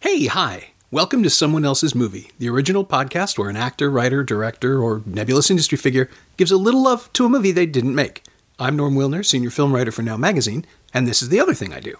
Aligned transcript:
Hey, 0.00 0.28
hi. 0.28 0.68
Welcome 0.90 1.22
to 1.24 1.30
Someone 1.30 1.64
Else's 1.64 1.94
Movie, 1.94 2.30
the 2.38 2.48
original 2.48 2.86
podcast 2.86 3.38
where 3.38 3.50
an 3.50 3.56
actor, 3.56 3.90
writer, 3.90 4.24
director, 4.24 4.80
or 4.80 5.02
nebulous 5.04 5.50
industry 5.50 5.76
figure 5.76 6.08
gives 6.38 6.50
a 6.50 6.56
little 6.56 6.82
love 6.82 7.12
to 7.12 7.26
a 7.26 7.28
movie 7.28 7.52
they 7.52 7.66
didn't 7.66 7.94
make. 7.94 8.22
I'm 8.58 8.76
Norm 8.76 8.94
Wilner, 8.94 9.26
senior 9.26 9.50
film 9.50 9.74
writer 9.74 9.92
for 9.92 10.00
Now 10.00 10.16
Magazine, 10.16 10.64
and 10.94 11.06
this 11.06 11.20
is 11.20 11.28
the 11.28 11.40
other 11.40 11.52
thing 11.52 11.74
I 11.74 11.80
do. 11.80 11.98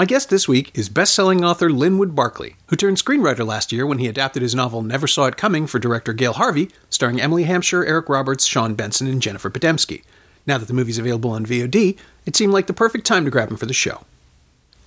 My 0.00 0.06
guest 0.06 0.30
this 0.30 0.48
week 0.48 0.70
is 0.72 0.88
best-selling 0.88 1.44
author 1.44 1.68
Linwood 1.68 2.14
Barclay, 2.14 2.56
who 2.68 2.76
turned 2.76 2.96
screenwriter 2.96 3.46
last 3.46 3.70
year 3.70 3.84
when 3.84 3.98
he 3.98 4.08
adapted 4.08 4.40
his 4.40 4.54
novel 4.54 4.80
Never 4.80 5.06
Saw 5.06 5.26
It 5.26 5.36
Coming 5.36 5.66
for 5.66 5.78
director 5.78 6.14
Gail 6.14 6.32
Harvey, 6.32 6.70
starring 6.88 7.20
Emily 7.20 7.42
Hampshire, 7.42 7.84
Eric 7.84 8.08
Roberts, 8.08 8.46
Sean 8.46 8.74
Benson, 8.74 9.06
and 9.06 9.20
Jennifer 9.20 9.50
Podemski. 9.50 10.02
Now 10.46 10.56
that 10.56 10.68
the 10.68 10.72
movie's 10.72 10.96
available 10.96 11.32
on 11.32 11.44
VOD, 11.44 11.98
it 12.24 12.34
seemed 12.34 12.54
like 12.54 12.66
the 12.66 12.72
perfect 12.72 13.04
time 13.04 13.26
to 13.26 13.30
grab 13.30 13.50
him 13.50 13.58
for 13.58 13.66
the 13.66 13.74
show. 13.74 14.06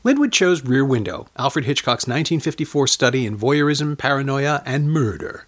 Linwood 0.04 0.32
chose 0.32 0.64
Rear 0.64 0.84
Window, 0.84 1.28
Alfred 1.38 1.66
Hitchcock's 1.66 2.08
1954 2.08 2.88
study 2.88 3.28
in 3.28 3.38
voyeurism, 3.38 3.96
paranoia, 3.96 4.64
and 4.66 4.92
murder. 4.92 5.46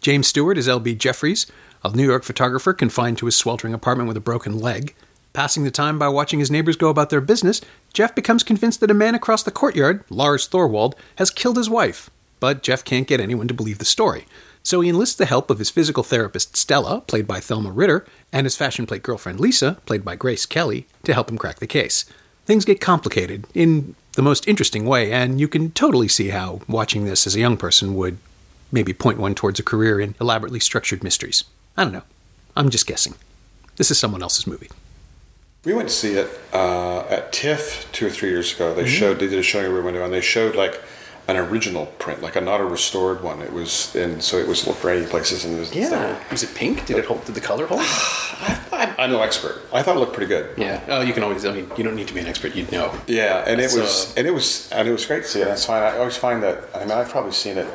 James 0.00 0.26
Stewart 0.26 0.58
is 0.58 0.68
L.B. 0.68 0.96
Jeffries, 0.96 1.46
a 1.84 1.90
New 1.94 2.04
York 2.04 2.24
photographer 2.24 2.72
confined 2.72 3.18
to 3.18 3.26
his 3.26 3.36
sweltering 3.36 3.74
apartment 3.74 4.08
with 4.08 4.16
a 4.16 4.20
broken 4.20 4.58
leg. 4.58 4.92
Passing 5.34 5.64
the 5.64 5.72
time 5.72 5.98
by 5.98 6.06
watching 6.06 6.38
his 6.38 6.50
neighbors 6.50 6.76
go 6.76 6.88
about 6.88 7.10
their 7.10 7.20
business, 7.20 7.60
Jeff 7.92 8.14
becomes 8.14 8.44
convinced 8.44 8.78
that 8.78 8.90
a 8.90 8.94
man 8.94 9.16
across 9.16 9.42
the 9.42 9.50
courtyard, 9.50 10.04
Lars 10.08 10.48
Thorwald, 10.48 10.94
has 11.16 11.32
killed 11.32 11.56
his 11.56 11.68
wife. 11.68 12.08
But 12.38 12.62
Jeff 12.62 12.84
can't 12.84 13.08
get 13.08 13.20
anyone 13.20 13.48
to 13.48 13.54
believe 13.54 13.78
the 13.78 13.84
story. 13.84 14.26
So 14.62 14.80
he 14.80 14.88
enlists 14.88 15.16
the 15.16 15.26
help 15.26 15.50
of 15.50 15.58
his 15.58 15.70
physical 15.70 16.04
therapist 16.04 16.56
Stella, 16.56 17.00
played 17.00 17.26
by 17.26 17.40
Thelma 17.40 17.72
Ritter, 17.72 18.06
and 18.32 18.46
his 18.46 18.56
fashion 18.56 18.86
plate 18.86 19.02
girlfriend 19.02 19.40
Lisa, 19.40 19.78
played 19.86 20.04
by 20.04 20.14
Grace 20.14 20.46
Kelly, 20.46 20.86
to 21.02 21.12
help 21.12 21.28
him 21.28 21.36
crack 21.36 21.58
the 21.58 21.66
case. 21.66 22.04
Things 22.46 22.64
get 22.64 22.80
complicated 22.80 23.44
in 23.54 23.96
the 24.12 24.22
most 24.22 24.46
interesting 24.46 24.84
way, 24.84 25.12
and 25.12 25.40
you 25.40 25.48
can 25.48 25.72
totally 25.72 26.06
see 26.06 26.28
how 26.28 26.60
watching 26.68 27.06
this 27.06 27.26
as 27.26 27.34
a 27.34 27.40
young 27.40 27.56
person 27.56 27.96
would 27.96 28.18
maybe 28.70 28.92
point 28.92 29.18
one 29.18 29.34
towards 29.34 29.58
a 29.58 29.64
career 29.64 29.98
in 29.98 30.14
elaborately 30.20 30.60
structured 30.60 31.02
mysteries. 31.02 31.42
I 31.76 31.82
don't 31.82 31.92
know. 31.92 32.04
I'm 32.56 32.70
just 32.70 32.86
guessing. 32.86 33.16
This 33.78 33.90
is 33.90 33.98
someone 33.98 34.22
else's 34.22 34.46
movie. 34.46 34.70
We 35.64 35.72
went 35.72 35.88
to 35.88 35.94
see 35.94 36.12
it 36.14 36.28
uh, 36.52 37.00
at 37.08 37.32
TIFF 37.32 37.90
two 37.92 38.06
or 38.06 38.10
three 38.10 38.28
years 38.30 38.54
ago. 38.54 38.74
They 38.74 38.86
showed 38.86 39.18
they 39.18 39.28
did 39.28 39.38
a 39.38 39.42
showing 39.42 39.72
Rear 39.72 39.82
Window, 39.82 40.04
and 40.04 40.12
they 40.12 40.20
showed 40.20 40.54
like 40.54 40.80
an 41.26 41.38
original 41.38 41.86
print, 41.98 42.20
like 42.20 42.36
a 42.36 42.40
not 42.42 42.60
a 42.60 42.64
restored 42.66 43.22
one. 43.22 43.40
It 43.40 43.50
was, 43.50 43.94
and 43.96 44.22
so 44.22 44.36
it 44.36 44.46
was 44.46 44.66
looked 44.66 44.84
rainy 44.84 45.06
places, 45.06 45.46
and 45.46 45.56
it 45.56 45.60
was 45.60 45.74
Yeah. 45.74 46.22
Was 46.30 46.42
it 46.42 46.54
pink? 46.54 46.84
Did 46.84 46.98
it 46.98 47.06
hold? 47.06 47.24
Did 47.24 47.34
the 47.34 47.40
color 47.40 47.66
hold? 47.66 47.80
I, 47.82 48.94
I'm 48.98 49.10
no 49.10 49.22
expert. 49.22 49.62
I 49.72 49.82
thought 49.82 49.96
it 49.96 50.00
looked 50.00 50.12
pretty 50.12 50.28
good. 50.28 50.58
yeah. 50.58 50.84
Oh, 50.88 51.00
you 51.00 51.14
can 51.14 51.22
always. 51.22 51.46
I 51.46 51.52
mean, 51.52 51.70
you 51.78 51.82
don't 51.84 51.96
need 51.96 52.08
to 52.08 52.14
be 52.14 52.20
an 52.20 52.26
expert. 52.26 52.54
You'd 52.54 52.70
know. 52.70 52.92
Yeah, 53.06 53.42
and 53.46 53.58
it 53.60 53.70
So- 53.70 53.80
was, 53.80 54.14
and 54.18 54.26
it 54.26 54.32
was, 54.32 54.70
and 54.70 54.86
it 54.86 54.92
was 54.92 55.06
great 55.06 55.22
to 55.22 55.28
see 55.28 55.40
it. 55.40 55.46
That's 55.46 55.64
fine. 55.64 55.82
I 55.82 55.96
always 55.96 56.16
find 56.18 56.42
that. 56.42 56.64
I 56.74 56.80
mean, 56.80 56.90
I've 56.90 57.08
probably 57.08 57.32
seen 57.32 57.56
it. 57.56 57.66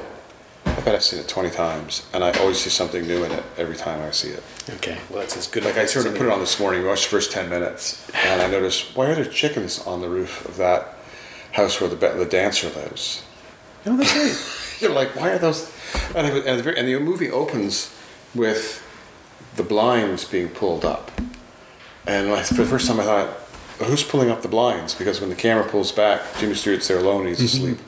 I 0.79 0.81
bet 0.81 0.95
I've 0.95 1.03
seen 1.03 1.19
it 1.19 1.27
twenty 1.27 1.49
times, 1.49 2.07
and 2.13 2.23
I 2.23 2.31
always 2.39 2.61
see 2.61 2.69
something 2.69 3.05
new 3.05 3.25
in 3.25 3.33
it 3.33 3.43
every 3.57 3.75
time 3.75 4.01
I 4.01 4.11
see 4.11 4.29
it. 4.29 4.41
Okay. 4.75 4.97
Well, 5.09 5.19
that's 5.19 5.35
as 5.35 5.45
good. 5.45 5.65
Like 5.65 5.75
I 5.75 5.85
sort 5.85 6.05
of 6.05 6.15
put 6.15 6.25
it 6.25 6.31
on 6.31 6.39
this 6.39 6.57
morning. 6.57 6.83
We 6.83 6.87
watched 6.87 7.03
the 7.03 7.09
first 7.09 7.33
ten 7.33 7.49
minutes, 7.49 8.09
and 8.13 8.41
I 8.41 8.49
noticed 8.49 8.95
why 8.95 9.07
are 9.07 9.15
there 9.15 9.25
chickens 9.25 9.85
on 9.85 9.99
the 9.99 10.07
roof 10.07 10.45
of 10.45 10.55
that 10.55 10.95
house 11.51 11.81
where 11.81 11.89
the 11.89 11.97
the 11.97 12.25
dancer 12.25 12.69
lives? 12.69 13.25
Oh, 13.85 13.97
that's 13.97 14.15
right. 14.15 14.79
You're 14.81 14.93
like, 14.93 15.17
why 15.17 15.31
are 15.31 15.37
those? 15.37 15.69
And, 16.15 16.25
it, 16.25 16.45
and, 16.45 16.61
the, 16.61 16.77
and 16.77 16.87
the 16.87 16.97
movie 16.99 17.29
opens 17.29 17.93
with 18.33 18.81
the 19.57 19.63
blinds 19.63 20.23
being 20.23 20.47
pulled 20.47 20.85
up, 20.85 21.11
and 22.07 22.31
I, 22.31 22.43
for 22.43 22.53
the 22.53 22.65
first 22.65 22.87
time 22.87 23.01
I 23.01 23.03
thought, 23.03 23.29
who's 23.79 24.03
pulling 24.03 24.29
up 24.29 24.43
the 24.43 24.47
blinds? 24.47 24.95
Because 24.95 25.19
when 25.19 25.29
the 25.29 25.35
camera 25.35 25.67
pulls 25.67 25.91
back, 25.91 26.21
Jimmy 26.37 26.55
Stewart's 26.55 26.87
there 26.87 26.99
alone. 26.99 27.27
He's 27.27 27.39
mm-hmm. 27.39 27.73
asleep. 27.73 27.79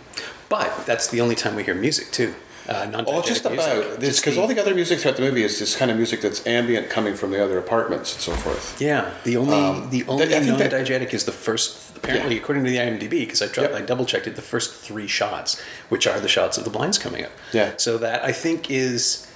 But 0.50 0.86
that's 0.86 1.08
the 1.08 1.22
only 1.22 1.36
time 1.36 1.56
we 1.56 1.64
hear 1.64 1.74
music 1.74 2.12
too. 2.12 2.36
Uh, 2.68 3.04
Oh, 3.08 3.22
just 3.22 3.46
about 3.46 4.00
this 4.00 4.20
because 4.20 4.38
all 4.38 4.48
the 4.48 4.60
other 4.60 4.76
music 4.76 5.00
throughout 5.00 5.18
the 5.18 5.24
movie 5.24 5.44
is 5.44 5.60
this 5.60 5.76
kind 5.76 5.90
of 5.92 5.98
music 5.98 6.22
that's 6.22 6.46
ambient, 6.46 6.90
coming 6.90 7.16
from 7.16 7.32
the 7.32 7.44
other 7.44 7.58
apartments 7.58 8.14
and 8.14 8.22
so 8.22 8.32
forth. 8.34 8.80
Yeah, 8.80 9.12
the 9.24 9.38
only 9.38 9.54
Um, 9.58 9.90
the 9.90 10.04
only 10.08 10.26
I 10.26 10.40
think 10.40 10.58
that- 10.58 10.72
non-diegetic 10.72 11.14
is 11.14 11.26
the 11.26 11.32
first. 11.32 11.78
Apparently, 11.96 12.36
Yeah. 12.36 12.42
according 12.42 12.64
to 12.64 12.70
the 12.72 12.78
IMDb, 12.80 13.20
because 13.26 13.42
I, 13.44 13.46
Yep. 13.62 13.76
I 13.76 13.82
double 13.82 14.06
checked 14.06 14.26
it, 14.26 14.36
the 14.36 14.42
first 14.42 14.74
three 14.74 15.08
shots, 15.08 15.58
which 15.90 16.08
are 16.08 16.20
the 16.20 16.28
shots 16.28 16.58
of 16.58 16.64
the 16.64 16.72
blinds 16.72 16.98
coming 16.98 17.24
up. 17.24 17.32
Yeah. 17.54 17.74
So 17.78 17.98
that 18.00 18.24
I 18.24 18.32
think 18.32 18.72
is 18.72 19.28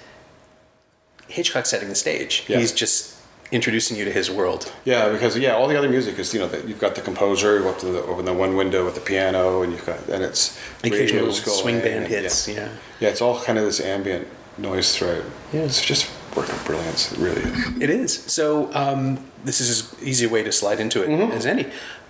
Hitchcock 1.28 1.66
setting 1.66 1.90
the 1.90 1.96
stage. 1.96 2.44
Yeah. 2.48 2.58
He's 2.60 2.72
just 2.72 3.14
introducing 3.52 3.96
you 3.96 4.06
to 4.06 4.12
his 4.12 4.30
world. 4.30 4.74
Yeah, 4.86 5.10
because 5.10 5.38
yeah, 5.38 5.54
all 5.56 5.68
the 5.68 5.78
other 5.78 5.90
music 5.90 6.18
is 6.20 6.34
you 6.34 6.40
know 6.40 6.48
that 6.48 6.68
you've 6.68 6.80
got 6.80 6.96
the 6.96 7.02
composer 7.02 7.60
you 7.60 7.70
up 7.70 7.78
to 7.80 7.86
the, 7.88 8.02
open 8.04 8.26
the 8.26 8.34
one 8.34 8.56
window 8.56 8.84
with 8.86 8.96
the 8.96 9.02
piano, 9.02 9.62
and 9.62 9.72
you've 9.72 9.86
got 9.86 10.00
and 10.10 10.24
it's 10.24 10.60
Occasional 10.84 11.32
swing 11.32 11.80
band 11.80 12.06
and- 12.06 12.08
hits. 12.08 12.48
Yeah. 12.48 12.56
Yeah. 12.56 12.70
yeah, 13.02 13.10
it's 13.10 13.22
all 13.22 13.40
kind 13.42 13.58
of 13.58 13.66
this 13.66 13.80
ambient 13.80 14.28
noise 14.58 14.96
throughout. 14.98 15.24
Yeah. 15.54 15.62
it's 15.62 15.84
just 15.84 16.10
working 16.36 16.56
brilliant. 16.66 17.12
It 17.14 17.18
really 17.18 17.42
is. 17.42 17.82
It 17.82 17.90
is. 17.90 18.14
So 18.32 18.74
um, 18.74 19.20
this 19.46 19.62
is 19.62 19.70
as 19.70 20.04
easy 20.04 20.26
a 20.26 20.30
way 20.30 20.44
to 20.44 20.52
slide 20.52 20.80
into 20.80 21.02
it 21.04 21.10
Mm-hmm. 21.10 21.32
as 21.32 21.46
any. 21.46 21.68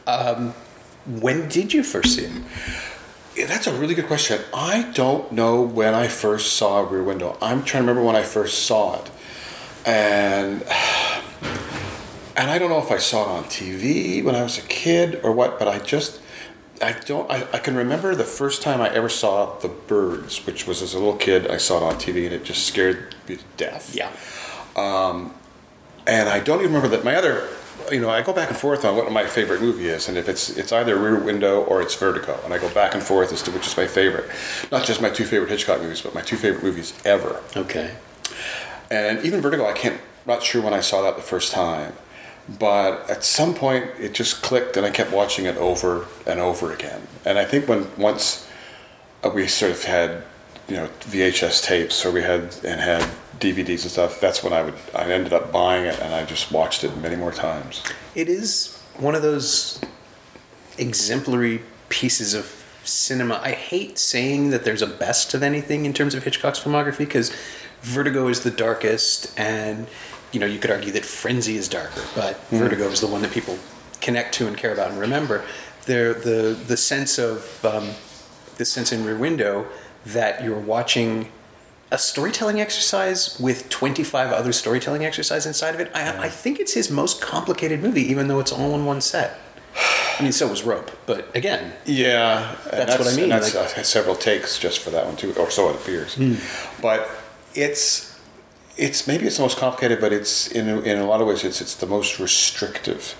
Um, 0.07 0.53
when 1.05 1.47
did 1.49 1.73
you 1.73 1.83
first 1.83 2.15
see 2.15 2.25
it? 2.25 2.31
Yeah, 3.35 3.45
that's 3.47 3.67
a 3.67 3.73
really 3.73 3.93
good 3.93 4.07
question. 4.07 4.39
I 4.53 4.89
don't 4.93 5.31
know 5.31 5.61
when 5.61 5.93
I 5.93 6.07
first 6.07 6.53
saw 6.53 6.79
Rear 6.89 7.03
Window. 7.03 7.37
I'm 7.41 7.63
trying 7.63 7.83
to 7.83 7.87
remember 7.89 8.01
when 8.07 8.15
I 8.15 8.23
first 8.23 8.63
saw 8.63 8.99
it, 9.01 9.11
and 9.85 10.63
and 12.37 12.49
I 12.51 12.57
don't 12.57 12.69
know 12.69 12.79
if 12.79 12.91
I 12.91 12.97
saw 12.97 13.23
it 13.23 13.37
on 13.37 13.43
TV 13.45 14.23
when 14.23 14.35
I 14.35 14.43
was 14.43 14.57
a 14.57 14.61
kid 14.63 15.19
or 15.23 15.31
what. 15.31 15.57
But 15.59 15.67
I 15.67 15.79
just 15.79 16.21
I 16.81 16.93
don't. 17.05 17.29
I, 17.31 17.47
I 17.53 17.59
can 17.59 17.75
remember 17.75 18.15
the 18.15 18.23
first 18.25 18.61
time 18.61 18.81
I 18.81 18.89
ever 18.93 19.09
saw 19.09 19.57
The 19.59 19.69
Birds, 19.69 20.45
which 20.45 20.67
was 20.67 20.81
as 20.81 20.93
a 20.93 20.99
little 20.99 21.15
kid. 21.17 21.47
I 21.49 21.57
saw 21.57 21.77
it 21.77 21.83
on 21.83 21.95
TV 21.95 22.25
and 22.25 22.33
it 22.33 22.43
just 22.43 22.65
scared 22.67 23.15
me 23.27 23.37
to 23.37 23.43
death. 23.57 23.95
Yeah. 23.95 24.11
Um, 24.75 25.33
And 26.07 26.29
I 26.29 26.39
don't 26.39 26.59
even 26.59 26.73
remember 26.73 26.95
that 26.95 27.03
my 27.03 27.15
other, 27.15 27.47
you 27.91 27.99
know, 28.01 28.09
I 28.09 28.21
go 28.21 28.31
back 28.33 28.49
and 28.49 28.57
forth 28.57 28.85
on 28.85 28.95
what 28.95 29.09
my 29.11 29.25
favorite 29.25 29.61
movie 29.61 29.87
is, 29.87 30.07
and 30.09 30.17
if 30.17 30.27
it's 30.29 30.49
it's 30.49 30.71
either 30.71 30.95
Rear 30.97 31.17
Window 31.17 31.63
or 31.63 31.81
it's 31.81 31.95
Vertigo, 31.95 32.37
and 32.43 32.53
I 32.53 32.57
go 32.59 32.69
back 32.69 32.93
and 32.93 33.01
forth 33.01 33.31
as 33.33 33.41
to 33.43 33.51
which 33.51 33.65
is 33.65 33.75
my 33.77 33.87
favorite. 33.87 34.29
Not 34.71 34.85
just 34.85 35.01
my 35.01 35.09
two 35.09 35.23
favorite 35.25 35.49
Hitchcock 35.49 35.81
movies, 35.81 36.01
but 36.01 36.13
my 36.13 36.21
two 36.21 36.35
favorite 36.37 36.63
movies 36.63 36.93
ever. 37.05 37.41
Okay. 37.55 37.95
And 38.91 39.23
even 39.25 39.41
Vertigo, 39.41 39.65
I 39.65 39.73
can't, 39.73 39.99
not 40.27 40.43
sure 40.43 40.61
when 40.61 40.73
I 40.73 40.81
saw 40.81 41.01
that 41.03 41.15
the 41.15 41.23
first 41.23 41.51
time, 41.53 41.93
but 42.47 43.09
at 43.09 43.23
some 43.23 43.53
point 43.53 43.89
it 43.99 44.13
just 44.13 44.41
clicked, 44.41 44.77
and 44.77 44.85
I 44.85 44.91
kept 44.91 45.11
watching 45.11 45.45
it 45.45 45.57
over 45.57 46.05
and 46.25 46.39
over 46.39 46.71
again. 46.71 47.07
And 47.25 47.37
I 47.37 47.45
think 47.45 47.67
when 47.67 47.87
once 47.97 48.47
uh, 49.23 49.29
we 49.29 49.47
sort 49.47 49.71
of 49.71 49.83
had, 49.83 50.23
you 50.67 50.75
know, 50.75 50.89
VHS 51.01 51.63
tapes, 51.63 52.05
or 52.05 52.11
we 52.11 52.21
had 52.21 52.55
and 52.63 52.79
had 52.79 53.09
DVDs 53.39 53.81
and 53.81 53.91
stuff, 53.91 54.19
that's 54.21 54.43
when 54.43 54.53
I 54.53 54.61
would 54.61 54.75
I 54.93 55.11
ended 55.11 55.33
up 55.33 55.51
buying 55.51 55.85
it, 55.85 55.99
and 55.99 56.13
I 56.13 56.25
just 56.25 56.51
watched 56.51 56.83
it 56.83 56.95
many 56.97 57.15
more 57.15 57.31
times. 57.31 57.83
It 58.13 58.29
is 58.29 58.79
one 58.97 59.15
of 59.15 59.21
those 59.21 59.81
exemplary 60.77 61.61
pieces 61.89 62.33
of 62.33 62.63
cinema. 62.83 63.39
I 63.43 63.51
hate 63.51 63.97
saying 63.97 64.51
that 64.51 64.63
there's 64.63 64.81
a 64.81 64.87
best 64.87 65.33
of 65.33 65.41
anything 65.41 65.85
in 65.85 65.93
terms 65.93 66.13
of 66.13 66.23
Hitchcock's 66.23 66.59
filmography 66.59 66.99
because 66.99 67.35
Vertigo 67.81 68.27
is 68.27 68.41
the 68.41 68.51
darkest, 68.51 69.37
and 69.37 69.87
you 70.35 70.41
know 70.41 70.45
you 70.45 70.59
could 70.59 70.69
argue 70.69 70.91
that 70.91 71.05
Frenzy 71.05 71.55
is 71.55 71.69
darker, 71.69 72.03
but 72.13 72.37
Vertigo 72.51 72.83
is 72.89 72.99
the 72.99 73.07
one 73.07 73.21
that 73.21 73.31
people 73.31 73.57
connect 74.01 74.33
to 74.35 74.47
and 74.47 74.57
care 74.57 74.73
about 74.73 74.91
and 74.91 74.99
remember. 74.99 75.43
There, 75.85 76.13
the 76.13 76.59
the 76.67 76.75
sense 76.75 77.17
of 77.17 77.63
um, 77.63 77.91
the 78.57 78.65
sense 78.65 78.91
in 78.91 79.05
Rear 79.05 79.17
Window 79.17 79.65
that 80.05 80.43
you're 80.43 80.59
watching 80.59 81.31
a 81.91 81.97
storytelling 81.97 82.59
exercise 82.59 83.39
with 83.39 83.69
25 83.69 84.31
other 84.33 84.51
storytelling 84.51 85.05
exercises 85.05 85.45
inside 85.45 85.73
of 85.73 85.79
it. 85.79 85.89
I, 85.95 86.25
I 86.25 86.29
think 86.29 86.59
it's 86.59 86.73
his 86.73 86.91
most 86.91 87.21
complicated 87.21 87.81
movie, 87.81 88.01
even 88.01 88.27
though 88.27 88.39
it's 88.39 88.51
all 88.51 88.75
in 88.75 88.85
one 88.85 88.99
set. 89.01 89.39
I 90.19 90.23
mean, 90.23 90.31
so 90.31 90.47
was 90.47 90.63
Rope, 90.63 90.91
but 91.05 91.33
again, 91.35 91.73
Yeah, 91.85 92.55
and 92.71 92.89
That's 92.89 92.97
what 92.97 93.07
I 93.07 93.15
mean, 93.15 93.23
and 93.25 93.31
That's 93.33 93.55
like- 93.55 93.77
uh, 93.77 93.83
several 93.83 94.15
takes 94.15 94.57
just 94.59 94.79
for 94.79 94.89
that 94.89 95.05
one 95.05 95.15
too, 95.15 95.33
or 95.37 95.49
so 95.49 95.69
it 95.69 95.75
appears. 95.75 96.17
But 96.81 97.09
it's 97.53 98.14
it's 98.77 99.07
maybe 99.07 99.25
it's 99.25 99.37
the 99.37 99.41
most 99.43 99.57
complicated, 99.57 100.01
but 100.01 100.11
it's 100.11 100.47
in 100.47 100.67
a- 100.69 100.81
in 100.81 100.97
a 100.99 101.05
lot 101.05 101.21
of 101.21 101.27
ways 101.27 101.43
it's 101.43 101.61
it's 101.61 101.75
the 101.75 101.85
most 101.87 102.19
restrictive 102.19 103.15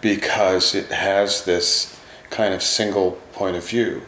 because 0.00 0.74
it 0.74 0.86
has 0.92 1.44
this 1.44 1.96
kind 2.30 2.54
of 2.54 2.62
single 2.62 3.12
point 3.32 3.56
of 3.56 3.64
view 3.66 4.02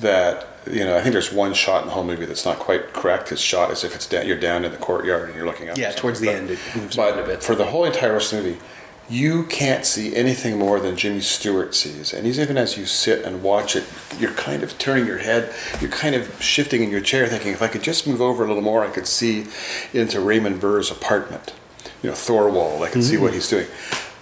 that 0.00 0.46
you 0.70 0.84
know. 0.84 0.96
I 0.96 1.00
think 1.02 1.12
there's 1.12 1.32
one 1.32 1.54
shot 1.54 1.82
in 1.82 1.88
the 1.88 1.94
whole 1.94 2.04
movie 2.04 2.24
that's 2.24 2.44
not 2.44 2.58
quite 2.58 2.92
correct. 2.92 3.30
It's 3.32 3.40
shot 3.40 3.70
as 3.70 3.84
if 3.84 3.94
it's 3.94 4.06
down, 4.06 4.26
you're 4.26 4.38
down 4.38 4.64
in 4.64 4.72
the 4.72 4.78
courtyard 4.78 5.28
and 5.28 5.36
you're 5.36 5.46
looking 5.46 5.68
up. 5.70 5.76
Yeah, 5.78 5.92
towards 5.92 6.20
the 6.20 6.26
But- 6.26 6.34
end, 6.36 6.50
it 6.50 6.58
moves 6.74 6.96
but 6.96 7.18
a 7.18 7.22
bit. 7.22 7.42
for 7.42 7.54
the 7.54 7.64
whole 7.66 7.84
entire 7.84 8.12
rest 8.14 8.32
of 8.32 8.42
the 8.42 8.50
movie, 8.50 8.60
you 9.10 9.44
can't 9.44 9.86
see 9.86 10.14
anything 10.14 10.58
more 10.58 10.80
than 10.80 10.96
Jimmy 10.96 11.20
Stewart 11.20 11.74
sees. 11.74 12.12
And 12.12 12.26
even 12.26 12.58
as 12.58 12.76
you 12.76 12.84
sit 12.84 13.24
and 13.24 13.42
watch 13.42 13.74
it, 13.74 13.84
you're 14.18 14.32
kind 14.32 14.62
of 14.62 14.78
turning 14.78 15.06
your 15.06 15.18
head, 15.18 15.54
you're 15.80 15.90
kind 15.90 16.14
of 16.14 16.42
shifting 16.42 16.82
in 16.82 16.90
your 16.90 17.00
chair, 17.00 17.26
thinking, 17.26 17.52
if 17.52 17.62
I 17.62 17.68
could 17.68 17.82
just 17.82 18.06
move 18.06 18.20
over 18.20 18.44
a 18.44 18.48
little 18.48 18.62
more, 18.62 18.84
I 18.84 18.90
could 18.90 19.06
see 19.06 19.46
into 19.94 20.20
Raymond 20.20 20.60
Burr's 20.60 20.90
apartment. 20.90 21.54
You 22.02 22.10
know, 22.10 22.16
Thorwald, 22.16 22.86
I 22.86 22.90
can 22.90 23.02
see 23.02 23.16
what 23.16 23.28
mm-hmm. 23.28 23.34
he's 23.34 23.48
doing. 23.48 23.66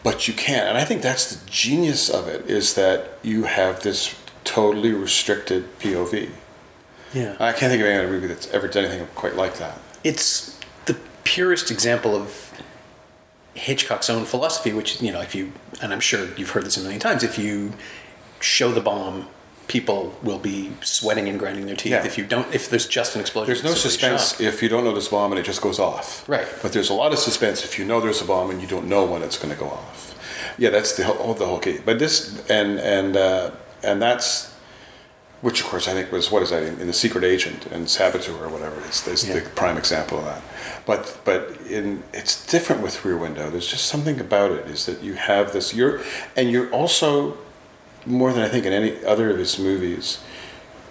But 0.02 0.28
you 0.28 0.34
can't. 0.34 0.68
And 0.68 0.78
I 0.78 0.84
think 0.84 1.02
that's 1.02 1.34
the 1.34 1.50
genius 1.50 2.08
of 2.08 2.28
it, 2.28 2.48
is 2.48 2.74
that 2.74 3.18
you 3.22 3.44
have 3.44 3.82
this 3.82 4.14
totally 4.44 4.92
restricted 4.92 5.78
POV. 5.80 6.30
Yeah. 7.12 7.36
I 7.40 7.52
can't 7.52 7.70
think 7.70 7.80
of 7.80 7.88
any 7.88 7.98
other 7.98 8.08
movie 8.08 8.28
that's 8.28 8.48
ever 8.50 8.68
done 8.68 8.84
anything 8.84 9.08
quite 9.14 9.34
like 9.34 9.56
that. 9.58 9.78
it's 10.04 10.58
the 10.84 10.96
purest 11.24 11.70
example 11.70 12.14
of 12.14 12.52
Hitchcock's 13.56 14.08
own 14.10 14.24
philosophy, 14.24 14.72
which 14.72 15.00
you 15.02 15.12
know, 15.12 15.20
if 15.20 15.34
you 15.34 15.52
and 15.82 15.92
I'm 15.92 16.00
sure 16.00 16.28
you've 16.36 16.50
heard 16.50 16.64
this 16.64 16.76
a 16.76 16.80
million 16.80 17.00
times, 17.00 17.22
if 17.22 17.38
you 17.38 17.72
show 18.40 18.70
the 18.70 18.80
bomb, 18.80 19.28
people 19.68 20.14
will 20.22 20.38
be 20.38 20.70
sweating 20.82 21.28
and 21.28 21.38
grinding 21.38 21.66
their 21.66 21.74
teeth. 21.76 21.92
Yeah. 21.92 22.04
If 22.04 22.16
you 22.18 22.24
don't, 22.24 22.54
if 22.54 22.70
there's 22.70 22.86
just 22.86 23.14
an 23.14 23.20
explosion, 23.20 23.52
There's 23.54 23.64
no 23.64 23.74
suspense 23.74 24.32
shock. 24.32 24.40
if 24.40 24.62
you 24.62 24.68
don't 24.68 24.84
know 24.84 24.92
there's 24.92 25.08
a 25.08 25.10
bomb 25.10 25.32
and 25.32 25.38
it 25.38 25.44
just 25.44 25.60
goes 25.60 25.78
off. 25.78 26.28
Right. 26.28 26.46
But 26.62 26.72
there's 26.72 26.90
a 26.90 26.94
lot 26.94 27.12
of 27.12 27.18
suspense 27.18 27.64
if 27.64 27.78
you 27.78 27.84
know 27.84 28.00
there's 28.00 28.22
a 28.22 28.24
bomb 28.24 28.50
and 28.50 28.60
you 28.62 28.68
don't 28.68 28.86
know 28.88 29.04
when 29.04 29.22
it's 29.22 29.38
going 29.38 29.52
to 29.52 29.58
go 29.58 29.68
off. 29.68 30.54
Yeah, 30.58 30.70
that's 30.70 30.96
the 30.96 31.04
whole, 31.04 31.34
the 31.34 31.46
whole 31.46 31.58
key. 31.58 31.80
But 31.84 31.98
this 31.98 32.38
and 32.48 32.78
and 32.78 33.16
uh, 33.16 33.50
and 33.82 34.00
that's 34.00 34.54
which 35.46 35.60
of 35.60 35.69
course 35.69 35.87
I 35.87 35.93
think 35.93 36.10
was 36.10 36.28
what 36.28 36.43
is 36.43 36.50
that 36.50 36.64
in, 36.64 36.81
in 36.81 36.88
the 36.88 36.93
Secret 36.93 37.22
Agent 37.22 37.66
and 37.66 37.88
Saboteur 37.88 38.34
or 38.34 38.48
whatever. 38.48 38.81
It's, 38.81 39.06
it's 39.06 39.22
the 39.22 39.48
prime 39.54 39.76
example 39.78 40.19
of 40.19 40.25
that. 40.25 40.43
But 40.84 41.20
but 41.25 41.56
in 41.70 42.02
it's 42.12 42.44
different 42.44 42.82
with 42.82 43.04
Rear 43.04 43.16
Window. 43.16 43.48
There's 43.48 43.69
just 43.69 43.87
something 43.87 44.19
about 44.19 44.50
it 44.50 44.66
is 44.66 44.87
that 44.87 45.04
you 45.04 45.14
have 45.14 45.52
this. 45.52 45.72
You're 45.72 46.00
and 46.37 46.50
you're 46.50 46.69
also 46.72 47.38
more 48.04 48.32
than 48.32 48.43
I 48.43 48.48
think 48.48 48.66
in 48.66 48.72
any 48.72 49.04
other 49.04 49.31
of 49.31 49.38
his 49.38 49.56
movies. 49.56 50.19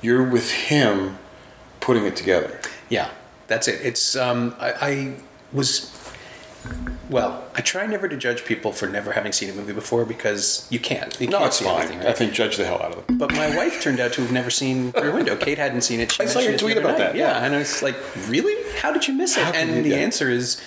You're 0.01 0.23
with 0.23 0.49
him 0.51 1.17
putting 1.81 2.05
it 2.05 2.15
together. 2.15 2.61
Yeah, 2.87 3.09
that's 3.47 3.67
it. 3.67 3.81
It's 3.85 4.15
um, 4.15 4.55
I, 4.57 4.71
I 4.71 5.15
was 5.51 5.89
well. 7.09 7.43
I 7.55 7.61
try 7.61 7.85
never 7.85 8.07
to 8.07 8.17
judge 8.17 8.45
people 8.45 8.71
for 8.71 8.87
never 8.87 9.11
having 9.13 9.31
seen 9.31 9.49
a 9.49 9.53
movie 9.53 9.73
before 9.73 10.05
because 10.05 10.67
you 10.69 10.79
can't. 10.79 11.19
You 11.19 11.27
No, 11.27 11.37
can't 11.37 11.47
it's 11.47 11.59
see 11.59 11.65
fine. 11.65 11.83
everything, 11.83 12.07
I 12.07 12.11
think 12.13 12.33
judge 12.33 12.57
the 12.57 12.65
hell 12.65 12.81
out 12.81 12.91
of 12.95 13.05
them. 13.07 13.17
But 13.17 13.31
my 13.33 13.55
wife 13.55 13.81
turned 13.81 13.99
out 13.99 14.13
to 14.13 14.21
have 14.21 14.31
never 14.31 14.49
seen 14.49 14.91
Rear 14.91 15.13
Window. 15.13 15.35
Kate 15.35 15.57
hadn't 15.57 15.81
seen 15.81 15.99
it. 15.99 16.11
She 16.11 16.23
I 16.23 16.25
saw 16.25 16.39
your 16.39 16.57
tweet 16.57 16.77
about 16.77 16.89
night. 16.91 16.97
that, 16.99 17.15
Yeah, 17.15 17.29
yeah. 17.39 17.45
and 17.45 17.55
I 17.55 17.59
was 17.59 17.81
like, 17.83 17.95
"Really? 18.27 18.55
How 18.79 18.91
did 18.91 19.07
you 19.07 19.13
miss 19.13 19.37
it?" 19.37 19.43
How 19.43 19.51
and 19.53 19.85
the 19.85 19.89
yeah. 19.89 19.95
answer 19.97 20.29
is, 20.29 20.61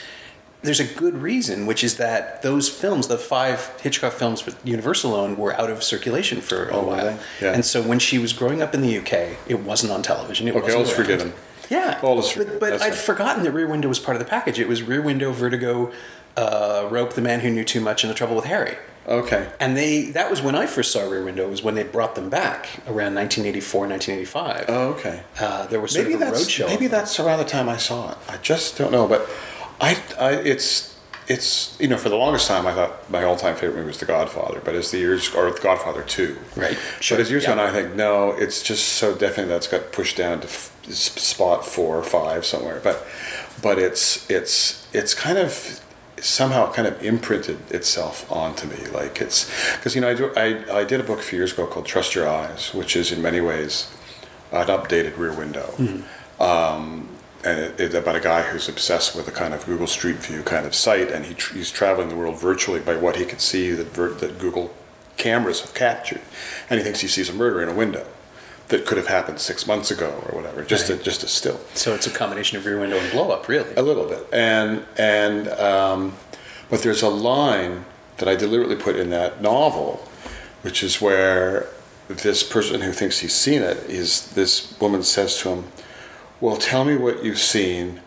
there's 0.63 0.81
a 0.81 0.85
good 0.85 1.15
reason, 1.23 1.67
which 1.67 1.85
is 1.85 1.99
that 1.99 2.43
those 2.43 2.69
films, 2.69 3.07
the 3.09 3.19
five 3.19 3.73
Hitchcock 3.81 4.13
films 4.15 4.41
for 4.41 4.53
Universal 4.65 5.15
owned, 5.15 5.39
were 5.39 5.55
out 5.55 5.71
of 5.71 5.85
circulation 5.85 6.41
for 6.41 6.69
a 6.69 6.75
Oh, 6.77 6.83
while. 6.85 7.19
Yeah. 7.41 7.53
And 7.53 7.65
so 7.65 7.81
when 7.83 7.99
she 8.01 8.19
was 8.19 8.33
growing 8.33 8.61
up 8.61 8.75
in 8.75 8.81
the 8.83 8.99
UK, 8.99 9.37
it 9.47 9.61
wasn't 9.61 9.93
on 9.93 10.03
television. 10.03 10.49
It 10.49 10.57
Okay, 10.57 10.73
all's 10.73 10.89
around. 10.89 10.97
forgiven. 10.97 11.33
Yeah, 11.71 12.01
All 12.03 12.19
is 12.19 12.33
but, 12.33 12.61
but 12.61 12.73
I'd 12.75 12.81
right. 12.81 12.95
forgotten 12.95 13.43
that 13.45 13.53
Rear 13.53 13.67
Window 13.69 13.89
was 13.89 13.99
part 13.99 14.17
of 14.17 14.21
the 14.21 14.29
package. 14.29 14.59
It 14.59 14.69
was 14.69 14.83
Rear 14.83 15.03
Window, 15.03 15.33
Vertigo, 15.33 15.93
uh, 16.37 16.89
Rope, 16.91 17.13
The 17.15 17.21
Man 17.21 17.41
Who 17.41 17.51
Knew 17.51 17.65
Too 17.65 17.81
Much, 17.81 18.05
and 18.05 18.11
The 18.11 18.15
Trouble 18.15 18.37
with 18.37 18.47
Harry. 18.47 18.77
Okay. 19.07 19.51
And 19.59 19.75
they 19.77 20.11
that 20.11 20.31
was 20.31 20.43
when 20.43 20.55
I 20.55 20.67
first 20.67 20.93
saw 20.93 21.09
Rear 21.09 21.25
Window. 21.25 21.49
Was 21.49 21.63
when 21.63 21.75
they 21.75 21.83
brought 21.83 22.15
them 22.15 22.29
back 22.29 22.67
around 22.87 23.15
1984, 23.15 23.87
1985. 23.89 24.65
Oh, 24.69 24.89
okay. 24.91 25.23
Uh, 25.41 25.67
there 25.67 25.81
was 25.81 25.93
sort 25.93 26.07
Maybe 26.07 26.19
that's 26.19 26.45
roadshow. 26.45 26.67
maybe 26.67 26.87
that's 26.89 27.19
around 27.19 27.39
the 27.39 27.47
time 27.47 27.69
I 27.71 27.79
saw 27.79 28.13
it. 28.13 28.19
I 28.29 28.37
just 28.37 28.77
don't 28.77 28.93
know, 28.93 29.07
but 29.09 29.29
I, 29.81 29.99
I 30.21 30.33
it's 30.33 30.98
it's 31.29 31.77
you 31.81 31.89
know 31.89 31.97
for 31.97 32.09
the 32.09 32.17
longest 32.17 32.49
time 32.49 32.67
I 32.67 32.73
thought 32.75 33.11
my 33.11 33.23
all-time 33.25 33.55
favorite 33.55 33.77
movie 33.77 33.89
was 33.89 33.99
The 33.99 34.07
Godfather, 34.07 34.61
but 34.65 34.75
as 34.75 34.91
the 34.91 34.99
years 34.99 35.35
or 35.35 35.51
The 35.51 35.61
Godfather 35.61 36.03
Two, 36.03 36.39
Right. 36.57 36.77
Sure, 37.01 37.17
But 37.19 37.23
as 37.23 37.31
years 37.31 37.45
yeah. 37.45 37.53
on, 37.53 37.59
I 37.59 37.71
think 37.71 37.95
no, 37.95 38.33
it's 38.33 38.63
just 38.63 38.89
so 38.89 39.15
definitely 39.15 39.53
that's 39.53 39.67
got 39.69 39.93
pushed 39.93 40.17
down 40.17 40.41
to 40.41 40.47
f- 40.47 40.73
spot 40.91 41.65
four 41.67 41.97
or 41.99 42.03
five 42.03 42.45
somewhere. 42.47 42.81
But 42.83 43.07
but 43.63 43.79
it's 43.79 44.29
it's 44.31 44.87
it's 44.93 45.15
kind 45.15 45.39
of 45.39 45.81
somehow 46.21 46.73
kind 46.73 46.89
of 46.89 47.01
imprinted 47.05 47.59
itself 47.71 48.29
onto 48.33 48.67
me 48.67 48.77
like 48.93 49.21
it's 49.21 49.49
because 49.77 49.95
you 49.95 50.01
know 50.01 50.09
I, 50.11 50.15
do, 50.15 50.33
I 50.37 50.79
I 50.81 50.85
did 50.85 50.99
a 51.01 51.05
book 51.05 51.21
a 51.21 51.23
few 51.23 51.39
years 51.39 51.53
ago 51.53 51.67
called 51.67 51.87
Trust 51.87 52.15
Your 52.15 52.29
Eyes, 52.29 52.73
which 52.75 52.97
is 52.97 53.13
in 53.13 53.21
many 53.23 53.41
ways 53.41 53.89
an 54.51 54.67
updated 54.69 55.17
Rear 55.19 55.33
Window. 55.33 55.69
Um, 56.41 57.09
and 57.45 57.59
it, 57.59 57.81
it's 57.81 57.95
about 57.95 58.17
a 58.17 58.21
guy 58.21 58.43
who's 58.43 58.69
obsessed 58.69 59.15
with 59.15 59.29
a 59.29 59.33
kind 59.33 59.55
of 59.55 59.65
Google 59.67 59.87
Street 59.87 60.17
View 60.17 60.43
kind 60.43 60.67
of 60.67 60.75
site, 60.75 61.11
and 61.11 61.27
he 61.27 61.35
tr- 61.35 61.55
he's 61.55 61.71
traveling 61.71 62.09
the 62.09 62.17
world 62.17 62.41
virtually 62.41 62.81
by 62.81 62.97
what 62.97 63.17
he 63.17 63.25
could 63.25 63.41
see 63.41 63.71
that 63.73 63.89
ver- 63.89 64.15
that 64.15 64.39
Google 64.39 64.75
cameras 65.17 65.61
have 65.61 65.75
captured, 65.75 66.21
and 66.71 66.79
he 66.79 66.85
thinks 66.85 67.01
he 67.01 67.09
sees 67.09 67.29
a 67.29 67.33
murder 67.33 67.63
in 67.63 67.69
a 67.69 67.75
window 67.75 68.07
that 68.69 68.85
could 68.85 68.99
have 68.99 69.07
happened 69.07 69.41
six 69.41 69.67
months 69.67 69.91
ago 69.91 70.23
or 70.29 70.37
whatever, 70.37 70.63
just 70.63 70.91
a, 70.91 70.97
just 70.97 71.23
a 71.23 71.29
still. 71.29 71.59
So 71.75 71.95
it's 71.95 72.07
a 72.07 72.11
combination 72.11 72.59
of 72.59 72.67
Rear 72.67 72.79
Window 72.79 72.99
and 72.99 73.11
Blow 73.11 73.31
Up, 73.31 73.49
really. 73.49 73.75
A 73.77 73.83
little 73.83 74.07
bit, 74.07 74.27
and 74.33 74.85
and 74.97 75.49
um, 75.49 76.15
but 76.71 76.83
there's 76.83 77.03
a 77.03 77.09
line 77.09 77.85
that 78.19 78.29
I 78.29 78.35
deliberately 78.35 78.77
put 78.77 78.97
in 78.97 79.11
that 79.11 79.41
novel, 79.41 80.07
which 80.63 80.83
is 80.83 81.01
where 81.01 81.69
this 82.09 82.43
person 82.43 82.81
who 82.81 82.93
thinks 82.93 83.21
he's 83.21 83.35
seen 83.35 83.63
it 83.63 83.77
is 83.89 84.31
this 84.31 84.79
woman 84.81 85.03
says 85.03 85.39
to 85.41 85.51
him, 85.51 85.65
"Well, 86.41 86.57
tell 86.57 86.85
me 86.85 86.97
what 86.97 87.25
you've 87.25 87.39
seen, 87.39 88.01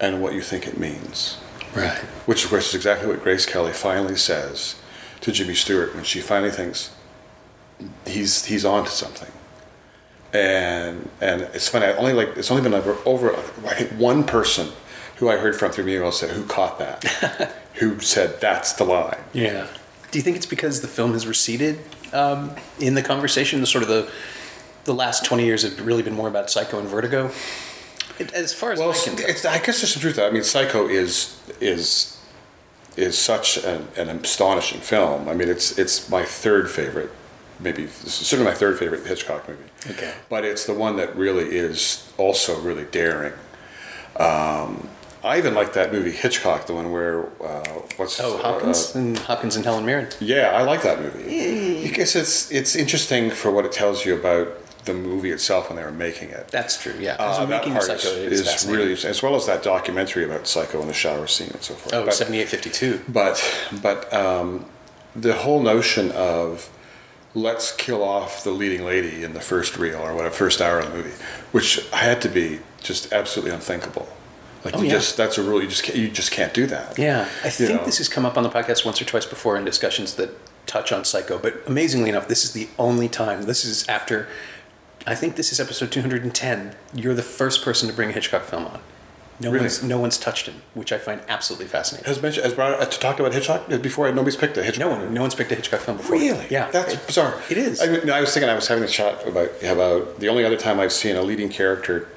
and 0.00 0.22
what 0.22 0.34
you 0.34 0.40
think 0.40 0.66
it 0.66 0.78
means." 0.78 1.38
Right. 1.74 1.98
Which, 2.26 2.44
of 2.44 2.50
course, 2.50 2.68
is 2.68 2.74
exactly 2.74 3.08
what 3.08 3.22
Grace 3.22 3.46
Kelly 3.46 3.72
finally 3.72 4.16
says 4.16 4.76
to 5.22 5.32
Jimmy 5.32 5.54
Stewart 5.54 5.94
when 5.94 6.04
she 6.04 6.20
finally 6.20 6.50
thinks 6.50 6.90
he's 8.06 8.44
he's 8.44 8.64
on 8.64 8.84
to 8.84 8.90
something. 8.90 9.30
And 10.32 11.08
and 11.20 11.42
it's 11.54 11.68
funny. 11.68 11.86
I 11.86 11.94
only 11.94 12.12
like 12.12 12.36
it's 12.36 12.50
only 12.50 12.62
been 12.62 12.74
over, 12.74 12.96
over 13.04 13.34
I 13.66 13.74
think 13.74 13.90
one 13.92 14.24
person 14.24 14.68
who 15.16 15.28
I 15.28 15.36
heard 15.36 15.56
from 15.56 15.72
through 15.72 15.88
email 15.88 16.12
said 16.12 16.30
who 16.30 16.44
caught 16.44 16.78
that, 16.78 17.54
who 17.74 18.00
said 18.00 18.40
that's 18.40 18.72
the 18.74 18.84
line. 18.84 19.18
Yeah. 19.32 19.66
Do 20.10 20.18
you 20.18 20.22
think 20.22 20.36
it's 20.36 20.46
because 20.46 20.82
the 20.82 20.88
film 20.88 21.12
has 21.12 21.26
receded 21.26 21.78
um, 22.12 22.54
in 22.78 22.94
the 22.94 23.02
conversation? 23.02 23.60
The 23.60 23.66
sort 23.66 23.82
of 23.82 23.88
the 23.88 24.10
the 24.84 24.94
last 24.94 25.24
twenty 25.24 25.44
years 25.44 25.62
have 25.62 25.84
really 25.86 26.02
been 26.02 26.14
more 26.14 26.28
about 26.28 26.50
Psycho 26.50 26.78
and 26.78 26.88
Vertigo. 26.88 27.30
It, 28.18 28.32
as 28.34 28.52
far 28.52 28.72
as 28.72 28.78
Well, 28.78 28.90
I 28.90 28.94
can 28.94 29.16
tell. 29.16 29.52
I 29.52 29.58
guess 29.58 29.80
there's 29.80 29.92
some 29.94 30.00
truth. 30.02 30.14
to 30.14 30.20
that. 30.20 30.28
I 30.28 30.32
mean, 30.32 30.44
Psycho 30.44 30.86
is 30.88 31.40
is 31.60 32.18
is 32.96 33.16
such 33.16 33.56
an, 33.64 33.88
an 33.96 34.08
astonishing 34.10 34.80
film. 34.80 35.28
I 35.28 35.34
mean, 35.34 35.48
it's 35.48 35.78
it's 35.78 36.08
my 36.10 36.24
third 36.24 36.70
favorite, 36.70 37.10
maybe 37.58 37.86
certainly 37.86 38.50
my 38.50 38.56
third 38.56 38.78
favorite 38.78 39.06
Hitchcock 39.06 39.48
movie. 39.48 39.64
Okay. 39.90 40.12
but 40.28 40.44
it's 40.44 40.64
the 40.66 40.74
one 40.74 40.96
that 40.96 41.16
really 41.16 41.56
is 41.56 42.12
also 42.16 42.60
really 42.60 42.84
daring. 42.84 43.32
Um, 44.16 44.88
I 45.24 45.38
even 45.38 45.54
like 45.54 45.72
that 45.72 45.92
movie 45.92 46.10
Hitchcock, 46.10 46.66
the 46.66 46.74
one 46.74 46.92
where 46.92 47.26
uh, 47.42 47.64
what's 47.96 48.20
oh, 48.20 48.38
uh, 48.38 48.42
Hopkins 48.42 48.94
and 48.94 49.18
Hopkins 49.18 49.56
and 49.56 49.64
Helen 49.64 49.86
Mirren. 49.86 50.08
yeah, 50.20 50.50
I 50.54 50.62
like 50.62 50.82
that 50.82 51.00
movie 51.00 51.82
because 51.82 52.14
it's 52.14 52.50
it's 52.50 52.76
interesting 52.76 53.30
for 53.30 53.50
what 53.50 53.64
it 53.64 53.72
tells 53.72 54.04
you 54.04 54.14
about 54.14 54.48
the 54.84 54.94
movie 54.94 55.30
itself 55.30 55.68
when 55.68 55.76
they 55.76 55.84
were 55.84 55.92
making 55.92 56.30
it. 56.30 56.48
That's 56.48 56.80
true. 56.80 56.94
Yeah. 56.98 57.16
Uh, 57.18 57.46
that 57.46 57.48
making 57.48 57.72
part 57.72 57.84
Psycho, 57.84 58.08
is, 58.08 58.40
is 58.40 58.66
really, 58.66 58.92
as 58.92 59.22
well 59.22 59.36
as 59.36 59.46
that 59.46 59.62
documentary 59.62 60.24
about 60.24 60.46
Psycho 60.46 60.80
and 60.80 60.88
the 60.88 60.94
shower 60.94 61.26
scene 61.26 61.50
and 61.50 61.62
so 61.62 61.74
forth. 61.74 61.94
Oh, 61.94 62.04
but, 62.04 62.14
7852. 62.14 63.12
but 63.12 63.42
but 63.80 64.12
um, 64.12 64.66
the 65.14 65.34
whole 65.34 65.62
notion 65.62 66.10
of 66.12 66.70
let's 67.34 67.74
kill 67.76 68.02
off 68.02 68.44
the 68.44 68.50
leading 68.50 68.84
lady 68.84 69.22
in 69.24 69.32
the 69.34 69.40
first 69.40 69.76
reel 69.78 70.00
or 70.00 70.14
whatever 70.14 70.34
first 70.34 70.60
hour 70.60 70.80
of 70.80 70.90
the 70.90 70.96
movie, 70.96 71.14
which 71.52 71.88
had 71.90 72.20
to 72.22 72.28
be 72.28 72.60
just 72.82 73.12
absolutely 73.12 73.54
unthinkable. 73.54 74.08
Like 74.64 74.76
Oh, 74.76 74.80
you 74.80 74.86
yeah. 74.86 74.92
just 74.94 75.16
that's 75.16 75.38
a 75.38 75.42
rule 75.42 75.62
you 75.62 75.68
just 75.68 75.82
can't, 75.82 75.98
you 75.98 76.08
just 76.08 76.30
can't 76.30 76.52
do 76.54 76.66
that. 76.66 76.98
Yeah, 76.98 77.28
I 77.44 77.50
think 77.50 77.80
know. 77.80 77.84
this 77.84 77.98
has 77.98 78.08
come 78.08 78.24
up 78.24 78.36
on 78.36 78.42
the 78.42 78.50
podcast 78.50 78.84
once 78.84 79.00
or 79.00 79.04
twice 79.04 79.26
before 79.26 79.56
in 79.56 79.64
discussions 79.64 80.14
that 80.14 80.30
touch 80.66 80.92
on 80.92 81.04
Psycho. 81.04 81.38
But 81.38 81.62
amazingly 81.66 82.10
enough, 82.10 82.28
this 82.28 82.44
is 82.44 82.52
the 82.52 82.68
only 82.78 83.08
time. 83.08 83.42
This 83.42 83.64
is 83.64 83.86
after. 83.88 84.28
I 85.06 85.14
think 85.14 85.36
this 85.36 85.52
is 85.52 85.58
episode 85.60 85.90
210. 85.92 86.74
You're 86.94 87.14
the 87.14 87.22
first 87.22 87.64
person 87.64 87.88
to 87.88 87.94
bring 87.94 88.10
a 88.10 88.12
Hitchcock 88.12 88.42
film 88.44 88.66
on. 88.66 88.80
No 89.40 89.50
Really? 89.50 89.62
one's 89.64 89.82
no 89.82 89.98
one's 89.98 90.18
touched 90.18 90.46
him, 90.46 90.62
which 90.74 90.92
I 90.92 90.98
find 90.98 91.20
absolutely 91.28 91.66
fascinating. 91.66 92.06
Has 92.06 92.22
mentioned 92.22 92.44
has 92.44 92.54
brought 92.54 92.78
to 92.88 92.98
talk 93.00 93.18
about 93.18 93.32
Hitchcock 93.32 93.66
before 93.82 94.06
nobody's 94.12 94.36
picked 94.36 94.56
a 94.56 94.62
Hitchcock. 94.62 94.86
No 94.86 94.90
one, 94.96 95.12
no 95.14 95.22
one's 95.22 95.34
picked 95.34 95.50
a 95.50 95.56
Hitchcock 95.56 95.80
film 95.80 95.96
before. 95.96 96.16
Really? 96.16 96.46
Yeah, 96.48 96.70
That's 96.70 96.94
It- 96.94 97.06
bizarre. 97.06 97.40
It 97.50 97.58
is. 97.58 97.80
I, 97.80 97.86
no, 98.04 98.12
I 98.12 98.20
was 98.20 98.32
thinking 98.32 98.48
I 98.48 98.54
was 98.54 98.68
having 98.68 98.84
a 98.84 98.88
chat 98.88 99.26
about 99.26 99.50
about 99.64 100.20
the 100.20 100.28
only 100.28 100.44
other 100.44 100.56
time 100.56 100.78
I've 100.78 100.92
seen 100.92 101.16
a 101.16 101.22
leading 101.22 101.48
character 101.48 102.08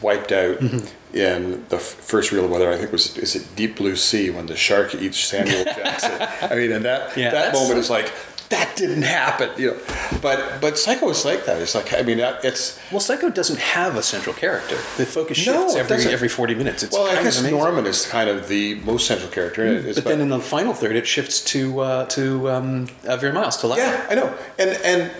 wiped 0.00 0.32
out 0.32 0.58
Mm-hmm. 0.58 1.16
in 1.16 1.64
the 1.68 1.76
f- 1.76 1.82
first 1.82 2.32
reel 2.32 2.46
of 2.46 2.50
weather. 2.50 2.72
I 2.72 2.76
think 2.76 2.90
was 2.90 3.16
is 3.18 3.36
it 3.36 3.46
Deep 3.54 3.76
Blue 3.76 3.94
Sea 3.94 4.30
when 4.30 4.46
the 4.46 4.56
shark 4.56 4.96
eats 4.96 5.18
Samuel 5.20 5.64
Jackson. 5.76 6.10
I 6.50 6.56
mean, 6.56 6.72
and 6.72 6.84
that 6.84 7.16
Yeah, 7.16 7.30
that 7.30 7.54
moment 7.54 7.78
is 7.78 7.88
like 7.90 8.10
that 8.54 8.76
didn't 8.76 9.02
happen. 9.02 9.50
You 9.56 9.70
know, 9.72 9.76
but 10.22 10.38
but 10.60 10.78
Psycho 10.78 11.08
is 11.10 11.24
like 11.24 11.44
that. 11.46 11.60
It's 11.62 11.74
like 11.74 11.92
I 11.92 12.02
mean, 12.02 12.18
it's 12.20 12.78
Well, 12.90 13.00
Psycho 13.00 13.28
doesn't 13.30 13.58
have 13.76 13.96
a 13.96 14.02
central 14.02 14.34
character. 14.34 14.76
The 14.96 15.06
focus 15.06 15.38
shifts 15.38 15.74
it 15.74 15.78
every 15.78 15.96
doesn't. 15.96 16.12
every 16.12 16.28
forty 16.28 16.54
minutes. 16.54 16.82
It's 16.82 16.94
well, 16.96 17.06
I 17.06 17.22
guess 17.22 17.40
of. 17.42 17.50
Norman 17.50 17.86
is 17.86 18.06
kind 18.06 18.28
of 18.30 18.48
the 18.48 18.74
most 18.90 19.06
central 19.06 19.30
character 19.30 19.64
it. 19.66 19.84
is 19.86 19.94
But 19.96 20.04
then 20.04 20.20
in 20.20 20.28
the 20.28 20.40
final 20.40 20.74
third, 20.74 20.96
it 20.96 21.06
shifts 21.06 21.40
to 21.52 21.80
uh, 21.80 22.06
to 22.16 22.50
um, 22.50 22.88
uh, 23.06 23.16
Vera 23.16 23.32
Miles 23.32 23.56
to 23.58 23.66
Lara. 23.66 23.82
Yeah, 23.82 24.06
I 24.10 24.14
know. 24.14 24.34
And 24.58 24.70
and 24.84 25.10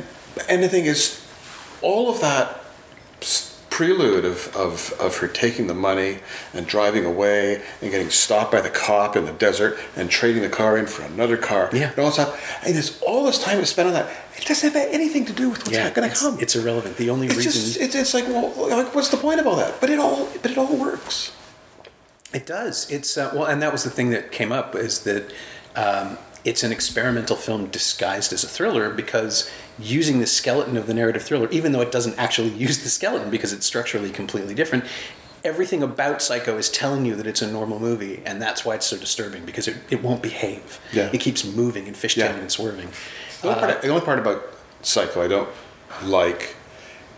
and 0.49 0.63
the 0.63 0.69
thing 0.69 0.87
is, 0.87 1.21
all 1.83 2.11
of 2.11 2.21
that 2.21 2.61
s- 3.23 3.54
prelude 3.75 4.25
of, 4.25 4.55
of, 4.55 4.93
of 5.01 5.17
her 5.19 5.27
taking 5.27 5.67
the 5.67 5.75
money 5.75 6.19
and 6.53 6.65
driving 6.65 7.05
away 7.05 7.61
and 7.83 7.91
getting 7.91 8.09
stopped 8.09 8.53
by 8.53 8.61
the 8.61 8.71
cop 8.71 9.17
in 9.17 9.25
the 9.25 9.33
desert 9.33 9.77
and 9.97 10.09
trading 10.09 10.43
the 10.43 10.49
car 10.49 10.79
in 10.79 10.87
for 10.87 11.03
another 11.03 11.37
car 11.37 11.69
Yeah. 11.73 11.91
and 11.91 11.99
all 11.99 12.05
that 12.07 12.13
stuff. 12.13 12.65
And 12.65 12.77
there's 12.77 13.03
all 13.03 13.25
this 13.25 13.43
time 13.43 13.59
is 13.59 13.71
spent 13.71 13.89
on 13.89 13.95
that. 13.95 14.09
It 14.37 14.45
doesn't 14.47 14.73
have 14.73 14.89
anything 14.93 15.25
to 15.25 15.33
do 15.33 15.51
with 15.51 15.59
what's 15.65 15.73
yeah, 15.73 15.91
going 15.91 16.09
to 16.09 16.15
come. 16.15 16.39
it's 16.39 16.55
irrelevant. 16.55 16.97
The 16.99 17.11
only 17.11 17.27
It's 17.27 17.35
reason 17.37 17.51
just 17.53 17.81
it's, 17.81 17.95
it's 17.97 18.15
like 18.15 18.29
well 18.29 18.53
like 18.69 18.95
what's 18.95 19.09
the 19.09 19.17
point 19.17 19.41
of 19.41 19.47
all 19.49 19.57
that? 19.57 19.81
But 19.81 19.91
it 19.91 19.99
all 19.99 20.29
but 20.41 20.53
it 20.53 20.57
all 20.59 20.77
works. 20.77 21.33
It 22.33 22.47
does. 22.47 22.89
It's 22.93 23.17
uh, 23.19 23.33
well, 23.35 23.47
and 23.47 23.61
that 23.63 23.73
was 23.73 23.83
the 23.83 23.91
thing 23.91 24.11
that 24.11 24.31
came 24.31 24.53
up 24.53 24.77
is 24.77 25.01
that 25.01 25.33
um, 25.75 26.17
it's 26.45 26.63
an 26.63 26.71
experimental 26.71 27.37
film 27.37 27.67
disguised 27.71 28.33
as 28.33 28.45
a 28.45 28.49
thriller 28.49 28.91
because 28.91 29.51
using 29.79 30.21
the 30.21 30.27
skeleton 30.27 30.77
of 30.77 30.87
the 30.87 30.95
narrative 30.95 31.23
thriller, 31.23 31.49
even 31.51 31.73
though 31.73 31.81
it 31.81 31.91
doesn't 31.93 32.19
actually 32.19 32.49
use 32.67 32.83
the 32.83 32.89
skeleton 32.89 33.31
because 33.31 33.53
it's 33.53 33.67
structurally 33.67 34.11
completely 34.11 34.55
different. 34.55 34.85
Everything 35.43 35.83
about 35.83 36.23
Psycho 36.23 36.57
is 36.57 36.71
telling 36.71 37.05
you 37.05 37.15
that 37.17 37.27
it's 37.27 37.43
a 37.43 37.51
normal 37.51 37.79
movie, 37.79 38.23
and 38.25 38.41
that's 38.41 38.65
why 38.65 38.77
it's 38.77 38.87
so 38.87 38.97
disturbing 38.97 39.45
because 39.45 39.69
it, 39.69 39.77
it 39.91 40.03
won't 40.03 40.23
behave. 40.23 40.81
Yeah. 40.93 41.11
It 41.13 41.19
keeps 41.21 41.45
moving 41.45 41.87
and 41.87 41.95
fishtailing 41.95 42.17
Yeah. 42.37 42.39
and 42.39 42.51
swerving. 42.51 42.89
The 43.43 43.49
only, 43.49 43.61
part, 43.61 43.83
the 43.83 43.89
only 43.89 44.05
part 44.07 44.19
about 44.19 44.43
Psycho 44.83 45.23
I 45.23 45.29
don't 45.29 45.49
like 46.03 46.57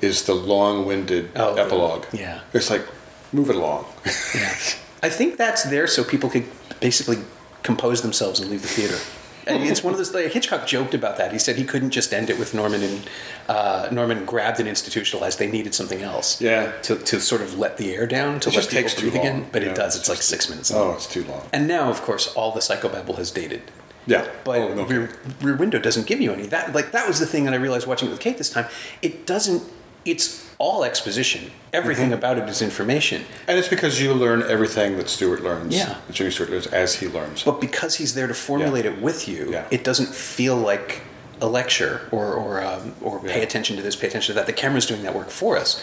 is 0.01 0.25
the 0.25 0.35
long-winded 0.35 1.31
Oh, 1.37 1.55
the- 1.55 1.63
epilogue. 1.63 2.05
yeah. 2.13 2.41
it's 2.53 2.69
like 2.69 2.85
move 3.33 3.49
it 3.51 3.57
along. 3.57 3.87
Yeah. 4.35 4.55
I 5.03 5.09
think 5.09 5.37
that's 5.37 5.63
there 5.65 5.87
so 5.87 6.03
people 6.03 6.29
could 6.29 6.47
basically 6.81 7.19
compose 7.63 8.03
themselves 8.03 8.41
and 8.41 8.51
leave 8.51 8.63
the 8.63 8.69
theater. 8.69 8.97
And 9.47 9.63
it's 9.63 9.85
one 9.85 9.95
of 9.95 9.99
those. 9.99 10.13
Like, 10.13 10.33
Hitchcock 10.33 10.67
joked 10.67 10.93
about 10.95 11.17
that. 11.19 11.33
He 11.33 11.39
said 11.39 11.57
he 11.57 11.65
couldn't 11.65 11.91
just 11.91 12.13
end 12.13 12.31
it 12.31 12.39
with 12.39 12.53
Norman 12.55 12.83
and 12.83 13.11
uh, 13.49 13.89
Norman 13.93 14.25
grabbed 14.25 14.59
and 14.59 14.69
institutionalized. 14.69 15.39
They 15.39 15.47
needed 15.47 15.75
something 15.75 16.03
else. 16.03 16.41
Yeah. 16.41 16.73
To, 16.83 16.97
to 16.97 17.21
sort 17.21 17.43
of 17.43 17.57
let 17.59 17.77
the 17.77 17.95
air 17.95 18.07
down 18.07 18.41
to 18.41 18.49
It 18.49 18.55
let 18.55 18.55
just 18.55 18.71
people 18.71 18.83
takes 18.83 18.95
too 18.95 19.11
breathe 19.11 19.21
again. 19.21 19.41
long. 19.43 19.49
But 19.53 19.63
Yeah, 19.63 19.71
it 19.71 19.77
does. 19.77 19.95
it's 19.95 20.01
It's 20.03 20.09
like 20.09 20.23
six 20.23 20.51
minutes. 20.51 20.71
Long. 20.73 20.91
oh, 20.91 20.95
it's 20.95 21.07
too 21.07 21.25
long. 21.25 21.43
And 21.53 21.69
now, 21.69 21.89
of 21.91 22.03
course, 22.03 22.27
all 22.35 22.51
the 22.53 22.61
psychobabble 22.61 23.17
has 23.19 23.31
dated. 23.31 23.63
Yeah, 24.09 24.29
But 24.45 24.59
Oh, 24.61 24.69
okay. 24.69 24.95
Rear, 24.99 25.11
Rear 25.41 25.57
Window 25.57 25.79
doesn't 25.81 26.07
give 26.07 26.21
you 26.21 26.33
any. 26.33 26.47
That 26.47 26.73
like 26.75 26.93
that 26.93 27.09
was 27.09 27.19
the 27.19 27.27
thing 27.27 27.45
that 27.45 27.55
I 27.55 27.57
realized 27.57 27.87
watching 27.89 28.09
it 28.09 28.13
with 28.13 28.21
Kate 28.21 28.39
this 28.39 28.51
time. 28.51 28.67
It 29.03 29.27
doesn't. 29.27 29.63
It's 30.05 30.46
all 30.59 30.85
exposition. 30.85 31.51
Everything 31.73 32.07
Mm-hmm. 32.07 32.15
about 32.15 32.39
it 32.39 32.49
is 32.49 32.63
information. 32.63 33.25
And 33.49 33.59
it's 33.59 33.69
because 33.69 34.01
you 34.01 34.15
learn 34.15 34.43
everything 34.43 34.97
that 34.97 35.09
Stewart 35.09 35.43
learns. 35.43 35.75
Yeah. 35.75 35.97
that 36.07 36.13
Jimmy 36.13 36.31
Stewart 36.31 36.51
learns 36.51 36.67
as 36.69 36.95
he 36.97 37.09
learns. 37.09 37.43
But 37.43 37.61
because 37.61 37.97
he's 37.97 38.15
there 38.15 38.27
to 38.27 38.35
formulate 38.35 38.85
Yeah. 38.85 38.93
it 38.93 39.03
with 39.03 39.29
you, 39.29 39.49
Yeah. 39.53 39.65
it 39.71 39.85
doesn't 39.85 40.15
feel 40.15 40.57
like 40.57 41.03
a 41.41 41.47
lecture 41.47 42.01
or 42.11 42.33
or 42.33 42.65
um, 42.65 42.95
or 43.03 43.21
pay 43.21 43.43
attention 43.43 43.77
to 43.77 43.83
this, 43.83 43.95
pay 43.97 44.07
attention 44.07 44.35
to 44.35 44.41
that. 44.41 44.47
The 44.47 44.55
camera's 44.55 44.87
doing 44.87 45.03
that 45.03 45.15
work 45.15 45.29
for 45.31 45.59
us. 45.59 45.83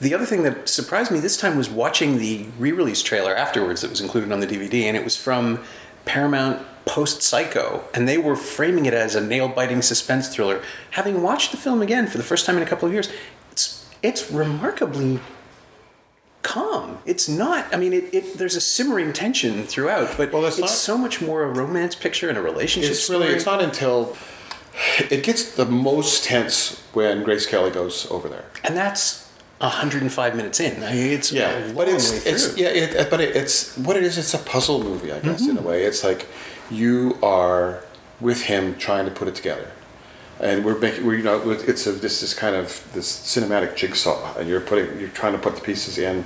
The 0.00 0.14
other 0.14 0.26
thing 0.26 0.42
that 0.44 0.68
surprised 0.68 1.10
me 1.10 1.18
this 1.20 1.36
time 1.36 1.56
was 1.56 1.68
watching 1.70 2.18
the 2.18 2.46
re-release 2.58 3.02
trailer 3.02 3.34
afterwards 3.36 3.80
that 3.82 3.90
was 3.90 4.00
included 4.00 4.30
on 4.32 4.40
the 4.40 4.46
DVD, 4.46 4.84
and 4.84 4.96
it 4.96 5.04
was 5.04 5.16
from 5.16 5.60
Paramount 6.04 6.64
post 6.84 7.22
Psycho, 7.22 7.84
and 7.94 8.08
they 8.08 8.18
were 8.18 8.34
framing 8.34 8.86
it 8.86 8.94
as 8.94 9.14
a 9.14 9.20
nail-biting 9.20 9.82
suspense 9.82 10.28
thriller. 10.28 10.60
Having 10.92 11.22
watched 11.22 11.52
the 11.52 11.56
film 11.56 11.80
again 11.82 12.08
for 12.08 12.18
the 12.18 12.24
first 12.24 12.44
time 12.46 12.56
in 12.56 12.62
a 12.64 12.66
couple 12.66 12.86
of 12.88 12.92
years, 12.92 13.08
it's 14.02 14.30
remarkably 14.30 15.20
calm. 16.42 16.98
It's 17.06 17.28
not. 17.28 17.72
I 17.72 17.76
mean, 17.76 17.92
it, 17.92 18.12
it 18.12 18.38
there's 18.38 18.56
a 18.56 18.60
simmering 18.60 19.12
tension 19.12 19.62
throughout, 19.64 20.16
but 20.16 20.32
Well, 20.32 20.44
it's 20.46 20.58
not- 20.58 20.68
so 20.70 20.98
much 20.98 21.20
more 21.20 21.42
a 21.44 21.48
romance 21.48 21.94
picture 21.94 22.28
and 22.28 22.36
a 22.36 22.42
relationship. 22.42 22.90
it's 22.90 23.08
really 23.08 23.24
story. 23.26 23.36
it's 23.36 23.46
not 23.46 23.62
until 23.62 24.16
it 25.10 25.22
gets 25.22 25.54
the 25.54 25.66
most 25.66 26.24
tense 26.24 26.80
when 26.94 27.22
Grace 27.22 27.46
Kelly 27.46 27.70
goes 27.70 28.10
over 28.10 28.28
there. 28.28 28.44
and 28.64 28.76
that's 28.76 29.28
105 29.60 30.34
minutes 30.34 30.58
in. 30.58 30.82
I 30.82 30.92
mean, 30.92 31.12
it's 31.12 31.30
a 31.30 31.36
Yeah, 31.36 31.72
but 31.72 31.88
it's 31.88 32.26
it's 32.26 32.56
yeah, 32.56 32.68
it, 32.68 33.08
but 33.10 33.20
it, 33.20 33.36
it's 33.36 33.76
what 33.78 33.96
it 33.96 34.02
is. 34.02 34.18
It's 34.18 34.34
a 34.34 34.38
puzzle 34.38 34.82
movie, 34.82 35.12
I 35.12 35.20
guess, 35.20 35.42
in 35.42 35.56
Mm-hmm. 35.56 35.64
a 35.64 35.68
way. 35.68 35.84
It's 35.84 36.02
like 36.02 36.26
you 36.70 37.16
are 37.22 37.84
with 38.20 38.42
him 38.42 38.74
trying 38.76 39.04
to 39.04 39.10
put 39.12 39.28
it 39.28 39.34
together, 39.36 39.70
and 40.42 40.64
we're 40.64 40.78
making 40.78 41.06
we're, 41.06 41.14
you 41.14 41.22
know 41.22 41.50
it's 41.50 41.86
a 41.86 41.92
this 41.92 42.22
is 42.22 42.34
kind 42.34 42.56
of 42.56 42.86
this 42.92 43.10
cinematic 43.10 43.76
jigsaw, 43.76 44.36
and 44.36 44.48
you're 44.48 44.60
putting 44.60 44.98
you're 44.98 45.08
trying 45.10 45.32
to 45.32 45.38
put 45.38 45.54
the 45.54 45.60
pieces 45.60 45.98
in 45.98 46.24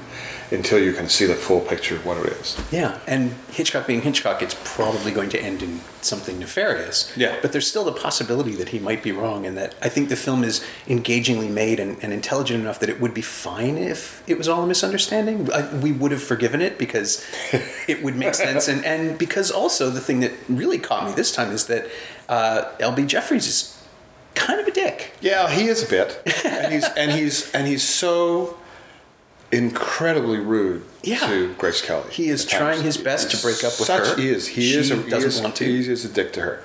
until 0.50 0.78
you 0.78 0.92
can 0.92 1.08
see 1.08 1.26
the 1.26 1.34
full 1.34 1.60
picture 1.60 1.96
of 1.96 2.06
what 2.06 2.16
it 2.18 2.32
is. 2.32 2.56
Yeah, 2.70 2.98
and 3.06 3.34
Hitchcock 3.50 3.86
being 3.86 4.02
Hitchcock, 4.02 4.42
it's 4.42 4.56
probably 4.64 5.10
going 5.12 5.28
to 5.30 5.40
end 5.40 5.62
in 5.62 5.80
something 6.02 6.38
nefarious. 6.38 7.12
Yeah. 7.16 7.36
But 7.42 7.52
there's 7.52 7.66
still 7.66 7.84
the 7.84 7.92
possibility 7.92 8.52
that 8.52 8.68
he 8.68 8.78
might 8.78 9.02
be 9.02 9.12
wrong, 9.12 9.44
and 9.44 9.56
that 9.58 9.74
I 9.82 9.88
think 9.88 10.08
the 10.08 10.16
film 10.16 10.44
is 10.44 10.64
engagingly 10.86 11.48
made 11.48 11.80
and, 11.80 12.02
and 12.02 12.12
intelligent 12.12 12.60
enough 12.60 12.78
that 12.80 12.88
it 12.88 13.00
would 13.00 13.12
be 13.12 13.22
fine 13.22 13.76
if 13.76 14.22
it 14.26 14.38
was 14.38 14.48
all 14.48 14.62
a 14.62 14.66
misunderstanding. 14.66 15.50
I, 15.52 15.74
we 15.76 15.92
would 15.92 16.12
have 16.12 16.22
forgiven 16.22 16.62
it 16.62 16.78
because 16.78 17.24
it 17.88 18.02
would 18.02 18.16
make 18.16 18.34
sense, 18.34 18.68
and, 18.68 18.84
and 18.84 19.18
because 19.18 19.50
also 19.50 19.90
the 19.90 20.00
thing 20.00 20.20
that 20.20 20.32
really 20.48 20.78
caught 20.78 21.06
me 21.06 21.12
this 21.12 21.32
time 21.32 21.50
is 21.50 21.66
that 21.66 21.86
uh, 22.28 22.72
L.B. 22.80 23.04
Jeffries 23.04 23.46
is 23.46 23.75
kind 24.36 24.60
of 24.60 24.66
a 24.66 24.70
dick. 24.70 25.12
Yeah, 25.20 25.50
he 25.50 25.66
is 25.66 25.82
a 25.82 25.88
bit, 25.88 26.22
and 26.44 26.72
he's 26.72 26.84
and 26.84 27.10
he's 27.10 27.50
and 27.52 27.66
he's 27.66 27.82
so 27.82 28.56
incredibly 29.52 30.38
rude 30.38 30.82
Yeah. 31.02 31.18
to 31.28 31.54
Grace 31.54 31.80
Kelly. 31.80 32.10
He 32.10 32.28
is 32.28 32.44
trying 32.44 32.82
his 32.82 32.96
best 32.96 33.30
to 33.30 33.36
break 33.38 33.58
up 33.58 33.78
with 33.78 33.86
Such- 33.86 34.08
her. 34.08 34.16
He 34.16 34.28
is. 34.28 34.48
He 34.48 34.62
She 34.72 34.78
is. 34.78 34.90
A, 34.90 34.96
he 34.96 35.10
doesn't 35.10 35.28
is- 35.28 35.40
want 35.40 35.56
to. 35.56 35.64
He 35.64 35.90
is 35.90 36.04
a 36.04 36.08
dick 36.08 36.32
to 36.34 36.40
her. 36.42 36.62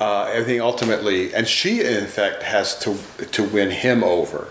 Uh, 0.00 0.24
everything 0.32 0.60
ultimately, 0.60 1.34
and 1.34 1.46
she 1.46 1.82
in 1.82 2.06
fact 2.06 2.42
has 2.42 2.78
to 2.80 2.96
to 3.32 3.42
win 3.44 3.70
him 3.70 4.02
over 4.02 4.48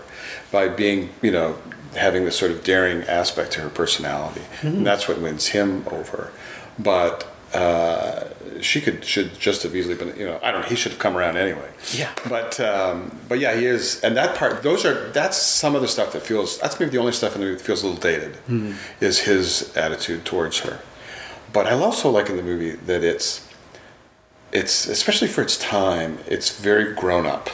by 0.52 0.68
being, 0.68 1.10
you 1.20 1.32
know, 1.32 1.56
having 1.96 2.24
this 2.24 2.36
sort 2.36 2.50
of 2.52 2.62
daring 2.62 3.02
aspect 3.04 3.52
to 3.52 3.60
her 3.60 3.68
personality, 3.68 4.40
Mm-hmm. 4.58 4.66
and 4.68 4.86
that's 4.86 5.08
what 5.08 5.20
wins 5.20 5.48
him 5.48 5.84
over. 5.90 6.30
But. 6.78 7.26
Uh, 7.54 8.24
she 8.60 8.80
could 8.80 9.04
should 9.04 9.38
just 9.38 9.62
have 9.62 9.76
easily 9.76 9.94
been 9.94 10.16
you 10.18 10.26
know 10.26 10.40
I 10.42 10.50
don't 10.50 10.62
know 10.62 10.66
he 10.68 10.74
should 10.74 10.92
have 10.92 10.98
come 10.98 11.16
around 11.16 11.36
anyway 11.36 11.68
Yeah. 11.92 12.10
but 12.28 12.58
um, 12.60 13.16
but 13.28 13.38
yeah, 13.38 13.54
he 13.54 13.64
is, 13.66 14.00
and 14.02 14.16
that 14.16 14.34
part, 14.36 14.62
those 14.62 14.84
are 14.84 15.10
that's 15.10 15.36
some 15.36 15.74
of 15.76 15.82
the 15.82 15.88
stuff 15.88 16.12
that 16.14 16.22
feels 16.22 16.58
that's 16.58 16.78
maybe 16.80 16.90
the 16.90 16.98
only 16.98 17.12
stuff 17.12 17.34
in 17.34 17.40
the 17.40 17.46
movie 17.46 17.58
that 17.58 17.64
feels 17.64 17.82
a 17.82 17.86
little 17.86 18.00
dated, 18.00 18.36
is 19.00 19.20
his 19.20 19.76
attitude 19.76 20.24
towards 20.24 20.60
her. 20.60 20.80
But 21.52 21.66
I 21.66 21.72
also 21.72 22.10
like 22.10 22.28
in 22.28 22.36
the 22.36 22.42
movie 22.42 22.72
that 22.72 23.04
it's 23.04 23.46
it's 24.52 24.86
especially 24.86 25.28
for 25.28 25.42
its 25.42 25.56
time, 25.58 26.18
it's 26.26 26.58
very 26.60 26.92
grown 26.94 27.26
up. 27.26 27.50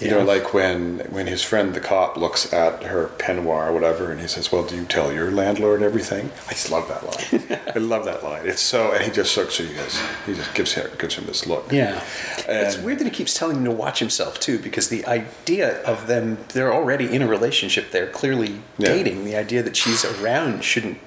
You 0.00 0.10
know, 0.10 0.24
like 0.24 0.54
when 0.54 1.00
when 1.10 1.26
his 1.26 1.42
friend 1.42 1.74
the 1.74 1.80
cop 1.80 2.16
looks 2.16 2.52
at 2.52 2.84
her 2.84 3.08
peignoir 3.18 3.68
or 3.68 3.72
whatever, 3.72 4.10
and 4.10 4.20
he 4.20 4.26
says, 4.26 4.50
"Well, 4.50 4.64
do 4.64 4.74
you 4.76 4.84
tell 4.86 5.12
your 5.12 5.30
landlord 5.30 5.82
everything?" 5.82 6.30
I 6.48 6.52
just 6.52 6.70
love 6.70 6.88
that 6.88 7.02
line. 7.04 7.60
I 7.74 7.78
love 7.78 8.04
that 8.06 8.24
line. 8.24 8.46
It's 8.46 8.62
so, 8.62 8.92
and 8.92 9.04
he 9.04 9.10
just 9.10 9.36
looks 9.36 9.60
at 9.60 9.68
you 9.68 9.74
guys. 9.74 10.00
He 10.26 10.34
just 10.34 10.54
gives 10.54 10.72
her 10.74 10.88
gives 10.96 11.16
him 11.16 11.26
this 11.26 11.46
look. 11.46 11.70
Yeah. 11.70 12.02
it's 12.48 12.78
weird 12.78 12.98
that 13.00 13.04
he 13.04 13.10
keeps 13.10 13.34
telling 13.34 13.56
him 13.58 13.64
to 13.64 13.70
watch 13.72 13.98
himself 13.98 14.40
too, 14.40 14.58
because 14.58 14.88
the 14.88 15.04
idea 15.06 15.82
of 15.82 16.06
them, 16.06 16.38
they're 16.54 16.72
already 16.72 17.14
in 17.14 17.20
a 17.22 17.26
relationship, 17.28 17.90
they're 17.90 18.06
clearly 18.06 18.60
Yeah. 18.78 18.88
dating. 18.88 19.24
The 19.24 19.36
idea 19.36 19.62
that 19.62 19.76
she's 19.76 20.04
around 20.04 20.64
shouldn't 20.64 20.98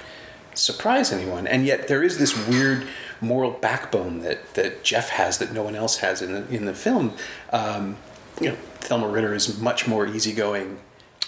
surprise 0.53 1.11
anyone. 1.11 1.47
And 1.47 1.65
yet 1.65 1.87
there 1.87 2.03
is 2.03 2.19
this 2.19 2.35
weird 2.47 2.85
moral 3.21 3.51
backbone 3.51 4.19
that, 4.21 4.53
that 4.53 4.83
Jeff 4.83 5.09
has 5.09 5.37
that 5.39 5.51
no 5.51 5.63
one 5.63 5.75
else 5.75 5.97
has 5.97 6.21
in 6.21 6.33
the, 6.33 6.47
in 6.55 6.65
the 6.65 6.73
film. 6.75 7.13
Um, 7.51 7.97
you 8.41 8.49
know, 8.49 8.55
Thelma 8.79 9.07
Ritter 9.07 9.33
is 9.33 9.59
much 9.59 9.87
more 9.87 10.05
easygoing. 10.07 10.79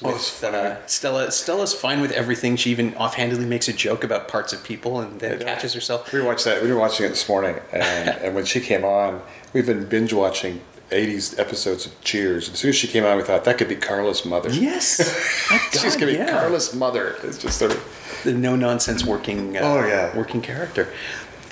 Oh, 0.04 0.12
With, 0.12 0.22
funny. 0.22 0.58
uh, 0.58 0.76
Stella, 0.88 1.32
Stella's 1.32 1.74
fine 1.74 2.02
with 2.02 2.12
everything. 2.12 2.58
She 2.58 2.70
even 2.72 2.94
offhandedly 2.96 3.46
makes 3.46 3.70
a 3.70 3.74
joke 3.74 4.04
about 4.04 4.28
parts 4.28 4.52
of 4.52 4.62
people 4.62 5.00
and 5.00 5.22
then 5.22 5.40
catches 5.40 5.74
herself. 5.74 6.12
We 6.12 6.22
watched 6.22 6.44
that. 6.44 6.62
We 6.62 6.70
were 6.72 6.78
watching 6.80 7.06
it 7.06 7.10
this 7.10 7.30
morning, 7.30 7.56
and, 7.72 8.10
and 8.10 8.36
when 8.36 8.44
she 8.44 8.60
came 8.60 8.84
on, 8.84 9.22
we've 9.54 9.66
been 9.66 9.86
binge 9.88 10.12
watching 10.12 10.60
'80s 10.92 11.40
episodes 11.40 11.86
of 11.86 12.00
Cheers. 12.02 12.50
As 12.50 12.60
soon 12.60 12.70
as 12.70 12.76
she 12.76 12.88
came 12.90 13.06
on, 13.06 13.16
we 13.16 13.24
thought 13.24 13.46
that 13.46 13.58
could 13.58 13.70
be 13.70 13.78
Carla's 13.78 14.26
mother. 14.26 14.50
Yes, 14.50 15.00
My 15.50 15.60
She's 15.72 15.96
gonna 15.96 16.08
be 16.08 16.18
yeah. 16.18 16.30
Carla's 16.30 16.76
mother. 16.76 17.16
It's 17.24 17.38
just 17.38 17.58
sort 17.58 17.72
of 17.72 18.22
the 18.26 18.34
no 18.34 18.58
nonsense 18.58 19.06
working 19.06 19.56
uh, 19.56 19.62
Oh, 19.64 19.86
yeah. 19.88 20.14
working 20.18 20.42
character. 20.42 20.92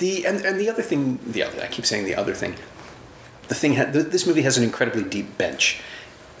The 0.00 0.26
and, 0.26 0.44
and 0.44 0.60
the 0.60 0.68
other 0.68 0.82
thing, 0.82 1.18
the 1.26 1.42
other 1.44 1.62
I 1.62 1.68
keep 1.68 1.86
saying 1.86 2.04
the 2.04 2.14
other 2.14 2.34
thing. 2.34 2.56
The 3.48 3.54
thing 3.54 3.76
ha- 3.76 3.90
th- 3.90 4.06
this 4.06 4.26
movie 4.26 4.42
has 4.42 4.56
an 4.56 4.64
incredibly 4.64 5.02
deep 5.04 5.36
bench. 5.38 5.80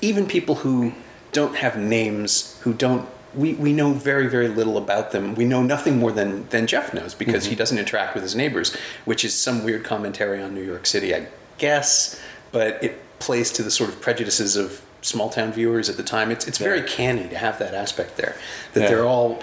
Even 0.00 0.26
people 0.26 0.56
who 0.56 0.92
don't 1.32 1.56
have 1.56 1.76
names, 1.76 2.58
who 2.62 2.72
don't 2.72 3.08
we, 3.34 3.54
we 3.54 3.72
know 3.72 3.92
very 3.92 4.28
very 4.28 4.48
little 4.48 4.76
about 4.76 5.10
them. 5.10 5.34
We 5.34 5.44
know 5.44 5.62
nothing 5.62 5.98
more 5.98 6.12
than 6.12 6.48
than 6.50 6.66
Jeff 6.66 6.94
knows 6.94 7.14
because 7.14 7.44
Mm-hmm. 7.44 7.50
he 7.50 7.56
doesn't 7.56 7.78
interact 7.78 8.14
with 8.14 8.22
his 8.22 8.34
neighbors, 8.36 8.74
which 9.04 9.24
is 9.24 9.34
some 9.34 9.64
weird 9.64 9.84
commentary 9.84 10.40
on 10.42 10.54
New 10.54 10.62
York 10.62 10.86
City, 10.86 11.14
I 11.14 11.26
guess. 11.58 12.20
But 12.52 12.82
it 12.82 13.00
plays 13.18 13.50
to 13.52 13.62
the 13.62 13.70
sort 13.70 13.90
of 13.90 14.00
prejudices 14.00 14.56
of 14.56 14.84
small 15.02 15.28
town 15.30 15.52
viewers 15.52 15.88
at 15.90 15.96
the 15.96 16.02
time. 16.04 16.30
It's 16.30 16.46
it's 16.46 16.58
very 16.58 16.82
canny 16.82 17.28
to 17.28 17.36
have 17.36 17.58
that 17.58 17.74
aspect 17.74 18.16
there. 18.16 18.36
That 18.74 18.80
Yeah. 18.82 18.88
they're 18.88 19.04
all 19.06 19.42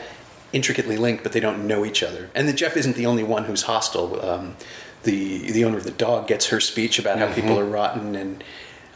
intricately 0.54 0.98
linked, 0.98 1.24
but 1.24 1.32
they 1.34 1.40
don't 1.40 1.66
know 1.68 1.86
each 1.86 2.02
other. 2.04 2.30
And 2.36 2.48
that 2.48 2.54
Jeff 2.58 2.76
isn't 2.78 2.96
the 2.96 3.06
only 3.06 3.24
one 3.24 3.44
who's 3.46 3.64
hostile. 3.64 4.24
Um, 4.30 4.56
the 5.04 5.52
the 5.52 5.64
owner 5.66 5.78
of 5.78 5.84
the 5.84 5.92
dog 5.92 6.28
gets 6.28 6.48
her 6.48 6.60
speech 6.60 7.00
about 7.00 7.18
how 7.20 7.28
people 7.34 7.52
Mm-hmm. 7.52 7.60
are 7.60 7.66
rotten, 7.66 8.16
and 8.16 8.44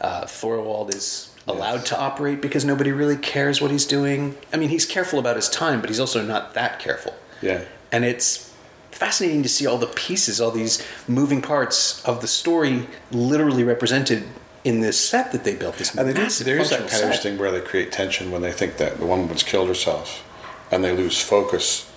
uh, 0.00 0.22
Thorwald 0.24 0.94
is 0.94 1.34
allowed 1.48 1.84
to 1.86 1.98
operate 1.98 2.40
because 2.40 2.64
nobody 2.64 2.90
really 2.92 3.16
cares 3.16 3.60
what 3.60 3.70
he's 3.70 3.86
doing. 3.86 4.36
I 4.52 4.56
mean, 4.56 4.68
he's 4.68 4.84
careful 4.84 5.18
about 5.18 5.36
his 5.36 5.48
time, 5.48 5.80
but 5.80 5.90
he's 5.90 6.00
also 6.00 6.22
not 6.24 6.54
that 6.54 6.78
careful. 6.80 7.14
Yeah. 7.40 7.62
And 7.92 8.04
it's 8.04 8.52
fascinating 8.90 9.42
to 9.44 9.48
see 9.48 9.66
all 9.66 9.78
the 9.78 9.86
pieces, 9.86 10.40
all 10.40 10.50
these 10.50 10.84
moving 11.06 11.42
parts 11.42 12.04
of 12.04 12.20
the 12.20 12.26
story 12.26 12.88
literally 13.12 13.62
represented 13.62 14.24
in 14.64 14.80
this 14.80 14.98
set 14.98 15.30
that 15.32 15.44
they 15.44 15.54
built. 15.54 15.76
This 15.76 15.94
And 15.94 16.12
massive 16.14 16.46
there 16.46 16.58
is 16.58 16.70
that 16.70 16.78
kind 16.88 17.04
of 17.04 17.14
set. 17.14 17.22
thing 17.22 17.38
where 17.38 17.52
they 17.52 17.60
create 17.60 17.92
tension 17.92 18.32
when 18.32 18.42
they 18.42 18.52
think 18.52 18.78
that 18.78 18.98
the 18.98 19.06
woman 19.06 19.26
woman's 19.26 19.44
killed 19.44 19.68
herself, 19.68 20.24
and 20.72 20.82
they 20.82 20.90
lose 20.96 21.20
focus 21.20 21.88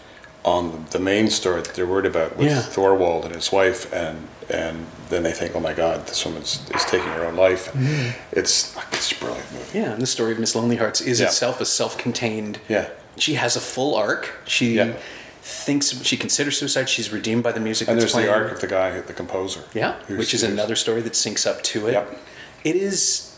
on 0.45 0.85
the 0.91 0.99
main 0.99 1.29
story 1.29 1.61
that 1.61 1.75
they're 1.75 1.85
worried 1.87 2.05
about 2.05 2.37
with 2.37 2.47
Yeah. 2.47 2.61
Thorwald 2.61 3.25
and 3.25 3.35
his 3.35 3.51
wife, 3.51 3.91
and 3.93 4.27
and 4.49 4.87
then 5.09 5.21
they 5.23 5.31
think, 5.31 5.55
oh 5.55 5.59
my 5.59 5.73
God, 5.73 6.07
this 6.07 6.25
woman 6.25 6.41
is 6.41 6.59
taking 6.87 7.07
her 7.09 7.23
own 7.25 7.35
life. 7.35 7.71
Mm-hmm. 7.73 8.09
It's 8.31 8.75
it's 8.93 9.11
a 9.11 9.15
brilliant 9.15 9.51
movie. 9.53 9.77
Yeah, 9.79 9.91
and 9.93 10.01
the 10.01 10.07
story 10.07 10.31
of 10.31 10.39
Miss 10.39 10.55
Lonely 10.55 10.77
Hearts 10.77 11.01
is 11.01 11.19
Yeah. 11.19 11.27
itself 11.27 11.61
a 11.61 11.65
self-contained. 11.65 12.59
Yeah. 12.67 12.89
She 13.17 13.33
has 13.35 13.55
a 13.55 13.59
full 13.61 13.95
arc. 13.95 14.31
She 14.45 14.75
Yeah. 14.75 14.93
thinks 15.41 16.01
she 16.03 16.17
considers 16.17 16.57
suicide. 16.57 16.89
She's 16.89 17.11
redeemed 17.11 17.43
by 17.43 17.51
the 17.51 17.59
music. 17.59 17.87
And 17.87 17.99
there's 17.99 18.13
the 18.13 18.31
arc 18.31 18.51
of 18.51 18.61
the 18.61 18.67
guy, 18.67 18.99
the 19.01 19.13
composer. 19.13 19.61
Yeah, 19.73 19.95
which 20.07 20.33
is 20.33 20.41
another 20.43 20.75
story 20.75 21.01
that 21.01 21.13
syncs 21.13 21.45
up 21.45 21.61
to 21.63 21.87
it. 21.87 21.91
Yep. 21.93 22.17
It 22.63 22.75
is. 22.75 23.35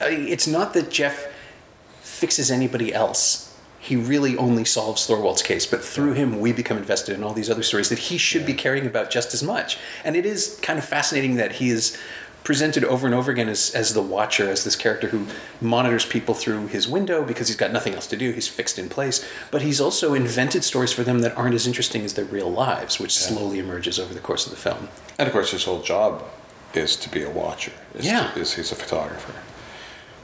It's 0.00 0.46
not 0.46 0.72
that 0.74 0.90
Jeff 0.90 1.26
fixes 2.00 2.50
anybody 2.50 2.94
else. 2.94 3.47
He 3.88 3.96
really 3.96 4.36
only 4.36 4.66
solves 4.66 5.06
Thorwald's 5.06 5.40
case, 5.42 5.64
but 5.64 5.82
through 5.82 6.12
him, 6.12 6.40
we 6.40 6.52
become 6.52 6.76
invested 6.76 7.14
in 7.14 7.24
all 7.24 7.32
these 7.32 7.48
other 7.48 7.62
stories 7.62 7.88
that 7.88 7.98
he 7.98 8.18
should 8.18 8.44
be 8.44 8.52
caring 8.52 8.86
about 8.86 9.10
just 9.10 9.32
as 9.32 9.42
much. 9.42 9.78
And 10.04 10.14
it 10.14 10.26
is 10.26 10.58
kind 10.60 10.78
of 10.78 10.84
fascinating 10.84 11.36
that 11.36 11.52
he 11.52 11.70
is 11.70 11.96
presented 12.44 12.84
over 12.84 13.06
and 13.06 13.14
over 13.14 13.30
again 13.30 13.48
as, 13.48 13.74
as 13.74 13.94
the 13.94 14.02
watcher, 14.02 14.48
as 14.50 14.64
this 14.64 14.76
character 14.76 15.08
who 15.08 15.26
monitors 15.62 16.04
people 16.04 16.34
through 16.34 16.66
his 16.66 16.86
window 16.86 17.24
because 17.24 17.48
he's 17.48 17.56
got 17.56 17.72
nothing 17.72 17.94
else 17.94 18.06
to 18.08 18.16
do. 18.16 18.30
He's 18.30 18.46
fixed 18.46 18.78
in 18.78 18.90
place. 18.90 19.24
But 19.50 19.62
he's 19.62 19.80
also 19.80 20.12
invented 20.12 20.64
stories 20.64 20.92
for 20.92 21.02
them 21.02 21.20
that 21.20 21.34
aren't 21.36 21.54
as 21.54 21.66
interesting 21.66 22.04
as 22.04 22.12
their 22.12 22.26
real 22.26 22.50
lives, 22.50 23.00
which 23.00 23.16
slowly 23.16 23.58
emerges 23.58 23.98
over 23.98 24.12
the 24.12 24.20
course 24.20 24.44
of 24.46 24.50
the 24.52 24.58
film. 24.58 24.88
And 25.18 25.26
of 25.26 25.32
course, 25.32 25.50
his 25.52 25.64
whole 25.64 25.80
job 25.82 26.22
is 26.74 26.94
to 26.96 27.08
be 27.10 27.22
a 27.22 27.30
watcher. 27.30 27.72
Is 27.94 28.04
Yeah. 28.04 28.32
to, 28.34 28.40
is 28.40 28.52
he's 28.54 28.70
a 28.70 28.76
photographer. 28.76 29.32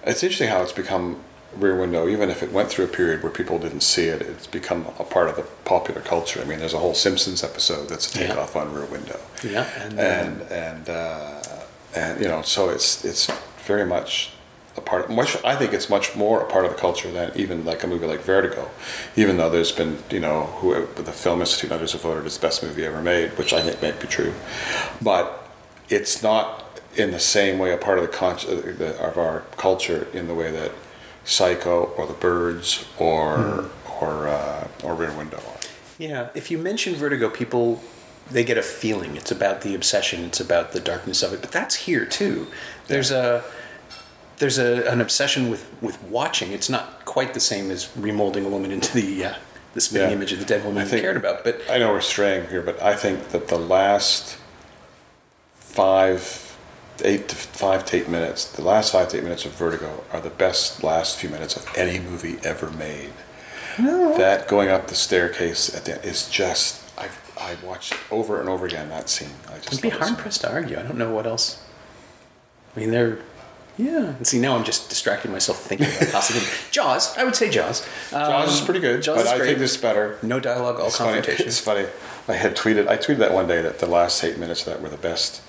It's 0.06 0.22
interesting 0.22 0.50
how 0.50 0.62
it's 0.62 0.72
become 0.72 1.20
Rear 1.58 1.76
Window, 1.78 2.08
even 2.08 2.30
if 2.30 2.42
it 2.42 2.52
went 2.52 2.68
through 2.70 2.84
a 2.86 2.88
period 2.88 3.22
where 3.22 3.32
people 3.32 3.58
didn't 3.58 3.82
see 3.82 4.04
it, 4.06 4.22
it's 4.22 4.46
become 4.46 4.86
a 4.98 5.04
part 5.04 5.28
of 5.28 5.36
the 5.36 5.42
popular 5.64 6.00
culture. 6.00 6.40
I 6.40 6.44
mean, 6.44 6.58
there's 6.58 6.74
a 6.74 6.78
whole 6.78 6.94
Simpsons 6.94 7.42
episode 7.44 7.88
that's 7.88 8.14
a 8.14 8.20
Yeah. 8.20 8.26
takeoff 8.28 8.56
on 8.56 8.72
Rear 8.72 8.86
Window. 8.86 9.20
Yeah, 9.42 9.66
and, 9.82 9.98
and 9.98 10.42
and 10.50 10.88
uh, 10.88 11.42
and 11.94 12.20
you 12.20 12.28
know, 12.28 12.42
so 12.42 12.68
it's 12.70 13.04
it's 13.04 13.30
very 13.66 13.86
much 13.86 14.30
a 14.76 14.80
part. 14.80 15.04
Of, 15.04 15.10
much 15.10 15.36
I 15.44 15.54
think 15.56 15.72
it's 15.72 15.88
much 15.88 16.16
more 16.16 16.40
a 16.42 16.46
part 16.46 16.64
of 16.64 16.70
the 16.72 16.76
culture 16.78 17.10
than 17.10 17.30
even 17.36 17.64
like 17.64 17.84
a 17.84 17.86
movie 17.86 18.06
like 18.06 18.20
Vertigo, 18.22 18.70
even 19.16 19.36
though 19.36 19.50
there's 19.50 19.72
been 19.72 19.98
you 20.10 20.20
know 20.20 20.44
who 20.60 20.74
the 21.02 21.12
Film 21.12 21.40
Institute 21.40 21.70
and 21.70 21.78
others 21.78 21.92
have 21.92 22.02
voted 22.02 22.26
as 22.26 22.36
the 22.38 22.46
best 22.46 22.62
movie 22.62 22.84
ever 22.84 23.00
made, 23.02 23.30
which 23.38 23.52
I 23.52 23.60
think 23.62 23.80
might 23.82 24.00
be 24.00 24.06
true, 24.08 24.34
but 25.02 25.48
it's 25.88 26.22
not 26.22 26.62
in 26.96 27.10
the 27.10 27.20
same 27.20 27.58
way 27.58 27.72
a 27.72 27.76
part 27.76 27.98
of 27.98 28.02
the, 28.02 28.10
con- 28.10 28.36
uh, 28.48 28.72
the 28.78 28.96
of 29.04 29.18
our 29.18 29.40
culture 29.56 30.06
in 30.12 30.28
the 30.28 30.34
way 30.34 30.50
that 30.50 30.70
Psycho 31.24 31.84
or 31.96 32.06
The 32.06 32.12
Birds 32.14 32.84
or 32.98 33.70
or 34.00 34.28
uh, 34.28 34.68
or 34.82 34.94
Rear 34.94 35.12
Window 35.16 35.38
are. 35.38 35.60
Yeah, 35.98 36.28
if 36.34 36.50
you 36.50 36.58
mention 36.58 36.94
Vertigo, 36.94 37.30
people 37.30 37.82
they 38.30 38.42
get 38.44 38.56
a 38.58 38.62
feeling. 38.62 39.16
It's 39.16 39.30
about 39.30 39.60
the 39.62 39.74
obsession. 39.74 40.24
It's 40.24 40.40
about 40.40 40.72
the 40.72 40.80
darkness 40.80 41.22
of 41.22 41.32
it. 41.32 41.40
But 41.40 41.52
that's 41.52 41.74
here 41.74 42.04
too. 42.06 42.48
There's 42.88 43.10
a 43.10 43.44
there's 44.38 44.58
a, 44.58 44.90
an 44.90 45.00
obsession 45.00 45.50
with 45.50 45.70
with 45.80 46.02
watching. 46.04 46.52
It's 46.52 46.68
not 46.68 47.04
quite 47.04 47.34
the 47.34 47.40
same 47.40 47.70
as 47.70 47.86
remolding 47.96 48.44
a 48.44 48.48
woman 48.48 48.70
into 48.72 48.92
the 48.92 49.24
uh, 49.26 49.34
the 49.74 49.80
spinning 49.80 50.10
Yeah. 50.10 50.16
image 50.16 50.32
of 50.32 50.38
the 50.40 50.44
dead 50.44 50.64
woman 50.64 50.82
I 50.82 50.86
think- 50.86 51.02
cared 51.02 51.16
about. 51.16 51.44
But 51.44 51.60
I 51.70 51.78
know 51.78 51.90
we're 51.92 52.00
straying 52.00 52.48
here, 52.48 52.60
but 52.62 52.82
I 52.82 52.96
think 52.96 53.28
that 53.30 53.48
the 53.48 53.58
last 53.58 54.36
five, 55.56 56.43
eight 57.02 57.28
to 57.28 57.36
five 57.36 57.84
to 57.86 57.96
eight 57.96 58.08
minutes, 58.08 58.44
the 58.44 58.62
last 58.62 58.92
five 58.92 59.08
to 59.08 59.16
eight 59.16 59.22
minutes 59.24 59.44
of 59.44 59.52
Vertigo 59.52 60.04
are 60.12 60.20
the 60.20 60.30
best 60.30 60.82
last 60.84 61.16
few 61.18 61.28
minutes 61.30 61.56
of 61.56 61.66
any 61.76 61.98
movie 61.98 62.38
ever 62.44 62.70
made. 62.70 63.12
No. 63.78 64.16
That 64.16 64.46
going 64.48 64.68
up 64.68 64.88
the 64.88 64.94
staircase 64.94 65.74
at 65.74 65.84
the 65.84 65.94
end 65.96 66.04
is 66.04 66.28
just 66.28 66.82
I've 66.98 67.20
I 67.38 67.56
watched 67.66 67.92
it 67.92 67.98
over 68.10 68.40
and 68.40 68.48
over 68.48 68.66
again 68.66 68.88
that 68.90 69.08
scene. 69.08 69.30
I 69.48 69.58
just 69.58 69.74
I'd 69.74 69.82
be 69.82 69.90
love 69.90 69.98
it 70.00 70.04
so 70.04 70.08
hard 70.10 70.18
pressed 70.18 70.40
to 70.42 70.52
argue. 70.52 70.78
I 70.78 70.82
don't 70.82 70.98
know 70.98 71.12
what 71.12 71.26
else. 71.26 71.62
I 72.76 72.80
mean, 72.80 72.90
they're. 72.90 73.18
Yeah. 73.76 74.10
And 74.14 74.24
see, 74.24 74.38
now 74.38 74.56
I'm 74.56 74.62
just 74.62 74.88
distracting 74.88 75.32
myself 75.32 75.60
thinking 75.60 75.88
about 75.88 76.08
possibly 76.12 76.42
Jaws. 76.70 77.16
I 77.18 77.24
would 77.24 77.34
say 77.34 77.50
Jaws. 77.50 77.82
Um, 78.12 78.30
Jaws 78.30 78.60
is 78.60 78.64
pretty 78.64 78.78
good, 78.78 79.02
Jaws 79.02 79.16
but 79.16 79.26
is 79.26 79.32
I 79.32 79.36
great. 79.38 79.46
think 79.48 79.58
this 79.58 79.74
is 79.74 79.80
better. 79.82 80.16
No 80.22 80.38
dialogue, 80.38 80.78
all 80.78 80.86
It's 80.86 80.98
funny. 80.98 81.18
It's 81.26 81.58
funny. 81.58 81.88
I 82.28 82.34
had 82.34 82.56
tweeted. 82.56 82.86
I 82.86 82.96
tweeted 82.96 83.18
that 83.18 83.32
one 83.34 83.48
day 83.48 83.60
that 83.62 83.80
the 83.80 83.86
last 83.86 84.22
eight 84.22 84.38
minutes 84.38 84.60
of 84.64 84.72
that 84.72 84.80
were 84.80 84.88
the 84.88 84.96
best 84.96 85.42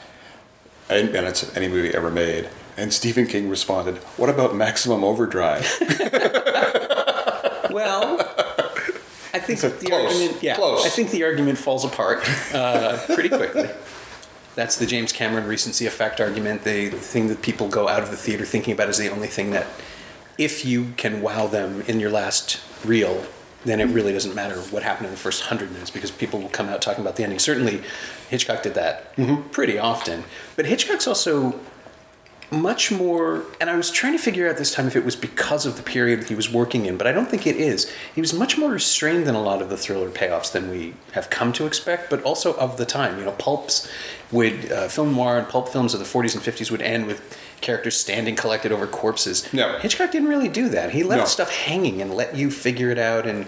eight 0.89 1.11
minutes 1.11 1.43
of 1.43 1.55
any 1.57 1.67
movie 1.67 1.93
ever 1.93 2.11
made. 2.11 2.49
And 2.77 2.93
Stephen 2.93 3.25
King 3.27 3.49
responded, 3.49 3.97
"What 4.17 4.29
about 4.29 4.55
Maximum 4.55 5.03
Overdrive?" 5.03 5.65
Well, 7.71 8.19
I 9.33 9.39
think 9.39 9.59
So 9.59 9.67
the 9.69 9.85
close, 9.87 10.13
argument. 10.13 10.41
Yeah, 10.43 10.55
close. 10.55 10.85
I 10.85 10.89
think 10.89 11.11
the 11.11 11.23
argument 11.25 11.57
falls 11.57 11.83
apart 11.83 12.23
uh, 12.53 12.97
pretty 13.13 13.27
quickly. 13.29 13.69
That's 14.55 14.77
the 14.77 14.85
James 14.85 15.11
Cameron 15.11 15.45
recency 15.45 15.85
effect 15.85 16.21
argument. 16.21 16.63
The 16.63 16.89
thing 16.91 17.27
that 17.27 17.41
people 17.41 17.67
go 17.67 17.89
out 17.89 18.01
of 18.01 18.11
the 18.11 18.15
theater 18.17 18.45
thinking 18.45 18.73
about 18.73 18.87
is 18.87 18.97
the 18.97 19.09
only 19.09 19.27
thing 19.27 19.51
that, 19.51 19.67
if 20.37 20.63
you 20.63 20.93
can 20.95 21.21
wow 21.21 21.47
them 21.47 21.81
in 21.81 21.99
your 21.99 22.11
last 22.11 22.61
reel, 22.85 23.25
then 23.65 23.81
it 23.81 23.85
really 23.85 24.13
doesn't 24.13 24.35
matter 24.35 24.55
what 24.71 24.83
happened 24.83 25.07
in 25.07 25.11
the 25.11 25.17
first 25.19 25.43
hundred 25.43 25.71
minutes 25.73 25.89
because 25.91 26.11
people 26.11 26.39
will 26.39 26.49
come 26.49 26.69
out 26.69 26.81
talking 26.81 27.01
about 27.03 27.17
the 27.17 27.23
ending. 27.23 27.39
Certainly, 27.39 27.83
Hitchcock 28.29 28.63
did 28.63 28.73
that 28.75 29.13
pretty 29.51 29.77
often. 29.77 30.23
But 30.55 30.65
Hitchcock's 30.65 31.07
also 31.07 31.59
much 32.51 32.91
more 32.91 33.43
and 33.59 33.71
i 33.71 33.75
was 33.75 33.89
trying 33.89 34.13
to 34.13 34.19
figure 34.19 34.47
out 34.47 34.55
this 34.55 34.71
time 34.71 34.85
if 34.85 34.95
it 34.95 35.03
was 35.03 35.15
because 35.15 35.65
of 35.65 35.77
the 35.77 35.81
period 35.83 36.21
that 36.21 36.29
he 36.29 36.35
was 36.35 36.49
working 36.49 36.85
in 36.85 36.95
but 36.95 37.07
i 37.07 37.11
don't 37.11 37.27
think 37.27 37.47
it 37.47 37.55
is 37.55 37.91
he 38.13 38.21
was 38.21 38.33
much 38.35 38.55
more 38.55 38.69
restrained 38.69 39.25
than 39.25 39.33
a 39.33 39.41
lot 39.41 39.63
of 39.63 39.69
the 39.69 39.75
thriller 39.75 40.09
payoffs 40.11 40.51
than 40.51 40.69
we 40.69 40.93
have 41.13 41.27
come 41.31 41.51
to 41.51 41.65
expect 41.65 42.07
but 42.07 42.21
also 42.21 42.53
of 42.57 42.77
the 42.77 42.85
time 42.85 43.17
you 43.17 43.25
know 43.25 43.31
pulps 43.31 43.89
would 44.31 44.71
uh, 44.71 44.87
film 44.87 45.15
noir 45.15 45.39
and 45.39 45.49
pulp 45.49 45.67
films 45.69 45.95
of 45.95 45.99
the 45.99 46.05
40s 46.05 46.35
and 46.35 46.43
50s 46.43 46.69
would 46.69 46.83
end 46.83 47.07
with 47.07 47.35
characters 47.61 47.97
standing 47.97 48.35
collected 48.35 48.71
over 48.71 48.85
corpses 48.85 49.49
Yeah. 49.51 49.79
hitchcock 49.79 50.11
didn't 50.11 50.29
really 50.29 50.47
do 50.47 50.69
that 50.69 50.91
he 50.91 51.01
left 51.03 51.21
No. 51.21 51.25
stuff 51.25 51.49
hanging 51.51 51.99
and 51.99 52.13
let 52.13 52.35
you 52.35 52.51
figure 52.51 52.91
it 52.91 52.99
out 52.99 53.25
and 53.25 53.47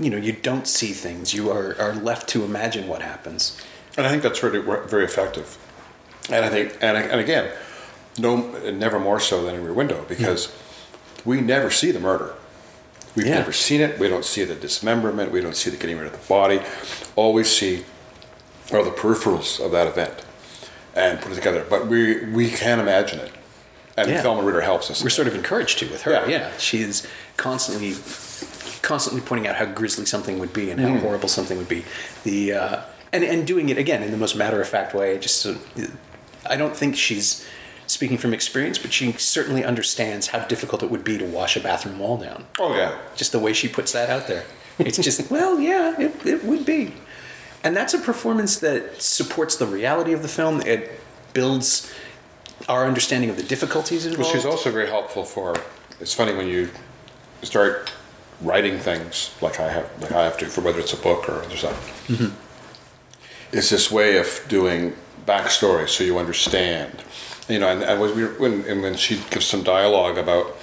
you 0.00 0.08
know 0.08 0.16
you 0.16 0.32
don't 0.32 0.66
see 0.66 0.92
things 0.92 1.34
you 1.34 1.50
are, 1.50 1.76
are 1.78 1.92
left 1.94 2.26
to 2.30 2.42
imagine 2.42 2.88
what 2.88 3.02
happens 3.02 3.60
and 3.96 4.06
I 4.06 4.10
think 4.10 4.22
that's 4.22 4.42
really 4.42 4.60
very 4.88 5.04
effective. 5.04 5.58
And 6.30 6.44
I 6.44 6.48
think, 6.48 6.76
and, 6.80 6.96
and 6.96 7.20
again, 7.20 7.52
no, 8.18 8.36
never 8.70 8.98
more 8.98 9.20
so 9.20 9.44
than 9.44 9.54
in 9.56 9.64
Rear 9.64 9.72
Window 9.74 10.04
because 10.08 10.52
we 11.24 11.40
never 11.40 11.70
see 11.70 11.90
the 11.90 12.00
murder. 12.00 12.34
We've 13.14 13.26
Yeah. 13.26 13.34
never 13.38 13.52
seen 13.52 13.80
it. 13.80 13.98
We 13.98 14.08
don't 14.08 14.24
see 14.24 14.44
the 14.44 14.54
dismemberment. 14.54 15.30
We 15.30 15.40
don't 15.40 15.56
see 15.56 15.70
the 15.70 15.76
getting 15.76 15.98
rid 15.98 16.06
of 16.06 16.12
the 16.12 16.26
body. 16.28 16.60
All 17.16 17.32
we 17.32 17.44
see 17.44 17.84
are 18.72 18.82
the 18.82 18.90
peripherals 18.90 19.64
of 19.64 19.70
that 19.72 19.86
event 19.86 20.14
and 20.96 21.20
put 21.20 21.32
it 21.32 21.36
together. 21.36 21.64
But 21.68 21.86
we 21.86 22.24
we 22.26 22.50
can 22.50 22.80
imagine 22.80 23.20
it, 23.20 23.30
and 23.96 24.08
Yeah. 24.10 24.22
Thelma 24.22 24.42
Ritter 24.42 24.62
helps 24.62 24.90
us. 24.90 25.02
we're 25.02 25.10
sort 25.10 25.28
of 25.28 25.34
encouraged 25.34 25.78
to 25.80 25.86
with 25.88 26.02
her. 26.02 26.10
Yeah. 26.12 26.26
Yeah, 26.26 26.50
she 26.58 26.80
is 26.82 27.06
constantly, 27.36 27.94
constantly 28.82 29.20
pointing 29.20 29.46
out 29.48 29.56
how 29.56 29.66
grisly 29.66 30.06
something 30.06 30.38
would 30.38 30.52
be 30.52 30.70
and 30.70 30.80
how 30.80 30.96
horrible 30.98 31.28
something 31.28 31.56
would 31.58 31.68
be. 31.68 31.84
The 32.24 32.52
uh, 32.52 32.80
and 33.14 33.24
and 33.24 33.46
doing 33.46 33.68
it 33.68 33.78
again 33.78 34.02
in 34.02 34.10
the 34.10 34.16
most 34.16 34.36
matter 34.36 34.60
of 34.60 34.68
fact 34.68 34.94
way. 34.94 35.18
Just 35.18 35.36
so, 35.40 35.56
I 36.44 36.56
don't 36.56 36.76
think 36.76 36.96
she's 36.96 37.46
speaking 37.86 38.18
from 38.18 38.34
experience, 38.34 38.78
but 38.78 38.92
she 38.92 39.12
certainly 39.12 39.64
understands 39.64 40.28
how 40.28 40.40
difficult 40.46 40.82
it 40.82 40.90
would 40.90 41.04
be 41.04 41.18
to 41.18 41.24
wash 41.24 41.56
a 41.56 41.60
bathroom 41.60 41.98
wall 41.98 42.16
down. 42.16 42.46
oh 42.58 42.74
yeah, 42.74 42.98
Just 43.14 43.32
the 43.32 43.38
way 43.38 43.52
she 43.52 43.68
puts 43.68 43.92
that 43.92 44.10
out 44.10 44.26
there. 44.26 44.44
It's 44.78 44.98
just 44.98 45.30
well, 45.34 45.60
yeah, 45.60 45.94
it, 46.00 46.26
it 46.26 46.44
would 46.44 46.66
be. 46.66 46.94
And 47.62 47.74
that's 47.76 47.94
a 47.94 47.98
performance 47.98 48.58
that 48.58 49.00
supports 49.00 49.56
the 49.56 49.66
reality 49.66 50.12
of 50.12 50.22
the 50.22 50.28
film. 50.28 50.60
It 50.62 51.00
builds 51.32 51.90
our 52.68 52.86
understanding 52.86 53.30
of 53.30 53.36
the 53.36 53.42
difficulties 53.42 54.04
involved. 54.06 54.24
Well, 54.24 54.34
she's 54.34 54.46
also 54.46 54.70
very 54.70 54.88
helpful 54.88 55.24
for. 55.24 55.56
It's 56.00 56.12
funny 56.12 56.34
when 56.34 56.48
you 56.48 56.70
start 57.42 57.92
writing 58.40 58.78
things 58.78 59.30
like 59.40 59.60
I 59.60 59.70
have, 59.70 60.02
like 60.02 60.12
I 60.12 60.24
have 60.24 60.36
to, 60.38 60.46
for 60.46 60.60
whether 60.60 60.80
it's 60.80 60.92
a 60.92 60.96
book 60.96 61.28
or 61.28 61.42
other 61.42 61.56
stuff. 61.56 62.10
It's 63.54 63.70
this 63.70 63.90
way 63.90 64.16
of 64.18 64.44
doing 64.48 64.94
backstory, 65.26 65.88
so 65.88 66.02
you 66.04 66.18
understand, 66.18 67.02
you 67.48 67.58
know, 67.58 67.68
and, 67.68 67.82
and 67.82 68.00
when, 68.00 68.16
we, 68.16 68.24
when, 68.24 68.64
and 68.66 68.82
when 68.82 68.94
she 68.96 69.20
gives 69.30 69.46
some 69.46 69.62
dialogue 69.62 70.18
about, 70.18 70.56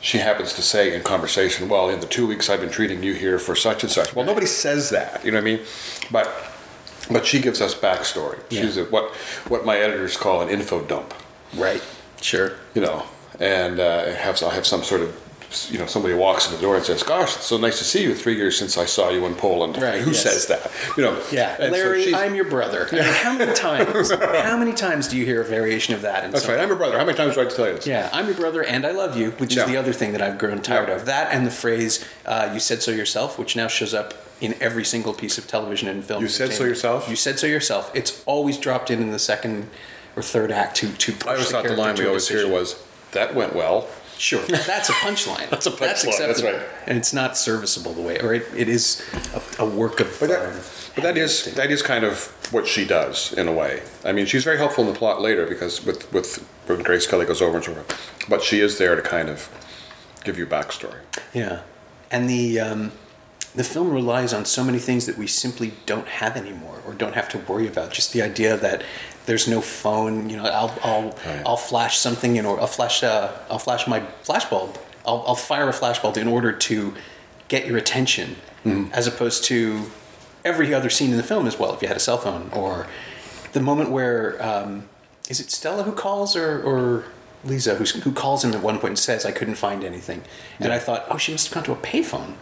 she 0.00 0.18
happens 0.18 0.52
to 0.54 0.62
say 0.62 0.94
in 0.94 1.02
conversation, 1.02 1.68
well, 1.68 1.88
in 1.90 1.98
the 2.00 2.06
two 2.06 2.26
weeks 2.26 2.48
I've 2.48 2.60
been 2.60 2.70
treating 2.70 3.02
you 3.02 3.14
here 3.14 3.38
for 3.40 3.56
such 3.56 3.82
and 3.82 3.90
such. 3.90 4.14
Well, 4.14 4.24
nobody 4.24 4.46
says 4.46 4.90
that, 4.90 5.24
you 5.24 5.32
know 5.32 5.38
what 5.38 5.42
I 5.42 5.56
mean? 5.56 5.60
But 6.10 6.28
but 7.10 7.24
she 7.26 7.40
gives 7.40 7.60
us 7.60 7.74
backstory. 7.74 8.38
Yeah. 8.50 8.62
She's 8.62 8.76
a, 8.76 8.84
what 8.84 9.14
what 9.48 9.64
my 9.64 9.76
editors 9.78 10.16
call 10.16 10.42
an 10.42 10.48
info 10.48 10.84
dump, 10.84 11.14
Right. 11.56 11.82
Sure. 12.20 12.52
you 12.74 12.82
know, 12.82 13.04
and 13.40 13.80
uh, 13.80 14.14
have 14.14 14.40
I'll 14.42 14.50
have 14.50 14.66
some 14.66 14.82
sort 14.84 15.00
of 15.00 15.16
you 15.70 15.78
know 15.78 15.86
somebody 15.86 16.12
walks 16.14 16.46
in 16.48 16.54
the 16.54 16.60
door 16.60 16.76
and 16.76 16.84
says, 16.84 17.02
"Gosh, 17.02 17.34
it's 17.36 17.46
so 17.46 17.56
nice 17.56 17.78
to 17.78 17.84
see 17.84 18.02
you. 18.02 18.14
Three 18.14 18.36
years 18.36 18.58
since 18.58 18.76
I 18.76 18.84
saw 18.84 19.08
you 19.10 19.24
in 19.26 19.34
Poland." 19.34 19.80
Right, 19.80 20.00
Who 20.02 20.10
yes. 20.10 20.22
says 20.22 20.46
that? 20.48 20.70
You 20.96 21.04
know. 21.04 21.22
Yeah, 21.32 21.56
And 21.58 21.74
so 21.74 21.80
Larry, 21.80 22.04
she's- 22.04 22.14
I'm 22.14 22.34
your 22.34 22.44
brother. 22.44 22.86
I 22.92 22.94
mean, 22.94 23.02
how 23.04 23.32
many 23.36 23.54
times? 23.54 24.10
how 24.42 24.56
many 24.58 24.72
times 24.72 25.08
do 25.08 25.16
you 25.16 25.24
hear 25.24 25.40
a 25.40 25.44
variation 25.44 25.94
of 25.94 26.02
that? 26.02 26.30
That's 26.30 26.46
right. 26.46 26.58
I'm 26.60 26.68
your 26.68 26.76
brother. 26.76 26.98
How 26.98 27.04
many 27.04 27.16
times 27.16 27.34
do 27.34 27.40
I 27.40 27.44
have 27.44 27.50
to 27.52 27.56
tell 27.56 27.66
you 27.68 27.74
this? 27.76 27.86
Yeah, 27.86 28.10
I'm 28.12 28.26
your 28.26 28.34
brother 28.36 28.62
and 28.62 28.84
I 28.86 28.90
love 28.90 29.16
you, 29.16 29.30
which 29.32 29.54
Yeah. 29.56 29.62
is 29.64 29.68
the 29.70 29.76
other 29.78 29.92
thing 29.92 30.12
that 30.12 30.20
I've 30.22 30.36
grown 30.38 30.60
tired 30.60 30.88
Yeah. 30.88 30.96
of. 30.96 31.06
That 31.06 31.32
and 31.32 31.46
the 31.46 31.50
phrase 31.50 32.04
uh, 32.26 32.50
"you 32.52 32.60
said 32.60 32.82
so 32.82 32.90
yourself," 32.90 33.38
which 33.38 33.56
now 33.56 33.68
shows 33.68 33.94
up 33.94 34.14
in 34.40 34.54
every 34.60 34.84
single 34.84 35.14
piece 35.14 35.38
of 35.38 35.46
television 35.48 35.88
and 35.88 36.04
film. 36.04 36.22
You 36.22 36.28
said 36.28 36.52
so 36.52 36.64
yourself? 36.64 37.08
You 37.08 37.16
said 37.16 37.38
so 37.38 37.46
yourself. 37.46 37.90
It's 37.94 38.22
always 38.26 38.58
dropped 38.58 38.90
in 38.90 39.00
in 39.00 39.10
the 39.12 39.18
second 39.18 39.68
or 40.14 40.22
third 40.22 40.52
act 40.52 40.76
to 40.76 40.88
to. 40.92 41.12
Push 41.12 41.26
I 41.26 41.32
always 41.32 41.50
thought 41.50 41.64
the 41.64 41.72
line 41.74 41.94
we 41.96 42.06
always 42.06 42.28
hear 42.28 42.46
was, 42.46 42.76
"That 43.12 43.34
went 43.34 43.54
well." 43.56 43.86
Sure, 44.18 44.42
that's 44.48 44.88
a 44.88 44.92
punchline. 44.94 45.48
That's 45.48 45.66
a 45.66 45.70
punchline, 45.70 45.78
that's 45.78 46.04
acceptable. 46.04 46.58
right. 46.58 46.68
And 46.86 46.98
it's 46.98 47.12
not 47.12 47.36
serviceable 47.36 47.92
the 47.92 48.02
way, 48.02 48.18
or 48.20 48.34
it, 48.34 48.46
it 48.56 48.68
is 48.68 49.02
a, 49.58 49.62
a 49.62 49.66
work 49.68 50.00
of. 50.00 50.16
But 50.18 50.28
that, 50.30 50.48
um, 50.48 50.60
but 50.94 51.04
that 51.04 51.16
is 51.16 51.54
that 51.54 51.70
is 51.70 51.82
kind 51.82 52.04
of 52.04 52.34
what 52.52 52.66
she 52.66 52.84
does 52.84 53.32
in 53.32 53.46
a 53.46 53.52
way. 53.52 53.82
I 54.04 54.12
mean, 54.12 54.26
she's 54.26 54.44
very 54.44 54.58
helpful 54.58 54.84
in 54.86 54.92
the 54.92 54.98
plot 54.98 55.20
later 55.20 55.46
because 55.46 55.84
with 55.84 56.12
with 56.12 56.38
when 56.66 56.82
Grace 56.82 57.06
Kelly 57.06 57.26
goes 57.26 57.40
over 57.40 57.56
and 57.56 57.64
so 57.64 57.74
forth, 57.74 58.26
but 58.28 58.42
she 58.42 58.60
is 58.60 58.78
there 58.78 58.96
to 58.96 59.02
kind 59.02 59.28
of 59.28 59.48
give 60.24 60.36
you 60.36 60.46
backstory. 60.46 61.00
Yeah, 61.32 61.62
and 62.10 62.28
the 62.28 62.58
um, 62.58 62.92
the 63.54 63.64
film 63.64 63.90
relies 63.90 64.32
on 64.32 64.44
so 64.44 64.62
many 64.62 64.78
things 64.78 65.06
that 65.06 65.16
we 65.16 65.26
simply 65.26 65.72
don't 65.86 66.08
have 66.08 66.36
anymore, 66.36 66.80
or 66.86 66.92
don't 66.92 67.14
have 67.14 67.28
to 67.30 67.38
worry 67.38 67.66
about. 67.66 67.92
Just 67.92 68.12
the 68.12 68.22
idea 68.22 68.56
that 68.56 68.82
there's 69.28 69.46
no 69.46 69.60
phone. 69.60 70.28
You 70.30 70.38
know, 70.38 70.44
I'll 70.46 70.74
I'll 70.82 71.02
Right. 71.26 71.42
I'll 71.46 71.56
flash 71.56 71.98
something, 71.98 72.34
you 72.34 72.42
know, 72.42 72.56
I'll 72.58 72.66
flash 72.66 73.02
uh, 73.04 73.30
I'll 73.50 73.58
flash 73.60 73.86
my 73.86 74.00
flash 74.22 74.46
bulb. 74.46 74.76
I'll, 75.06 75.22
I'll 75.26 75.34
fire 75.36 75.68
a 75.68 75.72
flash 75.72 76.00
bulb 76.00 76.16
in 76.16 76.26
order 76.26 76.50
to 76.52 76.94
get 77.48 77.66
your 77.66 77.76
attention, 77.78 78.36
as 78.92 79.06
opposed 79.06 79.44
to 79.44 79.90
every 80.44 80.74
other 80.74 80.90
scene 80.90 81.10
in 81.12 81.16
the 81.16 81.22
film 81.22 81.46
as 81.46 81.58
well. 81.58 81.72
If 81.74 81.80
you 81.82 81.88
had 81.88 81.96
a 81.96 82.00
cell 82.00 82.18
phone, 82.18 82.50
or 82.52 82.86
the 83.52 83.60
moment 83.60 83.90
where 83.90 84.36
um, 84.44 84.88
is 85.30 85.40
it 85.40 85.50
Stella 85.50 85.82
who 85.84 85.92
calls 85.92 86.34
or 86.36 86.60
or 86.62 87.04
Lisa 87.44 87.76
who's, 87.76 87.92
who 88.02 88.12
calls 88.12 88.44
him 88.44 88.52
at 88.52 88.62
one 88.62 88.78
point 88.78 88.90
and 88.92 88.98
says, 88.98 89.24
"I 89.24 89.32
couldn't 89.32 89.54
find 89.56 89.84
anything," 89.84 90.22
and 90.60 90.72
I 90.72 90.78
thought, 90.78 91.06
oh, 91.10 91.16
she 91.18 91.32
must 91.32 91.46
have 91.48 91.54
gone 91.54 91.64
to 91.64 91.72
a 91.72 91.82
payphone. 91.92 92.34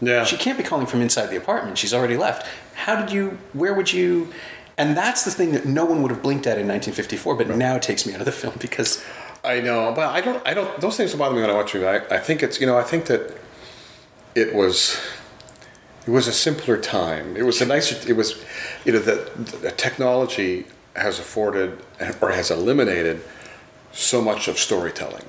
Yeah, 0.00 0.24
She 0.24 0.36
can't 0.36 0.58
be 0.58 0.64
calling 0.64 0.86
from 0.86 1.00
inside 1.00 1.26
the 1.30 1.36
apartment. 1.36 1.78
She's 1.78 1.94
already 1.94 2.16
left. 2.16 2.46
How 2.74 3.00
did 3.00 3.10
you? 3.12 3.38
Where 3.52 3.72
would 3.72 3.92
you? 3.92 4.32
And 4.76 4.96
that's 4.96 5.24
the 5.24 5.30
thing 5.30 5.52
that 5.52 5.66
no 5.66 5.84
one 5.84 6.02
would 6.02 6.10
have 6.10 6.22
blinked 6.22 6.46
at 6.46 6.58
in 6.58 6.66
1954, 6.66 7.36
but 7.36 7.48
now 7.48 7.76
it 7.76 7.82
takes 7.82 8.06
me 8.06 8.14
out 8.14 8.20
of 8.20 8.26
the 8.26 8.32
film 8.32 8.54
because 8.60 9.04
I 9.44 9.60
know, 9.60 9.92
but 9.94 10.06
I 10.08 10.20
don't. 10.20 10.44
I 10.46 10.54
don't. 10.54 10.80
Those 10.80 10.96
things 10.96 11.10
don't 11.10 11.18
bother 11.18 11.34
me 11.34 11.42
when 11.42 11.50
I 11.50 11.54
watch 11.54 11.74
it. 11.74 11.84
I, 11.84 12.16
I 12.16 12.18
think 12.18 12.42
it's 12.42 12.60
you 12.60 12.66
know. 12.66 12.78
I 12.78 12.82
think 12.82 13.06
that 13.06 13.36
it 14.34 14.54
was. 14.54 14.98
It 16.06 16.10
was 16.10 16.26
a 16.28 16.32
simpler 16.32 16.78
time. 16.78 17.36
It 17.36 17.44
was 17.44 17.60
a 17.62 17.66
nicer. 17.66 17.96
It 18.08 18.14
was, 18.14 18.42
you 18.84 18.92
know, 18.92 18.98
the, 18.98 19.30
the 19.62 19.70
technology 19.70 20.66
has 20.96 21.18
afforded 21.18 21.78
or 22.20 22.30
has 22.30 22.50
eliminated 22.50 23.22
so 23.92 24.20
much 24.20 24.48
of 24.48 24.58
storytelling. 24.58 25.24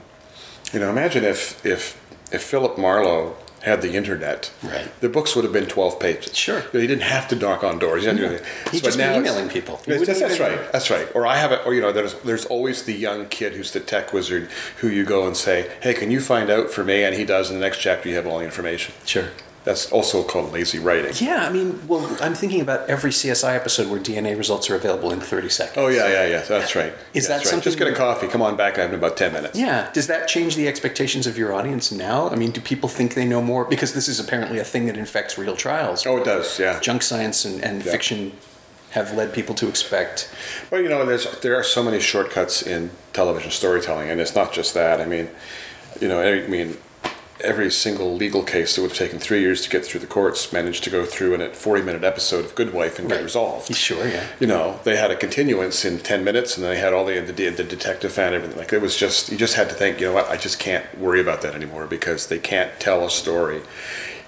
You 0.74 0.80
know, 0.80 0.90
imagine 0.90 1.24
if 1.24 1.66
if 1.66 2.02
if 2.32 2.42
Philip 2.42 2.78
Marlowe 2.78 3.36
had 3.66 3.82
the 3.82 3.94
internet, 3.94 4.52
Right. 4.64 4.88
the 5.02 5.10
books 5.10 5.36
would 5.36 5.44
have 5.44 5.54
been 5.54 5.66
twelve 5.66 6.00
pages. 6.00 6.36
Sure. 6.38 6.60
You 6.60 6.66
know, 6.74 6.80
he 6.80 6.88
didn't 6.88 7.04
have 7.04 7.28
to 7.30 7.36
knock 7.36 7.64
on 7.64 7.80
doors. 7.80 8.04
He 8.04 8.10
didn't 8.10 8.24
anything. 8.26 8.46
He'd 8.72 8.82
But 8.84 8.94
just 8.94 9.00
emailing 9.00 9.50
people. 9.50 9.82
He 9.86 9.92
Yes, 9.92 10.00
wouldn't 10.02 10.20
that's 10.20 10.36
even- 10.36 10.52
right. 10.52 10.72
That's 10.72 10.90
right. 10.90 11.08
Or 11.14 11.28
I 11.28 11.36
have 11.38 11.52
it. 11.52 11.62
Or 11.66 11.74
you 11.74 11.82
know, 11.82 11.92
there's 11.92 12.14
there's 12.24 12.46
always 12.46 12.84
the 12.84 12.94
young 12.94 13.26
kid 13.28 13.54
who's 13.54 13.72
the 13.72 13.80
tech 13.80 14.14
wizard 14.14 14.50
who 14.78 14.88
you 14.88 15.04
go 15.04 15.26
and 15.28 15.36
say, 15.36 15.68
"Hey, 15.82 15.94
can 15.94 16.12
you 16.12 16.20
find 16.22 16.50
out 16.50 16.72
for 16.72 16.84
me?" 16.84 17.04
And 17.04 17.16
he 17.16 17.26
does. 17.26 17.50
In 17.50 17.56
the 17.60 17.62
next 17.62 17.80
chapter, 17.80 18.08
you 18.10 18.16
have 18.16 18.28
all 18.28 18.40
the 18.40 18.46
information. 18.46 18.94
sure. 19.06 19.30
That's 19.66 19.92
also 19.92 20.24
called 20.24 20.54
lazy 20.54 20.78
writing. 20.78 21.12
Yeah, 21.16 21.48
I 21.48 21.52
mean, 21.52 21.82
well, 21.88 22.06
I'm 22.22 22.36
thinking 22.36 22.62
about 22.62 22.88
every 22.88 23.10
CSI 23.10 23.56
episode 23.56 23.90
where 23.90 24.00
DNA 24.00 24.38
results 24.38 24.70
are 24.70 24.76
available 24.76 25.12
in 25.12 25.20
30 25.20 25.50
seconds. 25.50 25.78
Oh 25.78 25.88
yeah, 25.88 26.08
yeah, 26.08 26.28
yeah. 26.28 26.42
That's 26.44 26.76
right. 26.76 26.94
Is 27.16 27.28
that 27.28 27.44
right. 27.52 27.64
Just 27.64 27.80
get 27.80 27.88
a 27.88 27.94
coffee. 27.96 28.28
Come 28.28 28.44
on 28.44 28.56
back. 28.56 28.78
I 28.78 28.82
have 28.82 28.92
in 28.94 29.00
about 29.00 29.18
ten 29.18 29.34
minutes. 29.34 29.58
Yeah. 29.58 29.90
Does 29.92 30.06
that 30.08 30.28
change 30.28 30.56
the 30.56 30.68
expectations 30.68 31.26
of 31.26 31.36
your 31.38 31.52
audience 31.52 31.92
now? 31.92 32.30
I 32.30 32.36
mean, 32.36 32.52
do 32.52 32.62
people 32.62 32.88
think 32.88 33.16
they 33.16 33.26
know 33.26 33.42
more? 33.42 33.66
Because 33.66 33.94
this 33.94 34.08
is 34.08 34.20
apparently 34.20 34.60
a 34.60 34.64
thing 34.64 34.86
that 34.86 34.98
infects 34.98 35.36
real 35.38 35.56
trials. 35.56 36.06
Oh, 36.06 36.18
it 36.18 36.26
does. 36.26 36.60
Yeah. 36.60 36.80
Junk 36.80 37.02
science 37.02 37.44
and, 37.44 37.64
and 37.64 37.84
Yeah. 37.84 37.92
fiction 37.92 38.34
have 38.92 39.14
led 39.14 39.34
people 39.34 39.56
to 39.56 39.68
expect. 39.68 40.30
Well, 40.70 40.80
you 40.80 40.90
know, 40.90 41.04
there's 41.06 41.26
there 41.42 41.56
are 41.56 41.64
so 41.64 41.82
many 41.82 42.00
shortcuts 42.00 42.62
in 42.62 42.92
television 43.14 43.50
storytelling, 43.50 44.10
and 44.12 44.22
it's 44.22 44.36
not 44.36 44.54
just 44.54 44.76
that. 44.76 45.02
I 45.02 45.06
mean, 45.06 45.28
you 46.00 46.08
know, 46.08 46.22
I 46.22 46.46
mean, 46.48 46.78
every 47.44 47.70
single 47.70 48.16
legal 48.16 48.44
case 48.44 48.76
that 48.76 48.82
would 48.82 48.92
have 48.92 48.98
taken 48.98 49.20
three 49.20 49.42
years 49.42 49.62
to 49.62 49.70
get 49.70 49.86
through 49.86 50.00
the 50.00 50.08
courts 50.08 50.54
managed 50.54 50.84
to 50.86 50.90
go 50.90 51.06
through 51.06 51.34
in 51.34 51.42
a 51.42 51.50
40 51.54 51.84
minute 51.84 52.04
episode 52.04 52.46
of 52.46 52.56
Good 52.56 52.74
Wife 52.74 52.98
and 52.98 53.08
get 53.10 53.16
Right. 53.16 53.24
resolved. 53.24 53.76
Sure, 53.76 54.08
yeah. 54.08 54.24
You 54.40 54.48
know, 54.48 54.80
they 54.86 54.96
had 54.96 55.12
a 55.12 55.16
continuance 55.18 55.84
in 55.84 56.00
10 56.00 56.24
minutes, 56.24 56.56
and 56.56 56.64
then 56.64 56.72
they 56.74 56.80
had 56.80 56.94
all 56.94 57.06
the, 57.06 57.20
the 57.20 57.50
the 57.50 57.64
detective 57.64 58.12
found 58.14 58.34
everything. 58.36 58.58
Like 58.58 58.72
it 58.74 58.82
was 58.82 58.96
just 58.96 59.30
you 59.32 59.38
just 59.38 59.56
had 59.56 59.68
to 59.70 59.76
think, 59.76 60.00
you 60.00 60.08
know 60.08 60.14
what? 60.14 60.30
I 60.30 60.38
just 60.38 60.60
can't 60.60 60.86
worry 60.98 61.20
about 61.20 61.42
that 61.42 61.56
anymore 61.56 61.88
because 61.88 62.28
they 62.28 62.40
can't 62.40 62.72
tell 62.80 63.06
a 63.06 63.10
story 63.10 63.62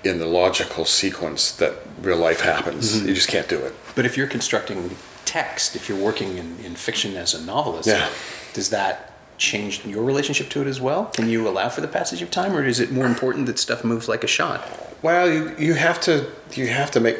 in 0.03 0.19
the 0.19 0.25
logical 0.27 0.85
sequence 0.85 1.51
that 1.53 1.73
real 2.01 2.17
life 2.17 2.41
happens. 2.41 2.97
Mm-hmm. 2.97 3.07
You 3.07 3.13
just 3.15 3.29
can't 3.29 3.47
do 3.49 3.57
it. 3.59 3.73
But 3.95 4.05
if 4.05 4.15
you're 4.17 4.27
constructing 4.27 4.95
text, 5.25 5.75
if 5.75 5.89
you're 5.89 5.97
working 5.97 6.37
in, 6.37 6.57
in 6.63 6.75
fiction 6.75 7.15
as 7.15 7.33
a 7.33 7.41
novelist, 7.43 7.87
Yeah. 7.87 8.09
does 8.53 8.69
that 8.69 9.06
change 9.37 9.85
your 9.85 10.03
relationship 10.03 10.49
to 10.49 10.61
it 10.61 10.67
as 10.67 10.81
well? 10.81 11.05
Can 11.05 11.29
you 11.29 11.47
allow 11.47 11.69
for 11.69 11.81
the 11.81 11.87
passage 11.87 12.21
of 12.21 12.31
time, 12.31 12.55
or 12.55 12.63
is 12.63 12.79
it 12.79 12.91
more 12.91 13.05
important 13.05 13.45
that 13.45 13.59
stuff 13.59 13.83
moves 13.83 14.07
like 14.07 14.23
a 14.23 14.27
shot? 14.27 14.67
Well, 15.01 15.31
you, 15.31 15.55
you 15.57 15.73
have 15.75 16.01
to 16.01 16.29
you 16.53 16.67
have 16.67 16.91
to 16.91 16.99
make 16.99 17.17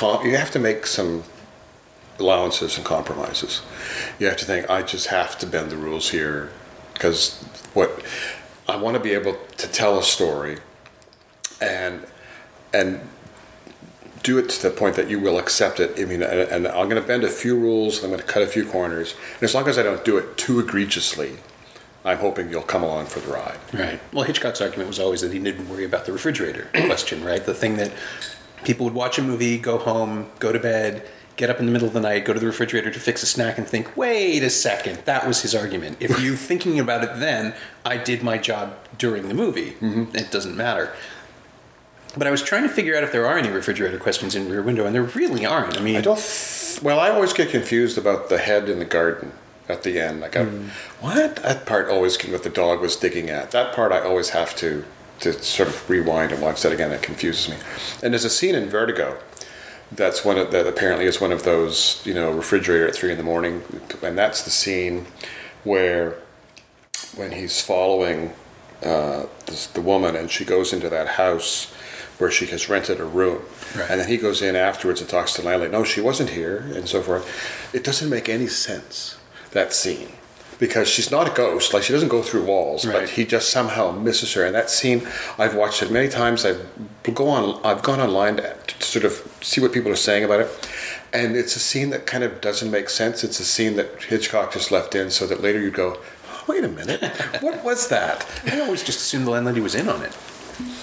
you 0.00 0.36
have 0.36 0.50
to 0.52 0.58
make 0.58 0.86
some 0.86 1.24
allowances 2.18 2.76
and 2.76 2.86
compromises. 2.86 3.62
You 4.18 4.26
have 4.26 4.36
to 4.38 4.44
think 4.44 4.70
I 4.70 4.82
just 4.82 5.08
have 5.08 5.38
to 5.38 5.46
bend 5.46 5.70
the 5.70 5.76
rules 5.76 6.10
here 6.10 6.50
because 6.94 7.42
what 7.74 8.02
I 8.68 8.76
want 8.76 8.96
to 8.96 9.02
be 9.02 9.12
able 9.12 9.36
to 9.58 9.68
tell 9.68 9.98
a 9.98 10.02
story 10.02 10.58
and 11.60 12.06
and 12.72 13.00
do 14.22 14.38
it 14.38 14.48
to 14.50 14.62
the 14.62 14.70
point 14.70 14.96
that 14.96 15.10
you 15.10 15.18
will 15.18 15.38
accept 15.38 15.80
it. 15.80 15.98
I 15.98 16.04
mean, 16.04 16.22
and, 16.22 16.40
and 16.40 16.68
I'm 16.68 16.88
going 16.88 17.00
to 17.00 17.06
bend 17.06 17.24
a 17.24 17.28
few 17.28 17.56
rules. 17.56 18.02
I'm 18.02 18.10
going 18.10 18.20
to 18.20 18.26
cut 18.26 18.42
a 18.42 18.46
few 18.46 18.64
corners, 18.64 19.14
and 19.34 19.42
as 19.42 19.54
long 19.54 19.68
as 19.68 19.78
I 19.78 19.82
don't 19.82 20.04
do 20.04 20.16
it 20.18 20.36
too 20.36 20.60
egregiously, 20.60 21.36
I'm 22.04 22.18
hoping 22.18 22.50
you'll 22.50 22.62
come 22.62 22.82
along 22.82 23.06
for 23.06 23.20
the 23.20 23.32
ride. 23.32 23.58
Right. 23.72 24.00
Well, 24.12 24.24
Hitchcock's 24.24 24.60
argument 24.60 24.88
was 24.88 24.98
always 24.98 25.20
that 25.20 25.32
he 25.32 25.38
didn't 25.38 25.68
worry 25.68 25.84
about 25.84 26.04
the 26.04 26.12
refrigerator 26.12 26.68
question, 26.74 27.24
right? 27.24 27.44
The 27.44 27.54
thing 27.54 27.76
that 27.76 27.92
people 28.64 28.84
would 28.84 28.94
watch 28.94 29.18
a 29.18 29.22
movie, 29.22 29.58
go 29.58 29.78
home, 29.78 30.30
go 30.38 30.52
to 30.52 30.58
bed, 30.58 31.08
get 31.36 31.48
up 31.48 31.60
in 31.60 31.66
the 31.66 31.72
middle 31.72 31.88
of 31.88 31.94
the 31.94 32.00
night, 32.00 32.24
go 32.24 32.32
to 32.32 32.40
the 32.40 32.46
refrigerator 32.46 32.90
to 32.90 33.00
fix 33.00 33.22
a 33.22 33.26
snack, 33.26 33.56
and 33.56 33.66
think, 33.66 33.96
wait 33.96 34.42
a 34.42 34.50
second. 34.50 34.98
That 35.04 35.26
was 35.26 35.42
his 35.42 35.54
argument. 35.54 35.96
If 36.00 36.20
you're 36.20 36.36
thinking 36.50 36.78
about 36.80 37.04
it 37.04 37.20
then, 37.20 37.54
I 37.84 37.96
did 37.96 38.22
my 38.22 38.38
job 38.38 38.76
during 38.98 39.28
the 39.28 39.34
movie. 39.34 39.72
Mm-hmm. 39.72 40.16
It 40.16 40.30
doesn't 40.30 40.56
matter. 40.56 40.92
But 42.16 42.26
I 42.26 42.30
was 42.30 42.42
trying 42.42 42.64
to 42.64 42.68
figure 42.68 42.96
out 42.96 43.02
if 43.02 43.12
there 43.12 43.26
are 43.26 43.38
any 43.38 43.48
refrigerator 43.48 43.98
questions 43.98 44.34
in 44.34 44.48
Rear 44.48 44.62
Window, 44.62 44.84
and 44.84 44.94
there 44.94 45.02
really 45.02 45.46
aren't. 45.46 45.78
I 45.78 45.80
mean, 45.80 45.96
I 45.96 46.00
don't. 46.00 46.18
Th- 46.18 46.82
well, 46.82 47.00
I 47.00 47.10
always 47.10 47.32
get 47.32 47.50
confused 47.50 47.96
about 47.96 48.28
the 48.28 48.38
head 48.38 48.68
in 48.68 48.78
the 48.78 48.84
garden 48.84 49.32
at 49.68 49.82
the 49.82 49.98
end. 50.00 50.20
Like, 50.20 50.36
I, 50.36 50.44
what 51.00 51.36
that 51.36 51.64
part 51.64 51.88
always 51.88 52.20
what 52.24 52.42
the 52.42 52.50
dog 52.50 52.80
was 52.80 52.96
digging 52.96 53.30
at. 53.30 53.50
That 53.52 53.74
part 53.74 53.92
I 53.92 54.00
always 54.00 54.30
have 54.30 54.54
to 54.56 54.84
to 55.20 55.32
sort 55.32 55.68
of 55.68 55.88
rewind 55.88 56.32
and 56.32 56.42
watch 56.42 56.62
that 56.62 56.72
again. 56.72 56.92
It 56.92 57.02
confuses 57.02 57.48
me. 57.48 57.56
And 58.02 58.12
there's 58.12 58.24
a 58.24 58.30
scene 58.30 58.54
in 58.54 58.68
Vertigo 58.68 59.18
that's 59.94 60.24
one 60.24 60.38
of 60.38 60.50
that 60.52 60.66
apparently 60.66 61.06
is 61.06 61.20
one 61.20 61.32
of 61.32 61.44
those 61.44 62.00
you 62.04 62.14
know 62.14 62.30
refrigerator 62.30 62.88
at 62.88 62.94
three 62.94 63.12
in 63.12 63.18
the 63.18 63.24
morning, 63.24 63.62
and 64.02 64.16
that's 64.16 64.42
the 64.42 64.50
scene 64.50 65.06
where 65.64 66.16
when 67.14 67.32
he's 67.32 67.60
following 67.60 68.32
uh, 68.82 69.26
this, 69.46 69.66
the 69.68 69.80
woman 69.80 70.16
and 70.16 70.30
she 70.30 70.44
goes 70.44 70.72
into 70.72 70.88
that 70.88 71.08
house 71.08 71.72
where 72.22 72.30
she 72.30 72.46
has 72.46 72.68
rented 72.68 73.00
a 73.00 73.04
room. 73.04 73.42
Right. 73.76 73.90
And 73.90 74.00
then 74.00 74.08
he 74.08 74.16
goes 74.16 74.40
in 74.40 74.54
afterwards 74.56 75.00
and 75.00 75.10
talks 75.10 75.34
to 75.34 75.42
the 75.42 75.48
landlady. 75.48 75.72
No, 75.72 75.82
she 75.82 76.00
wasn't 76.00 76.30
here, 76.30 76.58
and 76.74 76.88
so 76.88 77.02
forth. 77.02 77.28
It 77.74 77.82
doesn't 77.84 78.08
make 78.08 78.28
any 78.28 78.46
sense, 78.46 79.16
that 79.50 79.72
scene. 79.74 80.12
Because 80.60 80.86
she's 80.86 81.10
not 81.10 81.26
a 81.28 81.34
ghost, 81.34 81.74
like 81.74 81.82
she 81.82 81.92
doesn't 81.92 82.08
go 82.10 82.22
through 82.22 82.44
walls, 82.44 82.86
Right. 82.86 82.92
but 83.00 83.08
he 83.08 83.24
just 83.24 83.50
somehow 83.50 83.90
misses 83.90 84.32
her. 84.34 84.44
And 84.44 84.54
that 84.54 84.70
scene, 84.70 85.00
I've 85.36 85.56
watched 85.56 85.82
it 85.82 85.90
many 85.90 86.08
times. 86.08 86.44
I've 86.44 86.64
go 87.14 87.28
on, 87.28 87.60
I've 87.64 87.82
gone 87.82 87.98
online 88.00 88.36
to, 88.36 88.54
to 88.78 88.86
sort 88.86 89.04
of 89.04 89.12
see 89.42 89.60
what 89.60 89.72
people 89.72 89.90
are 89.90 89.96
saying 89.96 90.22
about 90.22 90.40
it, 90.42 90.48
and 91.12 91.34
it's 91.36 91.56
a 91.56 91.58
scene 91.58 91.90
that 91.90 92.06
kind 92.06 92.22
of 92.22 92.40
doesn't 92.40 92.70
make 92.70 92.88
sense. 92.88 93.24
It's 93.24 93.40
a 93.40 93.44
scene 93.44 93.74
that 93.74 94.00
Hitchcock 94.04 94.52
just 94.52 94.70
left 94.70 94.94
in 94.94 95.10
so 95.10 95.26
that 95.26 95.42
later 95.42 95.60
you'd 95.60 95.74
go, 95.74 95.98
"Wait 96.46 96.62
a 96.62 96.68
minute, 96.68 97.02
what 97.40 97.64
was 97.64 97.88
that?" 97.88 98.24
I 98.46 98.60
always 98.60 98.84
just 98.84 99.00
assumed 99.00 99.26
the 99.26 99.32
landlady 99.32 99.60
was 99.60 99.74
in 99.74 99.88
on 99.88 100.02
it. 100.02 100.12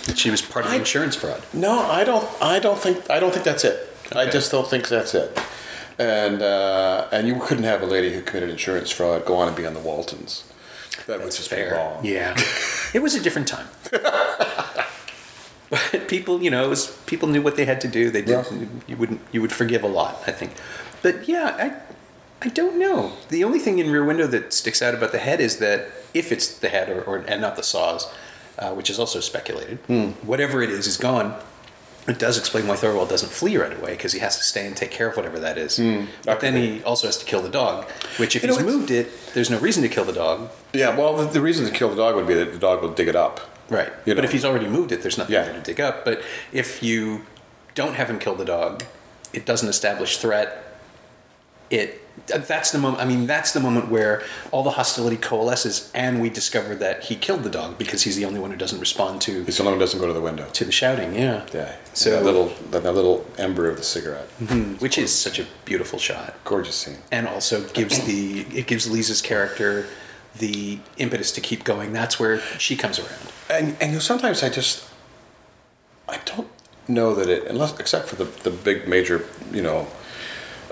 That 0.05 0.17
she 0.17 0.29
was 0.29 0.41
part 0.41 0.65
of 0.65 0.71
the 0.71 0.77
I- 0.77 0.79
insurance 0.79 1.15
fraud. 1.15 1.43
No, 1.53 1.79
I 1.79 2.03
don't. 2.03 2.27
I 2.41 2.59
don't 2.59 2.77
think. 2.79 3.09
I 3.09 3.19
don't 3.19 3.31
think 3.33 3.45
that's 3.45 3.63
it. 3.63 3.87
I 4.15 4.25
just 4.27 4.51
don't 4.51 4.67
think 4.67 4.87
that's 4.87 5.13
it. 5.13 5.37
And 5.99 6.41
uh, 6.41 7.07
and 7.11 7.27
you 7.27 7.35
couldn't 7.39 7.65
have 7.65 7.81
a 7.81 7.85
lady 7.85 8.13
who 8.13 8.21
committed 8.21 8.49
insurance 8.49 8.89
fraud 8.89 9.25
go 9.25 9.35
on 9.35 9.47
and 9.47 9.55
be 9.57 9.65
on 9.65 9.73
the 9.73 9.79
Waltons. 9.79 10.43
That 11.07 11.19
would 11.19 11.31
just 11.31 11.49
be 11.49 11.61
wrong. 11.63 12.03
Yeah, 12.03 12.35
it 12.93 13.01
was 13.01 13.15
a 13.15 13.21
different 13.21 13.47
time. 13.47 13.67
but 15.69 16.07
people, 16.07 16.41
you 16.41 16.49
know, 16.49 16.63
it 16.65 16.69
was 16.69 16.97
people 17.05 17.27
knew 17.27 17.41
what 17.41 17.55
they 17.55 17.65
had 17.65 17.81
to 17.81 17.87
do. 17.87 18.09
They 18.09 18.21
did. 18.21 18.45
Yeah. 18.51 18.65
You 18.87 18.97
wouldn't. 18.97 19.21
You 19.31 19.41
would 19.41 19.51
forgive 19.51 19.83
a 19.83 19.87
lot, 19.87 20.23
I 20.25 20.31
think. 20.31 20.53
But 21.01 21.27
yeah, 21.27 21.55
I, 22.41 22.45
I 22.45 22.49
don't 22.49 22.77
know. 22.79 23.13
The 23.29 23.43
only 23.43 23.59
thing 23.59 23.79
in 23.79 23.91
Rear 23.91 24.03
Window 24.03 24.27
that 24.27 24.53
sticks 24.53 24.81
out 24.81 24.93
about 24.93 25.11
the 25.11 25.19
head 25.19 25.39
is 25.39 25.57
that 25.57 25.87
if 26.13 26.31
it's 26.31 26.47
the 26.57 26.69
head 26.69 26.89
or, 26.89 27.01
or 27.03 27.17
and 27.17 27.41
not 27.41 27.55
the 27.55 27.63
saws, 27.63 28.11
uh, 28.59 28.71
which 28.73 28.89
is 28.89 28.99
also 28.99 29.19
speculated, 29.19 29.77
whatever 30.23 30.61
it 30.61 30.69
is 30.69 30.85
is 30.87 30.97
gone. 30.97 31.35
It 32.07 32.17
does 32.17 32.37
explain 32.39 32.65
why 32.65 32.75
Thorwald 32.75 33.09
doesn't 33.09 33.31
flee 33.31 33.57
right 33.57 33.75
away 33.77 33.91
because 33.91 34.13
he 34.13 34.19
has 34.19 34.35
to 34.37 34.43
stay 34.43 34.65
and 34.65 34.75
take 34.75 34.89
care 34.89 35.09
of 35.09 35.15
whatever 35.17 35.39
that 35.39 35.57
is. 35.59 35.79
But 36.25 36.39
then 36.39 36.55
he 36.55 36.81
also 36.83 37.07
has 37.07 37.17
to 37.17 37.25
kill 37.25 37.41
the 37.41 37.49
dog, 37.49 37.85
which 38.17 38.35
if 38.35 38.41
You 38.43 38.49
he's 38.49 38.57
it's- 38.57 38.73
moved 38.73 38.89
it, 38.89 39.11
there's 39.33 39.49
no 39.51 39.59
reason 39.59 39.83
to 39.83 39.89
kill 39.89 40.05
the 40.05 40.13
dog. 40.13 40.49
Yeah. 40.73 40.95
Well, 40.95 41.15
the, 41.17 41.25
the 41.25 41.41
reason 41.41 41.65
to 41.65 41.71
kill 41.71 41.89
the 41.89 41.95
dog 41.95 42.15
would 42.15 42.25
be 42.27 42.33
that 42.33 42.51
the 42.51 42.57
dog 42.57 42.81
will 42.81 42.89
dig 42.93 43.07
it 43.07 43.15
up. 43.15 43.41
Right. 43.69 43.91
You 44.05 44.15
but 44.15 44.21
know. 44.21 44.23
if 44.25 44.31
he's 44.31 44.43
already 44.45 44.67
moved 44.67 44.91
it, 44.91 45.03
there's 45.03 45.17
nothing 45.19 45.33
Yeah. 45.35 45.43
there 45.43 45.53
to 45.53 45.61
dig 45.61 45.79
up. 45.79 46.03
But 46.03 46.23
if 46.51 46.81
you 46.81 47.25
don't 47.75 47.93
have 47.93 48.09
him 48.09 48.17
kill 48.17 48.33
the 48.35 48.45
dog, 48.45 48.83
it 49.31 49.45
doesn't 49.45 49.69
establish 49.69 50.17
threat. 50.17 50.68
It 51.69 52.01
that's 52.27 52.71
the 52.71 52.77
moment. 52.79 53.01
I 53.01 53.05
mean, 53.05 53.27
that's 53.27 53.53
the 53.53 53.61
moment 53.61 53.89
where 53.89 54.23
all 54.51 54.61
the 54.63 54.71
hostility 54.71 55.15
coalesces, 55.15 55.89
and 55.95 56.19
we 56.21 56.29
discover 56.29 56.75
that 56.75 57.03
he 57.03 57.15
killed 57.15 57.43
the 57.43 57.49
dog 57.49 57.77
because 57.77 58.01
he's 58.03 58.17
the 58.17 58.25
only 58.25 58.39
one 58.41 58.51
who 58.51 58.57
doesn't 58.57 58.79
respond 58.79 59.21
to 59.21 59.43
He's 59.45 59.55
the 59.57 59.63
only 59.63 59.71
one 59.71 59.79
who 59.79 59.85
doesn't 59.85 59.99
go 60.01 60.07
to 60.07 60.13
the 60.13 60.19
window. 60.21 60.45
to 60.51 60.65
the 60.65 60.71
shouting. 60.71 61.15
Yeah. 61.15 61.45
Yeah. 61.53 61.75
So- 61.93 62.09
So 62.09 62.11
that 62.11 62.23
little 62.25 62.47
that, 62.71 62.83
that 62.83 62.93
little 62.93 63.25
ember 63.37 63.69
of 63.69 63.77
the 63.77 63.83
cigarette. 63.83 64.27
Mm-hmm, 64.41 64.75
which 64.83 64.97
is 64.97 65.13
such 65.17 65.39
a 65.39 65.45
beautiful 65.65 65.97
shot, 65.99 66.33
Gorgeous 66.43 66.75
scene. 66.75 66.97
and 67.11 67.27
also 67.27 67.63
gives 67.69 67.99
the 68.05 68.41
it 68.53 68.67
gives 68.67 68.89
Lisa's 68.89 69.21
character 69.21 69.85
the 70.37 70.79
impetus 70.97 71.31
to 71.33 71.41
keep 71.41 71.63
going. 71.63 71.93
That's 71.93 72.19
where 72.19 72.39
she 72.57 72.75
comes 72.75 72.99
around. 72.99 73.31
And 73.49 73.77
and 73.79 73.91
you 73.91 73.95
know, 73.97 73.99
sometimes 73.99 74.43
I 74.43 74.49
just 74.49 74.83
I 76.09 76.19
don't 76.25 76.47
know 76.87 77.13
that 77.15 77.29
it 77.29 77.45
unless 77.47 77.79
except 77.79 78.07
for 78.09 78.15
the 78.17 78.25
the 78.43 78.51
big 78.51 78.87
major 78.87 79.25
you 79.53 79.61
know 79.61 79.87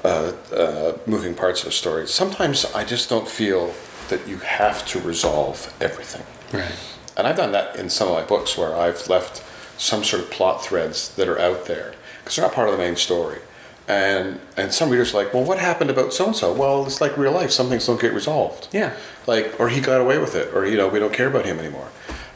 uh, 0.07 0.31
uh, 0.55 0.97
moving 1.05 1.33
parts 1.35 1.61
of 1.63 1.67
a 1.69 1.71
story. 1.71 2.07
Sometimes 2.07 2.65
I 2.73 2.83
just 2.85 3.09
don't 3.09 3.27
feel 3.27 3.73
that 4.09 4.21
you 4.27 4.37
have 4.37 4.85
to 4.87 4.99
resolve 5.01 5.73
everything. 5.81 6.23
Right. 6.53 6.71
And 7.17 7.27
I've 7.27 7.35
done 7.37 7.51
that 7.51 7.75
in 7.81 7.89
some 7.89 8.07
of 8.07 8.13
my 8.13 8.23
books 8.23 8.57
where 8.57 8.73
I've 8.75 9.07
left 9.09 9.43
some 9.77 10.03
sort 10.03 10.23
of 10.23 10.31
plot 10.31 10.63
threads 10.63 10.97
that 11.15 11.27
are 11.27 11.39
out 11.39 11.65
there 11.65 11.93
because 12.19 12.35
they're 12.35 12.45
not 12.45 12.53
part 12.55 12.69
of 12.69 12.77
the 12.77 12.83
main 12.83 12.95
story. 12.95 13.39
And 13.89 14.39
and 14.57 14.73
some 14.73 14.89
readers 14.89 15.13
are 15.13 15.23
like, 15.23 15.33
well, 15.33 15.43
what 15.45 15.59
happened 15.59 15.89
about 15.89 16.13
so 16.13 16.25
and 16.27 16.35
so? 16.35 16.53
Well, 16.53 16.85
it's 16.85 16.99
like 17.01 17.17
real 17.17 17.31
life. 17.31 17.51
Some 17.51 17.69
things 17.69 17.85
don't 17.87 18.01
get 18.01 18.13
resolved. 18.13 18.67
Yeah. 18.71 18.91
Like, 19.27 19.59
or 19.59 19.69
he 19.69 19.79
got 19.81 20.01
away 20.01 20.17
with 20.17 20.35
it, 20.35 20.53
or 20.53 20.65
you 20.65 20.77
know, 20.77 20.87
we 20.89 20.99
don't 20.99 21.13
care 21.13 21.27
about 21.27 21.45
him 21.45 21.57
anymore. 21.59 21.89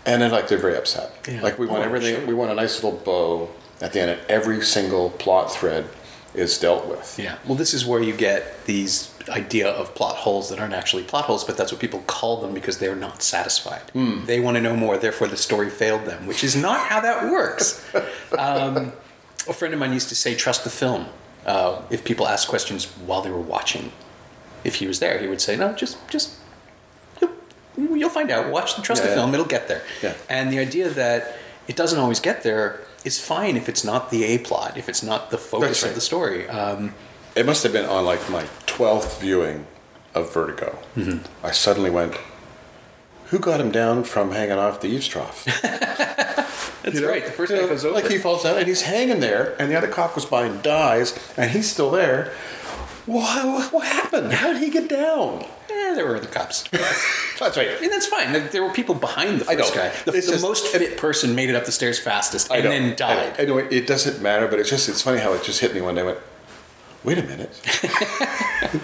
And 0.05 0.21
then 0.21 0.31
like 0.31 0.47
they're 0.47 0.57
very 0.57 0.77
upset. 0.77 1.12
Yeah. 1.27 1.41
Like 1.41 1.60
we 1.60 1.65
want 1.67 1.81
Oh, 1.84 1.86
everything. 1.86 2.15
sure. 2.15 2.25
We 2.25 2.34
want 2.34 2.51
a 2.51 2.55
nice 2.55 2.81
little 2.84 2.99
bow 2.99 3.49
at 3.81 3.91
the 3.93 3.99
end, 4.01 4.12
and 4.12 4.21
every 4.29 4.62
single 4.62 5.10
plot 5.10 5.51
thread 5.51 5.84
is 6.33 6.57
dealt 6.57 6.87
with. 6.87 7.19
Yeah. 7.19 7.37
Well, 7.45 7.55
this 7.55 7.73
is 7.73 7.85
where 7.85 8.01
you 8.01 8.15
get 8.15 8.65
these 8.65 9.13
idea 9.29 9.69
of 9.69 9.93
plot 9.93 10.15
holes 10.15 10.49
that 10.49 10.59
aren't 10.59 10.73
actually 10.73 11.03
plot 11.03 11.25
holes, 11.25 11.43
but 11.43 11.57
that's 11.57 11.71
what 11.71 11.79
people 11.81 11.99
call 12.07 12.41
them 12.41 12.53
because 12.53 12.79
they're 12.79 12.95
not 12.95 13.21
satisfied. 13.21 13.81
They 14.25 14.39
want 14.39 14.55
to 14.57 14.61
know 14.61 14.75
more, 14.75 14.97
therefore 14.97 15.27
the 15.27 15.37
story 15.37 15.69
failed 15.69 16.05
them, 16.05 16.25
which 16.27 16.43
is 16.43 16.55
not 16.55 16.87
how 16.87 17.01
that 17.01 17.29
works. 17.31 17.83
um, 18.37 18.93
a 19.47 19.53
friend 19.53 19.73
of 19.73 19.79
mine 19.79 19.93
used 19.93 20.09
to 20.09 20.15
say, 20.15 20.35
"Trust 20.35 20.63
the 20.63 20.69
film." 20.69 21.07
Uh, 21.45 21.81
if 21.89 22.03
people 22.03 22.27
ask 22.27 22.47
questions 22.47 22.85
while 22.85 23.21
they 23.21 23.31
were 23.31 23.41
watching, 23.41 23.91
if 24.63 24.75
he 24.75 24.87
was 24.87 24.99
there, 24.99 25.19
he 25.19 25.27
would 25.27 25.41
say, 25.41 25.55
"No, 25.55 25.73
just 25.73 25.97
just." 26.09 26.35
You'll, 27.19 27.97
you'll 27.97 28.09
find 28.09 28.29
out. 28.31 28.51
Watch 28.51 28.75
the 28.75 28.81
trust 28.81 29.01
Yeah, 29.01 29.09
the 29.09 29.15
yeah. 29.15 29.21
film; 29.21 29.33
it'll 29.33 29.45
get 29.45 29.67
there. 29.67 29.81
Yeah. 30.03 30.13
And 30.29 30.51
the 30.51 30.59
idea 30.59 30.89
that 30.89 31.37
it 31.67 31.75
doesn't 31.75 31.99
always 31.99 32.19
get 32.19 32.43
there 32.43 32.81
is 33.03 33.19
fine 33.19 33.57
if 33.57 33.67
it's 33.67 33.83
not 33.83 34.11
the 34.11 34.23
a 34.23 34.37
plot, 34.37 34.77
if 34.77 34.87
it's 34.89 35.03
not 35.03 35.31
the 35.31 35.37
focus 35.37 35.81
That's 35.81 35.83
of 35.83 35.95
the 35.95 36.01
story. 36.01 36.47
Um, 36.47 36.93
It 37.35 37.45
must 37.45 37.63
have 37.63 37.71
been 37.73 37.85
on 37.85 38.05
like 38.05 38.29
my 38.29 38.45
twelfth 38.65 39.21
viewing 39.21 39.65
of 40.13 40.33
Vertigo. 40.33 40.77
Mm-hmm. 40.95 41.45
I 41.45 41.51
suddenly 41.51 41.89
went, 41.89 42.15
"Who 43.27 43.39
got 43.39 43.61
him 43.61 43.71
down 43.71 44.03
from 44.03 44.31
hanging 44.31 44.57
off 44.59 44.81
the 44.81 44.87
eaves 44.89 45.07
trough?" 45.07 45.45
That's 46.83 46.95
You 46.95 47.01
know? 47.01 47.09
right. 47.09 47.23
The 47.25 47.31
first 47.31 47.51
You 47.51 47.57
guy 47.57 47.61
know, 47.63 47.69
goes 47.69 47.85
over. 47.85 47.95
Like 47.95 48.09
he 48.09 48.17
falls 48.17 48.43
down 48.43 48.57
and 48.57 48.67
he's 48.67 48.81
hanging 48.81 49.19
there, 49.19 49.55
and 49.59 49.71
the 49.71 49.75
other 49.77 49.87
cop 49.87 50.15
goes 50.15 50.25
by 50.25 50.45
and 50.45 50.61
dies, 50.61 51.13
and 51.37 51.51
he's 51.51 51.69
still 51.71 51.91
there. 51.91 52.33
What, 53.07 53.73
what, 53.73 53.87
happened? 53.87 54.31
How 54.31 54.53
did 54.53 54.61
he 54.61 54.69
get 54.69 54.87
down? 54.89 55.43
Eh, 55.69 55.93
there 55.95 56.05
were 56.07 56.19
the 56.19 56.27
cops. 56.27 56.63
That's 57.39 57.57
right. 57.57 57.81
and 57.81 57.91
that's 57.91 58.05
fine. 58.05 58.31
There- 58.33 58.47
There 58.47 58.63
were 58.63 58.71
people 58.71 58.93
behind 58.93 59.39
the 59.41 59.45
first 59.45 59.73
guy. 59.73 59.89
The, 60.05 60.11
the 60.11 60.21
just- 60.21 60.41
most 60.43 60.67
fit 60.67 60.97
person 60.97 61.33
made 61.33 61.49
it 61.49 61.55
up 61.55 61.65
the 61.65 61.71
stairs 61.71 61.97
fastest 61.97 62.51
and 62.51 62.63
then 62.65 62.95
died. 62.95 63.33
I, 63.39 63.41
I 63.41 63.45
know 63.45 63.57
it, 63.57 63.73
it 63.73 63.87
doesn't 63.87 64.21
matter, 64.21 64.47
but 64.47 64.59
it's 64.59 64.69
just 64.69 64.87
it's 64.89 65.01
funny 65.01 65.19
how 65.19 65.33
it 65.33 65.43
just 65.43 65.59
hit 65.59 65.73
me 65.73 65.81
one 65.81 65.95
day. 65.95 66.01
I 66.01 66.05
went, 66.05 66.19
wait 67.03 67.17
a 67.17 67.23
minute. 67.23 67.59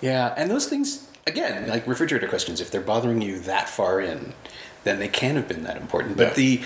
Yeah, 0.00 0.32
and 0.36 0.48
those 0.50 0.66
things 0.66 1.08
again, 1.26 1.68
like 1.68 1.84
refrigerator 1.86 2.28
questions, 2.28 2.60
if 2.60 2.70
they're 2.70 2.80
bothering 2.80 3.20
you 3.20 3.40
that 3.40 3.68
far 3.68 4.00
in, 4.00 4.32
then 4.84 5.00
they 5.00 5.08
can 5.08 5.34
have 5.34 5.48
been 5.48 5.64
that 5.64 5.76
important. 5.76 6.16
But 6.16 6.28
Yeah. 6.28 6.34
the 6.34 6.62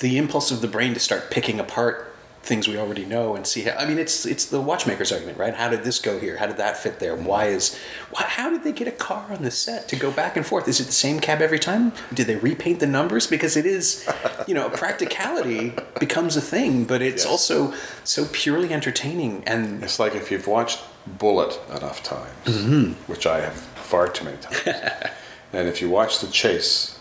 the 0.00 0.18
impulse 0.18 0.50
of 0.50 0.60
the 0.60 0.68
brain 0.68 0.92
to 0.94 1.00
start 1.00 1.30
picking 1.30 1.58
apart 1.58 2.07
things 2.42 2.66
we 2.66 2.78
already 2.78 3.04
know 3.04 3.34
and 3.36 3.46
see 3.46 3.62
how 3.62 3.72
I 3.76 3.84
mean 3.86 3.98
it's 3.98 4.24
it's 4.24 4.46
the 4.46 4.60
watchmaker's 4.60 5.12
argument, 5.12 5.36
right? 5.38 5.54
How 5.54 5.68
did 5.68 5.84
this 5.84 5.98
go 5.98 6.18
here? 6.18 6.38
How 6.38 6.46
did 6.46 6.56
that 6.56 6.76
fit 6.78 6.98
there? 6.98 7.14
Why 7.14 7.46
is 7.46 7.78
why, 8.10 8.22
how 8.22 8.48
did 8.48 8.64
they 8.64 8.72
get 8.72 8.88
a 8.88 8.92
car 8.92 9.26
on 9.30 9.42
the 9.42 9.50
set 9.50 9.88
to 9.88 9.96
go 9.96 10.10
back 10.10 10.36
and 10.36 10.46
forth? 10.46 10.66
Is 10.68 10.80
it 10.80 10.84
the 10.84 10.92
same 10.92 11.20
cab 11.20 11.42
every 11.42 11.58
time? 11.58 11.92
Did 12.14 12.26
they 12.26 12.36
repaint 12.36 12.80
the 12.80 12.86
numbers? 12.86 13.26
Because 13.26 13.56
it 13.56 13.66
is, 13.66 14.08
you 14.46 14.54
know, 14.54 14.70
practicality 14.70 15.74
becomes 16.00 16.36
a 16.36 16.40
thing, 16.40 16.84
but 16.84 17.02
it's 17.02 17.24
Yes. 17.24 17.30
also 17.30 17.74
so 18.04 18.26
purely 18.32 18.72
entertaining 18.72 19.42
and 19.46 19.82
It's 19.82 19.98
like 19.98 20.14
if 20.14 20.30
you've 20.30 20.46
watched 20.46 20.80
Bullitt 21.06 21.60
enough 21.70 22.02
times, 22.02 22.44
mm-hmm. 22.44 22.92
which 23.10 23.26
I 23.26 23.40
have 23.40 23.54
far 23.54 24.08
too 24.08 24.24
many 24.24 24.36
times, 24.38 24.60
and 25.52 25.68
if 25.68 25.80
you 25.82 25.90
watch 25.90 26.20
The 26.20 26.28
Chase 26.28 26.97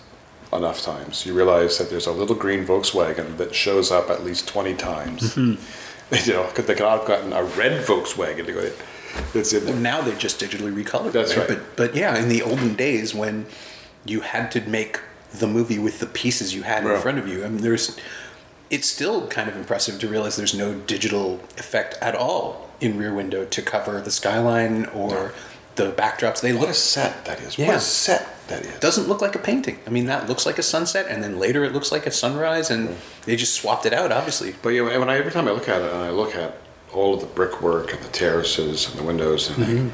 enough 0.54 0.82
times, 0.82 1.26
you 1.26 1.34
realize 1.34 1.78
that 1.78 1.90
there's 1.90 2.08
a 2.08 2.12
little 2.12 2.36
green 2.36 2.66
Volkswagen 2.66 3.38
that 3.38 3.54
shows 3.54 3.92
up 3.92 4.10
at 4.10 4.24
least 4.24 4.48
20 4.48 4.74
times. 4.76 5.36
Mm-hmm. 5.36 5.62
You 6.26 6.32
know, 6.36 6.46
because 6.46 6.68
they 6.68 6.74
could 6.74 6.88
have 6.88 7.06
gotten 7.06 7.34
a 7.34 7.44
red 7.44 7.86
Volkswagen 7.86 8.46
to 8.46 8.54
go. 8.54 8.72
It's 9.34 9.52
in 9.52 9.66
there. 9.66 9.76
now 9.76 10.00
they're 10.00 10.16
just 10.16 10.40
digitally 10.40 10.74
recolored. 10.74 11.12
That's 11.12 11.36
right. 11.36 11.50
But 11.50 11.76
but 11.76 11.96
yeah, 11.96 12.18
in 12.18 12.30
the 12.30 12.42
olden 12.42 12.76
days 12.76 13.14
when 13.14 13.46
you 14.06 14.22
had 14.22 14.50
to 14.52 14.62
make 14.62 15.02
the 15.34 15.48
movie 15.48 15.78
with 15.78 16.00
the 16.00 16.06
pieces 16.06 16.56
you 16.56 16.64
had 16.64 16.86
in 16.86 16.98
front 17.02 17.20
of 17.20 17.28
you, 17.28 17.44
I 17.44 17.50
mean, 17.50 17.62
there's 17.62 18.00
it's 18.70 18.88
still 18.88 19.28
kind 19.28 19.50
of 19.50 19.58
impressive 19.58 20.00
to 20.00 20.08
realize 20.08 20.38
there's 20.38 20.54
no 20.56 20.76
digital 20.76 21.42
effect 21.58 21.98
at 22.02 22.16
all 22.16 22.70
in 22.80 22.98
Rear 22.98 23.14
Window 23.14 23.44
to 23.44 23.62
cover 23.62 24.00
the 24.00 24.12
skyline 24.12 24.86
or 24.86 25.34
the 25.76 25.92
backdrops. 25.92 26.40
They 26.40 26.54
What 26.54 26.62
look 26.62 26.70
a 26.70 26.74
set 26.74 27.26
that 27.26 27.42
is. 27.42 27.58
Yeah. 27.58 27.68
What 27.68 27.76
a 27.78 27.82
set 27.82 28.28
that 28.48 28.66
is. 28.66 28.80
doesn't 28.80 29.08
look 29.08 29.22
like 29.22 29.36
a 29.36 29.40
painting. 29.40 29.80
I 29.86 29.90
mean, 29.90 30.06
that 30.08 30.28
looks 30.28 30.46
like 30.46 30.58
a 30.58 30.64
sunset, 30.64 31.06
and 31.10 31.24
then 31.24 31.38
later 31.40 31.64
it 31.64 31.74
looks 31.74 31.92
like 31.92 32.06
a 32.08 32.12
sunrise, 32.12 32.70
and 32.70 32.96
they 33.26 33.36
just 33.36 33.54
swapped 33.54 33.86
it 33.86 33.94
out, 33.94 34.12
obviously. 34.12 34.56
But 34.62 34.70
yeah, 34.70 34.82
when 34.98 35.10
I, 35.10 35.18
every 35.18 35.32
time 35.32 35.48
I 35.48 35.52
look 35.52 35.68
at 35.70 35.82
it 35.82 35.92
and 35.92 36.02
I 36.04 36.10
look 36.10 36.36
at 36.36 36.58
all 36.94 37.14
of 37.16 37.20
the 37.22 37.28
brickwork 37.28 37.94
and 37.94 38.02
the 38.02 38.10
terraces 38.10 38.90
and 38.90 38.98
the 39.00 39.04
windows, 39.04 39.50
and 39.50 39.58
Mm-hmm. 39.66 39.84
like, 39.86 39.94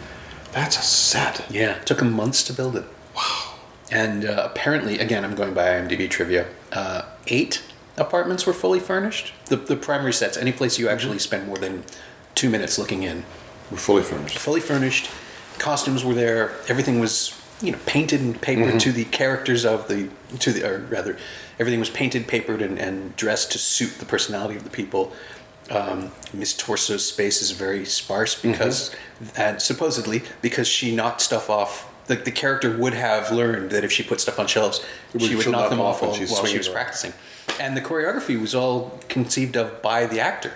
that's 0.52 0.78
a 0.78 0.84
set. 0.84 1.46
Yeah, 1.50 1.78
it 1.78 1.86
took 1.88 1.98
them 2.00 2.12
months 2.14 2.44
to 2.44 2.54
build 2.54 2.76
it. 2.76 2.84
Wow. 3.16 3.56
And 3.92 4.26
uh, 4.26 4.48
apparently, 4.52 5.00
again, 5.00 5.24
I'm 5.26 5.36
going 5.36 5.54
by 5.54 5.64
IMDb 5.66 6.10
trivia. 6.10 6.48
Uh, 6.72 7.04
eight 7.28 7.64
apartments 7.98 8.46
were 8.46 8.54
fully 8.54 8.80
furnished. 8.80 9.34
The, 9.48 9.56
the 9.56 9.76
primary 9.76 10.14
sets, 10.14 10.38
any 10.38 10.52
place 10.52 10.78
you 10.80 10.90
actually 10.90 11.20
spend 11.20 11.48
more 11.48 11.58
than 11.58 11.84
two 12.36 12.50
minutes 12.50 12.78
looking 12.80 13.04
in, 13.04 13.24
We're 13.72 13.78
fully 13.78 14.04
furnished. 14.04 14.38
fully 14.38 14.62
furnished. 14.62 15.10
Costumes 15.60 16.04
were 16.04 16.14
there. 16.16 16.52
Everything 16.68 17.00
was, 17.00 17.40
you 17.64 17.72
know, 17.72 17.80
painted 17.86 18.22
and 18.22 18.40
papered 18.40 18.80
to 18.82 18.92
the 18.92 19.06
characters 19.06 19.66
of 19.66 19.88
the 19.88 20.10
to 20.40 20.52
the, 20.52 20.68
or 20.70 20.80
rather, 20.80 21.18
everything 21.60 21.80
was 21.80 21.90
painted, 21.90 22.28
papered, 22.28 22.62
and, 22.62 22.78
and 22.78 23.16
dressed 23.16 23.52
to 23.54 23.58
suit 23.58 23.92
the 24.00 24.06
personality 24.06 24.56
of 24.56 24.64
the 24.64 24.70
people. 24.70 25.14
Um, 25.72 26.12
Miss 26.34 26.54
Torso's 26.54 27.08
space 27.08 27.42
is 27.42 27.52
very 27.52 27.86
sparse 27.86 28.40
because, 28.40 28.94
and 29.38 29.62
supposedly 29.62 30.22
because 30.42 30.68
she 30.68 30.94
knocked 30.94 31.22
stuff 31.22 31.50
off. 31.50 31.90
The, 32.08 32.16
the 32.18 32.32
character 32.32 32.76
would 32.78 32.94
have 32.94 33.32
learned 33.32 33.72
that 33.72 33.86
if 33.86 33.92
she 33.94 34.04
put 34.04 34.20
stuff 34.20 34.38
on 34.40 34.48
shelves, 34.48 34.86
would- 35.14 35.22
she 35.22 35.36
would 35.36 35.48
knock 35.50 35.70
them 35.70 35.80
off 35.80 36.02
while, 36.02 36.12
while 36.12 36.46
she 36.46 36.58
was 36.58 36.68
practicing. 36.68 37.14
And 37.62 37.78
the 37.78 37.82
choreography 37.82 38.40
was 38.40 38.54
all 38.54 39.00
conceived 39.08 39.56
of 39.56 39.82
by 39.82 40.06
the 40.06 40.20
actor. 40.20 40.52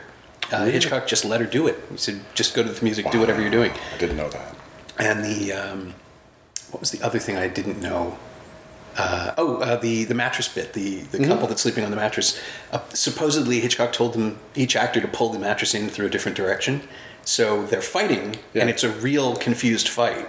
Uh, 0.52 0.66
Hitchcock 0.66 1.08
just 1.08 1.24
let 1.24 1.40
her 1.40 1.48
do 1.48 1.68
it. 1.68 1.78
He 1.92 1.98
said, 1.98 2.20
"Just 2.34 2.54
go 2.54 2.64
to 2.64 2.70
the 2.70 2.84
music, 2.84 3.10
do 3.12 3.20
whatever 3.20 3.42
you're 3.42 3.52
doing." 3.52 3.72
I 3.94 3.98
didn't 3.98 4.18
know 4.18 4.30
that. 4.30 4.56
And 5.00 5.24
the 5.24 5.54
um, 5.54 5.94
what 6.72 6.80
was 6.80 6.92
the 6.92 7.02
other 7.02 7.20
thing 7.20 7.38
I 7.38 7.48
didn't 7.48 7.82
know? 7.82 8.18
Uh, 8.96 9.34
oh, 9.38 9.58
uh, 9.58 9.76
the 9.76 10.06
the 10.06 10.16
mattress 10.16 10.48
bit. 10.48 10.74
The 10.74 11.02
the 11.02 11.20
Mm-hmm. 11.20 11.28
couple 11.32 11.48
that's 11.48 11.62
sleeping 11.62 11.84
on 11.84 11.92
the 11.92 11.98
mattress. 11.98 12.40
Uh, 12.72 12.80
supposedly, 12.94 13.60
Hitchcock 13.60 13.94
told 13.94 14.14
them 14.14 14.40
each 14.56 14.76
actor 14.76 15.00
to 15.02 15.08
pull 15.08 15.30
the 15.30 15.38
mattress 15.40 15.76
in 15.76 15.88
through 15.90 16.08
a 16.08 16.10
different 16.10 16.36
direction. 16.36 16.82
So 17.24 17.66
they're 17.66 17.82
fighting, 17.82 18.38
Yeah. 18.54 18.62
and 18.62 18.70
it's 18.70 18.84
a 18.84 18.90
real 18.90 19.36
confused 19.36 19.88
fight. 19.90 20.26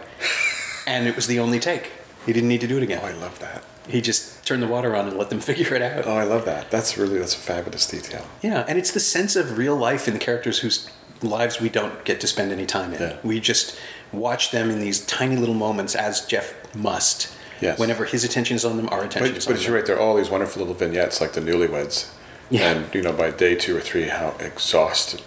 and 0.87 1.07
it 1.07 1.14
was 1.16 1.27
the 1.27 1.38
only 1.38 1.61
take. 1.61 1.92
He 2.27 2.33
didn't 2.33 2.48
need 2.48 2.61
to 2.62 2.66
do 2.66 2.77
it 2.77 2.83
again. 2.83 3.01
Oh, 3.03 3.07
I 3.07 3.12
love 3.12 3.38
that. 3.40 3.62
He 3.88 4.01
just 4.03 4.44
turned 4.46 4.62
the 4.62 4.66
water 4.66 4.94
on 4.96 5.07
and 5.09 5.16
let 5.16 5.31
them 5.31 5.40
figure 5.51 5.74
it 5.74 5.81
out. 5.83 6.07
Oh, 6.07 6.16
I 6.16 6.24
love 6.24 6.44
that. 6.44 6.70
That's 6.70 6.98
really 6.98 7.18
that's 7.18 7.35
a 7.35 7.38
fabulous 7.38 7.87
detail. 7.87 8.27
Yeah, 8.42 8.64
and 8.68 8.79
it's 8.79 8.90
the 8.92 9.01
sense 9.01 9.35
of 9.37 9.57
real 9.57 9.77
life 9.77 10.07
in 10.09 10.12
the 10.14 10.20
characters 10.20 10.59
whose 10.59 10.90
lives 11.22 11.59
we 11.61 11.68
don't 11.70 12.05
get 12.05 12.20
to 12.20 12.27
spend 12.27 12.53
any 12.53 12.66
time 12.66 12.92
in. 12.92 13.01
Yeah. 13.01 13.16
We 13.22 13.40
just 13.40 13.74
watch 14.12 14.51
them 14.51 14.71
in 14.71 14.81
these 14.81 15.05
tiny 15.07 15.37
little 15.37 15.55
moments, 15.55 15.94
as 15.94 16.25
Jeff 16.27 16.55
must. 16.75 17.33
Yes. 17.61 17.79
Whenever 17.79 18.05
his 18.05 18.23
attention 18.25 18.55
is 18.57 18.64
on 18.64 18.77
them, 18.77 18.88
our 18.90 19.01
attention 19.05 19.33
But, 19.33 19.38
is 19.38 19.47
on 19.47 19.53
but 19.53 19.59
them. 19.59 19.66
you're 19.66 19.75
right. 19.77 19.87
There 19.87 19.97
are 19.97 20.01
all 20.01 20.14
these 20.16 20.31
wonderful 20.31 20.61
little 20.61 20.75
vignettes, 20.75 21.21
like 21.21 21.33
the 21.33 21.40
newlyweds. 21.40 22.09
Yeah. 22.51 22.71
And 22.73 22.94
you 22.94 23.03
know, 23.03 23.12
by 23.12 23.31
day 23.31 23.55
two 23.57 23.77
or 23.77 23.81
three, 23.81 24.05
how 24.09 24.35
exhausted 24.38 25.23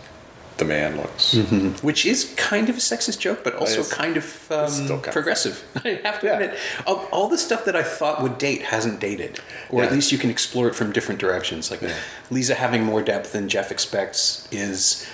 the 0.57 0.65
man 0.65 0.95
looks. 0.97 1.33
Which 1.81 2.05
is 2.05 2.33
kind 2.37 2.69
of 2.69 2.75
a 2.77 2.79
sexist 2.79 3.19
joke, 3.19 3.43
but 3.43 3.55
also 3.55 3.83
kind 3.83 4.15
of 4.15 4.23
still 4.23 4.57
um, 4.59 4.87
kind 4.87 5.07
of- 5.07 5.11
progressive. 5.13 5.63
I 5.83 5.99
have 6.03 6.19
to 6.21 6.27
Yeah. 6.27 6.33
admit, 6.39 6.57
all, 6.85 7.05
all 7.11 7.27
the 7.27 7.37
stuff 7.37 7.65
that 7.65 7.75
I 7.75 7.83
thought 7.83 8.21
would 8.21 8.37
date 8.37 8.61
hasn't 8.63 8.99
dated, 8.99 9.39
or 9.69 9.83
at 9.83 9.91
least 9.91 10.11
you 10.11 10.17
can 10.17 10.29
explore 10.29 10.67
it 10.67 10.75
from 10.75 10.91
different 10.91 11.19
directions. 11.19 11.69
Like 11.71 11.81
Yeah. 11.81 11.95
Lisa 12.29 12.53
having 12.55 12.83
more 12.83 13.01
depth 13.01 13.33
than 13.33 13.49
Jeff 13.49 13.71
expects 13.71 14.47
is, 14.51 15.05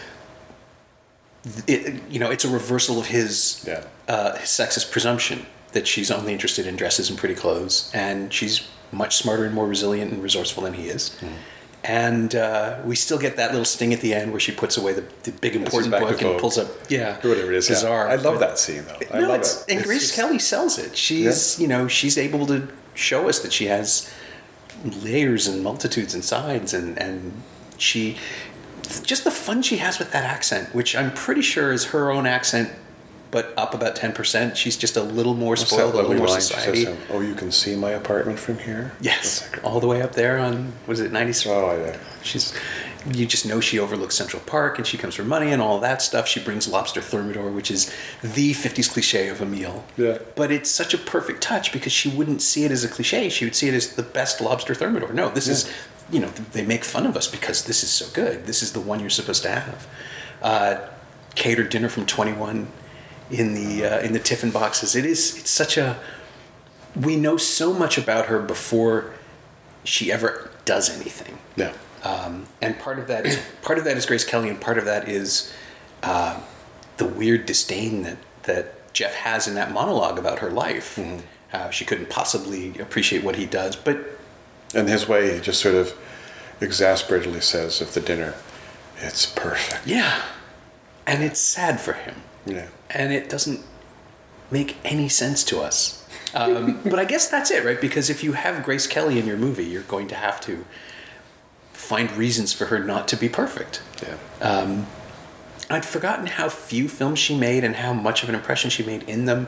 it, 1.67 2.01
you 2.09 2.19
know, 2.19 2.29
it's 2.31 2.45
a 2.45 2.49
reversal 2.49 2.99
of 2.99 3.07
his 3.07 3.63
Yeah. 3.67 3.83
uh, 4.07 4.35
his 4.37 4.49
sexist 4.49 4.91
presumption 4.91 5.45
that 5.73 5.87
she's 5.87 6.09
only 6.11 6.33
interested 6.33 6.65
in 6.65 6.75
dresses 6.75 7.09
and 7.09 7.17
pretty 7.19 7.35
clothes, 7.35 7.91
and 7.93 8.33
she's 8.33 8.67
much 8.91 9.17
smarter 9.17 9.45
and 9.45 9.53
more 9.53 9.67
resilient 9.67 10.11
and 10.13 10.23
resourceful 10.23 10.63
than 10.63 10.73
he 10.73 10.87
is. 10.87 11.13
Hmm. 11.19 11.27
And 11.83 12.35
uh, 12.35 12.79
we 12.85 12.95
still 12.95 13.17
get 13.19 13.35
that 13.37 13.51
little 13.51 13.63
sting 13.65 13.93
at 13.93 14.01
the 14.01 14.13
end 14.13 14.31
where 14.31 14.39
she 14.39 14.51
puts 14.51 14.75
away 14.77 14.93
the, 14.93 15.03
the 15.23 15.31
big 15.31 15.55
important 15.55 15.91
book 15.91 16.21
and 16.21 16.39
pulls 16.39 16.57
up, 16.57 16.67
yeah, 16.89 17.17
Or 17.23 17.29
whatever 17.29 17.51
it 17.53 17.57
is. 17.57 17.69
yeah. 17.69 17.75
Bizarre. 17.75 18.07
I 18.09 18.15
love 18.15 18.39
that 18.39 18.57
scene 18.59 18.83
though. 18.85 18.99
I 19.15 19.19
no, 19.21 19.27
love 19.29 19.39
it's, 19.41 19.61
it. 19.61 19.69
and 19.69 19.77
It's 19.79 19.87
Grace 19.87 20.01
just- 20.01 20.15
Kelly 20.15 20.39
sells 20.39 20.77
it. 20.79 20.97
She's, 20.97 21.59
you 21.59 21.67
know, 21.67 21.87
she's 21.87 22.17
able 22.17 22.45
to 22.47 22.67
show 22.93 23.29
us 23.29 23.39
that 23.39 23.53
she 23.53 23.65
has 23.65 24.11
layers 24.83 25.47
and 25.47 25.63
multitudes 25.63 26.13
and 26.13 26.23
sides, 26.23 26.73
and 26.73 26.97
and 26.97 27.41
she 27.77 28.17
just 29.05 29.23
the 29.23 29.31
fun 29.31 29.61
she 29.61 29.77
has 29.77 29.99
with 29.99 30.11
that 30.11 30.23
accent, 30.23 30.73
which 30.73 30.95
I'm 30.95 31.13
pretty 31.13 31.41
sure 31.41 31.71
is 31.71 31.85
her 31.85 32.11
own 32.11 32.25
accent, 32.25 32.69
but 33.31 33.53
up 33.57 33.73
about 33.73 33.95
ten 33.95 34.13
percent. 34.13 34.57
She's 34.57 34.77
just 34.77 34.95
a 34.95 35.03
little 35.03 35.33
more 35.33 35.51
What's 35.51 35.67
spoiled, 35.67 35.93
a 35.93 35.97
little 35.97 36.15
more 36.15 36.27
line 36.27 36.41
society. 36.41 36.85
says, 36.85 36.97
"Oh, 37.09 37.21
you 37.21 37.35
can 37.35 37.51
see 37.51 37.75
my 37.75 37.91
apartment 37.91 38.39
from 38.39 38.59
here." 38.59 38.93
Yes, 39.01 39.49
all 39.63 39.79
the 39.79 39.87
way 39.87 40.01
up 40.01 40.13
there 40.13 40.37
on 40.39 40.73
was 40.87 40.99
it 40.99 41.11
ninety? 41.11 41.33
Oh, 41.49 41.77
yeah. 41.77 41.97
She's, 42.23 42.53
you 43.13 43.25
just 43.25 43.45
know 43.45 43.59
she 43.61 43.79
overlooks 43.79 44.15
Central 44.15 44.41
Park 44.45 44.77
and 44.77 44.85
she 44.87 44.97
comes 44.97 45.15
for 45.15 45.23
money 45.23 45.51
and 45.51 45.61
all 45.61 45.79
that 45.79 46.01
stuff. 46.01 46.27
She 46.27 46.41
brings 46.41 46.67
lobster 46.67 46.99
thermidor, 47.01 47.51
which 47.51 47.71
is 47.71 47.89
the 48.21 48.53
50s 48.53 48.91
cliche 48.91 49.29
of 49.29 49.39
a 49.39 49.45
meal. 49.45 49.85
Yeah. 49.95 50.17
But 50.35 50.51
it's 50.51 50.69
such 50.69 50.93
a 50.93 50.97
perfect 50.97 51.41
touch 51.41 51.71
because 51.71 51.93
she 51.93 52.09
wouldn't 52.09 52.41
see 52.41 52.65
it 52.65 52.71
as 52.71 52.83
a 52.83 52.89
cliche. 52.89 53.29
She 53.29 53.45
would 53.45 53.55
see 53.55 53.69
it 53.69 53.73
as 53.73 53.95
the 53.95 54.03
best 54.03 54.41
lobster 54.41 54.75
thermidor. 54.75 55.13
No, 55.13 55.29
this 55.29 55.47
is, 55.47 55.71
you 56.11 56.19
know, 56.19 56.29
they 56.29 56.65
make 56.65 56.83
fun 56.83 57.05
of 57.05 57.17
us 57.17 57.27
because 57.27 57.65
this 57.65 57.83
is 57.83 57.89
so 57.89 58.07
good. 58.13 58.45
This 58.45 58.63
is 58.63 58.73
the 58.73 58.79
one 58.79 58.99
you're 58.99 59.09
supposed 59.09 59.43
to 59.43 59.49
have. 59.49 59.87
Uh, 60.41 60.87
catered 61.35 61.69
dinner 61.69 61.89
from 61.89 62.05
21 62.05 62.67
in 63.29 63.53
the 63.53 63.85
uh, 63.85 63.99
in 63.99 64.13
the 64.13 64.19
tiffin 64.19 64.51
boxes. 64.51 64.95
It 64.95 65.05
is 65.05 65.37
it's 65.37 65.49
such 65.49 65.77
a 65.77 65.99
we 66.95 67.15
know 67.15 67.37
so 67.37 67.73
much 67.73 67.97
about 67.97 68.25
her 68.25 68.39
before 68.39 69.13
she 69.83 70.11
ever 70.11 70.51
does 70.65 70.89
anything. 70.89 71.37
Yeah. 71.55 71.73
Um, 72.03 72.47
and 72.61 72.77
part 72.79 72.99
of 72.99 73.07
that 73.07 73.25
is 73.25 73.39
part 73.61 73.77
of 73.77 73.85
that 73.85 73.97
is 73.97 74.05
Grace 74.05 74.23
Kelly, 74.23 74.49
and 74.49 74.59
part 74.59 74.77
of 74.77 74.85
that 74.85 75.07
is 75.07 75.53
uh, 76.03 76.39
the 76.97 77.05
weird 77.05 77.45
disdain 77.45 78.03
that 78.03 78.17
that 78.43 78.93
Jeff 78.93 79.13
has 79.13 79.47
in 79.47 79.55
that 79.55 79.71
monologue 79.71 80.17
about 80.17 80.39
her 80.39 80.49
life. 80.49 80.99
How 81.49 81.69
she 81.69 81.85
couldn't 81.85 82.09
possibly 82.09 82.77
appreciate 82.77 83.23
what 83.23 83.37
he 83.37 83.45
does, 83.45 83.75
but 83.75 84.16
In 84.73 84.87
his 84.87 85.07
way, 85.07 85.33
he 85.35 85.39
just 85.41 85.61
sort 85.61 85.75
of 85.75 85.93
exasperatedly 86.61 87.41
says 87.41 87.81
of 87.81 87.93
the 87.93 88.01
dinner, 88.01 88.35
"It's 88.99 89.25
perfect." 89.25 89.85
yeah, 89.87 90.21
and 91.05 91.23
it's 91.23 91.39
sad 91.39 91.79
for 91.79 91.93
him, 91.93 92.15
Yeah. 92.45 92.67
and 92.89 93.13
it 93.13 93.29
doesn't 93.29 93.61
make 94.51 94.77
any 94.83 95.09
sense 95.09 95.43
to 95.45 95.61
us. 95.61 96.03
Um, 96.33 96.79
but 96.85 96.99
I 96.99 97.05
guess 97.05 97.27
that's 97.27 97.51
it, 97.51 97.63
right? 97.63 97.79
Because 97.79 98.09
if 98.09 98.23
you 98.23 98.33
have 98.33 98.63
Grace 98.63 98.87
Kelly 98.87 99.19
in 99.19 99.25
your 99.25 99.37
movie, 99.37 99.65
you're 99.65 99.83
going 99.83 100.07
to 100.09 100.15
have 100.15 100.39
to 100.41 100.65
find 101.73 102.11
reasons 102.11 102.51
for 102.53 102.65
her 102.65 102.79
not 102.79 103.07
to 103.09 103.15
be 103.15 103.29
perfect. 103.29 103.81
Yeah. 104.01 104.83
I'd 105.69 105.83
forgotten 105.85 106.27
how 106.27 106.47
few 106.49 106.87
films 106.87 107.19
she 107.19 107.35
made 107.37 107.63
and 107.65 107.75
how 107.75 107.91
much 107.93 108.23
of 108.23 108.29
an 108.29 108.35
impression 108.35 108.69
she 108.69 108.83
made 108.83 109.03
in 109.03 109.25
them. 109.25 109.47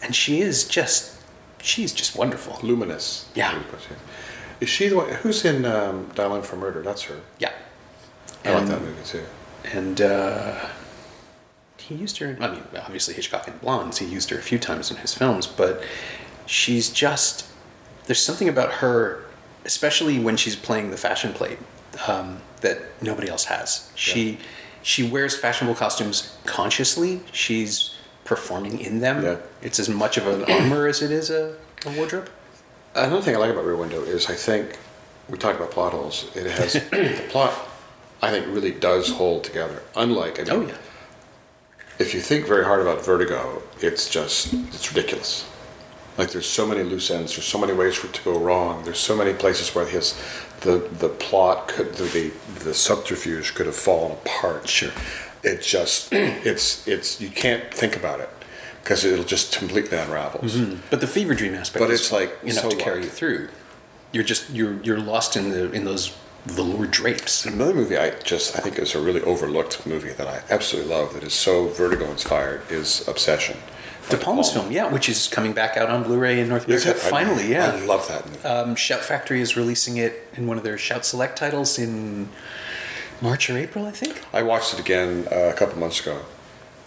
And 0.00 0.14
she 0.14 0.40
is 0.40 0.64
just, 0.66 1.20
she's 1.60 1.92
just 1.92 2.14
wonderful. 2.16 2.58
Luminous. 2.62 3.28
Yeah. 3.34 3.60
Is 4.60 4.68
she 4.68 4.88
the 4.88 4.96
one 4.96 5.08
who's 5.08 5.44
in 5.44 5.64
um, 5.64 6.10
Dial 6.14 6.34
M 6.36 6.42
for 6.42 6.56
Murder? 6.56 6.82
That's 6.82 7.02
her. 7.02 7.20
Yeah. 7.38 7.52
I 8.44 8.50
like 8.52 8.62
And- 8.62 8.68
that 8.70 8.80
movie 8.82 9.02
too. 9.04 9.24
And 9.72 10.00
uh, 10.00 10.68
he 11.78 11.94
used 11.94 12.16
her, 12.18 12.26
In, 12.30 12.42
I 12.42 12.50
mean, 12.50 12.62
obviously 12.76 13.12
Hitchcock 13.14 13.46
and 13.46 13.60
Blondes, 13.60 13.98
he 13.98 14.06
used 14.06 14.30
her 14.30 14.38
a 14.38 14.42
few 14.42 14.58
times 14.58 14.90
in 14.90 14.96
his 14.98 15.14
films, 15.14 15.46
but 15.46 15.82
she's 16.46 16.88
just, 16.90 17.46
there's 18.06 18.22
something 18.22 18.48
about 18.48 18.72
her, 18.74 19.24
especially 19.66 20.18
when 20.18 20.36
she's 20.38 20.56
playing 20.56 20.90
the 20.90 20.96
fashion 20.96 21.32
plate, 21.34 21.58
um, 22.08 22.40
that 22.62 22.80
nobody 23.02 23.28
else 23.28 23.44
has. 23.46 23.90
She, 23.94 24.38
she 24.82 25.06
wears 25.08 25.36
fashionable 25.38 25.74
costumes 25.76 26.36
consciously. 26.46 27.20
She's 27.32 27.94
performing 28.24 28.80
in 28.80 29.00
them. 29.00 29.22
Yeah. 29.22 29.36
It's 29.60 29.78
as 29.78 29.88
much 29.90 30.16
of 30.16 30.26
an 30.26 30.44
armor 30.50 30.86
as 30.86 31.02
it 31.02 31.10
is 31.10 31.28
a, 31.30 31.54
a 31.84 31.90
wardrobe. 31.96 32.30
Another 32.94 33.22
thing 33.22 33.36
I 33.36 33.38
like 33.38 33.50
about 33.50 33.64
Rear 33.64 33.76
Window 33.76 34.02
is 34.02 34.28
I 34.28 34.34
think 34.34 34.78
we 35.28 35.38
talked 35.38 35.56
about 35.58 35.70
plot 35.70 35.92
holes. 35.92 36.30
It 36.34 36.50
has 36.50 36.72
the 36.90 37.26
plot. 37.28 37.54
I 38.22 38.30
think 38.30 38.46
really 38.48 38.72
does 38.72 39.10
hold 39.10 39.44
together. 39.44 39.82
Unlike 39.96 40.40
I 40.40 40.42
mean, 40.42 40.52
Oh, 40.52 40.66
yeah. 40.66 40.74
if 41.98 42.12
you 42.14 42.20
think 42.20 42.46
very 42.46 42.64
hard 42.64 42.80
about 42.80 43.04
Vertigo, 43.04 43.62
it's 43.80 44.08
just 44.10 44.52
it's 44.52 44.92
ridiculous. 44.94 45.48
Like 46.18 46.32
there's 46.32 46.48
so 46.48 46.66
many 46.66 46.82
loose 46.82 47.10
ends. 47.10 47.34
There's 47.36 47.46
so 47.46 47.58
many 47.58 47.72
ways 47.72 47.96
for 47.96 48.08
it 48.08 48.12
to 48.14 48.22
go 48.24 48.38
wrong. 48.38 48.84
There's 48.84 48.98
so 48.98 49.16
many 49.16 49.32
places 49.32 49.74
where 49.74 49.86
his 49.86 50.20
the 50.62 50.78
the 50.98 51.08
plot 51.08 51.68
could 51.68 51.94
the 51.94 52.04
the, 52.04 52.32
the 52.64 52.74
subterfuge 52.74 53.54
could 53.54 53.66
have 53.66 53.76
fallen 53.76 54.12
apart. 54.12 54.68
Sure. 54.68 54.90
It 55.42 55.62
just 55.62 56.12
it's 56.12 56.86
it's 56.88 57.20
you 57.20 57.30
can't 57.30 57.72
think 57.72 57.96
about 57.96 58.20
it 58.20 58.28
because 58.90 59.04
it'll 59.04 59.24
just 59.24 59.56
completely 59.56 59.96
unravel. 59.96 60.40
But 60.90 61.00
the 61.00 61.06
fever 61.06 61.32
dream 61.32 61.54
aspect 61.54 61.80
But 61.80 61.90
is 61.92 62.00
it's 62.00 62.12
like 62.12 62.36
enough 62.42 62.56
so 62.56 62.70
to 62.70 62.76
carry 62.76 62.96
what? 62.98 63.04
you 63.04 63.10
through. 63.10 63.48
You're 64.12 64.24
just 64.24 64.50
you're 64.50 64.82
you're 64.82 64.98
lost 64.98 65.36
in 65.36 65.50
the 65.50 65.70
in 65.70 65.84
those 65.84 66.12
velour 66.46 66.86
drapes. 66.86 67.46
Another 67.46 67.72
movie 67.72 67.96
I 67.96 68.10
just 68.24 68.56
I 68.56 68.60
think 68.60 68.80
is 68.80 68.96
a 68.96 69.00
really 69.00 69.20
overlooked 69.22 69.86
movie 69.86 70.10
that 70.10 70.26
I 70.26 70.42
absolutely 70.50 70.90
love 70.92 71.14
that 71.14 71.22
is 71.22 71.34
so 71.34 71.68
Vertigo 71.68 72.10
inspired 72.10 72.62
is 72.68 73.06
Obsession. 73.06 73.58
De 74.08 74.16
Palma's 74.16 74.50
film, 74.52 74.72
yeah, 74.72 74.88
which 74.92 75.08
is 75.08 75.28
coming 75.28 75.52
back 75.52 75.76
out 75.76 75.88
on 75.88 76.02
Blu-ray 76.02 76.40
in 76.40 76.48
North 76.48 76.66
America. 76.66 76.90
it? 76.90 76.96
I- 76.96 77.10
Finally, 77.10 77.48
yeah. 77.52 77.70
I 77.70 77.84
love 77.84 78.08
that 78.08 78.26
movie. 78.26 78.42
Um, 78.44 78.74
Shout 78.74 79.04
Factory 79.04 79.40
is 79.40 79.56
releasing 79.56 79.98
it 79.98 80.26
in 80.36 80.48
one 80.48 80.56
of 80.58 80.64
their 80.64 80.76
Shout 80.76 81.04
Select 81.06 81.38
titles 81.38 81.78
in 81.78 82.28
March 83.20 83.48
or 83.48 83.56
April, 83.56 83.86
I 83.86 83.92
think. 83.92 84.20
I 84.32 84.42
watched 84.42 84.74
it 84.74 84.80
again 84.80 85.28
uh, 85.30 85.36
a 85.36 85.52
couple 85.52 85.78
months 85.78 86.00
ago. 86.00 86.22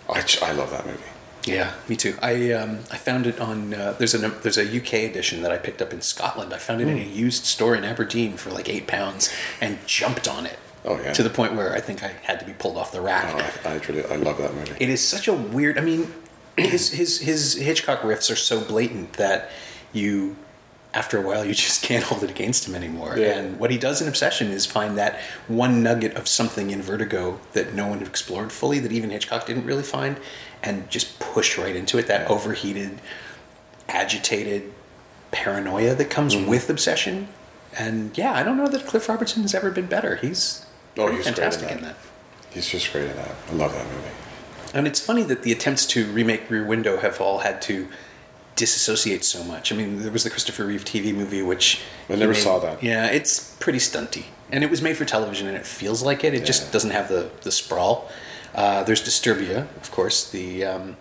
I, 0.10 0.22
I 0.42 0.52
love 0.52 0.72
that 0.72 0.86
movie. 0.86 1.00
Yeah, 1.46 1.74
me 1.90 1.96
too. 1.96 2.16
I 2.22 2.52
um, 2.54 2.80
I 2.92 2.98
found 2.98 3.28
it 3.28 3.40
on 3.40 3.74
uh, 3.74 3.94
there's 3.98 4.14
a 4.14 4.18
there's 4.18 4.58
a 4.58 4.78
UK 4.78 4.94
edition 5.10 5.42
that 5.42 5.52
I 5.52 5.58
picked 5.58 5.82
up 5.82 5.92
in 5.94 6.02
Scotland. 6.02 6.54
I 6.54 6.58
found 6.58 6.82
it 6.82 6.88
in 6.88 6.98
a 6.98 7.02
used 7.02 7.46
store 7.46 7.76
in 7.76 7.84
Aberdeen 7.84 8.38
for 8.38 8.50
like 8.50 8.70
eight 8.70 8.88
pounds 8.88 9.34
and 9.60 9.78
jumped 9.86 10.28
on 10.28 10.46
it. 10.46 10.58
Oh, 10.86 11.00
yeah. 11.00 11.14
To 11.14 11.24
the 11.24 11.30
point 11.30 11.54
where 11.54 11.74
I 11.74 11.80
think 11.80 12.04
I 12.04 12.10
had 12.24 12.40
to 12.42 12.46
be 12.46 12.54
pulled 12.54 12.78
off 12.78 12.92
the 12.92 13.02
rack. 13.02 13.34
Oh, 13.34 13.70
I, 13.70 13.74
I 13.76 13.78
really 13.88 14.06
I 14.06 14.16
love 14.18 14.38
that 14.38 14.54
movie. 14.54 14.74
it 14.80 14.90
is 14.90 15.06
such 15.06 15.28
a 15.28 15.34
weird. 15.34 15.78
I 15.78 15.82
mean, 15.82 16.14
his 16.58 16.92
his 16.92 17.20
his 17.20 17.56
Hitchcock 17.56 18.02
riffs 18.02 18.32
are 18.32 18.36
so 18.36 18.62
blatant 18.62 19.14
that 19.14 19.50
you, 19.94 20.36
after 20.94 21.18
a 21.18 21.22
while, 21.22 21.44
you 21.50 21.54
just 21.54 21.84
can't 21.84 22.04
hold 22.04 22.24
it 22.24 22.30
against 22.30 22.68
him 22.68 22.76
anymore. 22.76 23.18
Yeah. 23.18 23.38
And 23.38 23.60
what 23.60 23.72
he 23.72 23.78
does 23.78 24.02
in 24.02 24.08
Obsession 24.08 24.48
is 24.48 24.66
find 24.66 24.98
that 24.98 25.20
one 25.48 25.84
nugget 25.84 26.16
of 26.16 26.28
something 26.28 26.70
in 26.70 26.82
Vertigo 26.82 27.40
that 27.54 27.74
no 27.74 27.88
one 27.88 28.02
explored 28.02 28.52
fully, 28.52 28.80
that 28.80 28.92
even 28.92 29.10
Hitchcock 29.10 29.46
didn't 29.46 29.66
really 29.66 29.84
find, 29.84 30.18
and 30.64 30.90
just 30.90 31.20
push 31.20 31.58
right 31.58 31.76
into 31.76 31.98
it. 31.98 32.08
That 32.08 32.30
overheated, 32.30 33.00
agitated 33.90 34.72
paranoia 35.32 35.96
that 35.96 36.10
comes 36.10 36.36
Mm-hmm. 36.36 36.50
with 36.50 36.70
Obsession. 36.70 37.28
And 37.78 38.16
yeah, 38.18 38.34
I 38.34 38.44
don't 38.44 38.58
know 38.58 38.68
that 38.68 38.86
Cliff 38.86 39.10
Robertson 39.10 39.42
has 39.42 39.56
ever 39.56 39.72
been 39.72 39.88
better. 39.88 40.16
He's 40.18 40.66
Oh, 40.98 41.08
he's 41.08 41.24
great 41.24 41.28
in 41.28 41.34
fantastic 41.34 41.70
that. 41.70 41.78
in 41.78 41.84
that. 41.86 41.96
He's 42.52 42.70
just 42.70 42.92
great 42.92 43.10
in 43.10 43.16
that. 43.16 43.32
I 43.50 43.54
love 43.54 43.74
that 43.74 43.86
movie. 43.88 44.10
And 44.76 44.86
it's 44.88 45.00
funny 45.00 45.24
that 45.24 45.42
the 45.44 45.52
attempts 45.52 45.86
to 45.88 46.06
remake 46.12 46.50
Rear 46.50 46.64
Window 46.66 46.98
have 46.98 47.20
all 47.20 47.40
had 47.40 47.62
to 47.64 47.88
disassociate 48.56 49.24
so 49.24 49.44
much. 49.44 49.72
I 49.72 49.76
mean, 49.76 50.04
there 50.04 50.12
was 50.12 50.24
the 50.24 50.30
Christopher 50.30 50.66
Reeve 50.66 50.86
TV 50.86 51.14
movie, 51.14 51.42
which 51.42 51.82
I 52.10 52.16
never 52.16 52.34
he 52.34 52.40
saw 52.40 52.60
that. 52.60 52.84
Yeah, 52.84 53.08
it's 53.08 53.56
pretty 53.60 53.80
stunty, 53.80 54.26
and 54.52 54.64
it 54.64 54.70
was 54.70 54.80
made 54.84 54.96
for 54.96 55.06
television, 55.06 55.48
and 55.48 55.58
it 55.58 55.66
feels 55.66 56.04
like 56.04 56.24
it. 56.24 56.36
It 56.36 56.40
Yeah. 56.42 56.46
just 56.46 56.72
doesn't 56.72 56.92
have 56.92 57.10
the 57.10 57.32
the 57.42 57.52
sprawl. 57.52 58.10
Uh, 58.56 58.84
there's 58.84 59.02
Disturbia, 59.02 59.68
of 59.78 59.92
course. 59.92 60.30
The 60.30 60.66
um, 60.66 60.98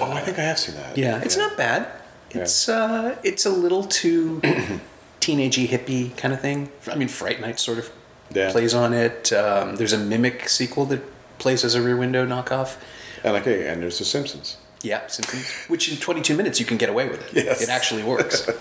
Oh, 0.00 0.12
I 0.12 0.20
think 0.20 0.38
I 0.38 0.42
have 0.42 0.58
seen 0.58 0.74
that. 0.76 0.96
yeah, 0.98 1.20
it's 1.22 1.36
not 1.36 1.56
bad. 1.56 1.88
It's 2.30 2.68
uh, 2.68 3.16
it's 3.22 3.46
a 3.46 3.50
little 3.50 3.84
too 3.84 4.40
teenagey 5.20 5.66
hippie 5.68 6.16
kind 6.16 6.34
of 6.34 6.40
thing. 6.40 6.70
I 6.90 6.94
mean, 6.96 7.08
Fright 7.08 7.40
Night 7.40 7.58
sort 7.58 7.78
of 7.78 7.90
Yeah. 8.34 8.50
plays 8.52 8.74
on 8.74 8.92
it. 8.92 9.32
Um, 9.32 9.76
there's 9.76 9.92
a 9.94 9.98
Mimic 9.98 10.48
sequel 10.48 10.84
that 10.86 11.02
plays 11.38 11.64
as 11.64 11.74
a 11.74 11.80
Rear 11.82 11.96
Window 11.96 12.26
knockoff. 12.26 12.76
And 13.24 13.32
like, 13.32 13.44
hey, 13.44 13.66
and 13.68 13.82
there's 13.82 13.98
The 13.98 14.04
Simpsons. 14.04 14.56
Yeah, 14.82 15.06
Simpsons. 15.06 15.50
Which 15.68 15.90
in 15.90 15.96
22 15.96 16.36
minutes 16.36 16.60
you 16.60 16.66
can 16.66 16.76
get 16.76 16.88
away 16.90 17.08
with 17.08 17.22
it. 17.36 17.44
Yes. 17.46 17.62
It 17.62 17.68
actually 17.70 18.02
works. 18.02 18.46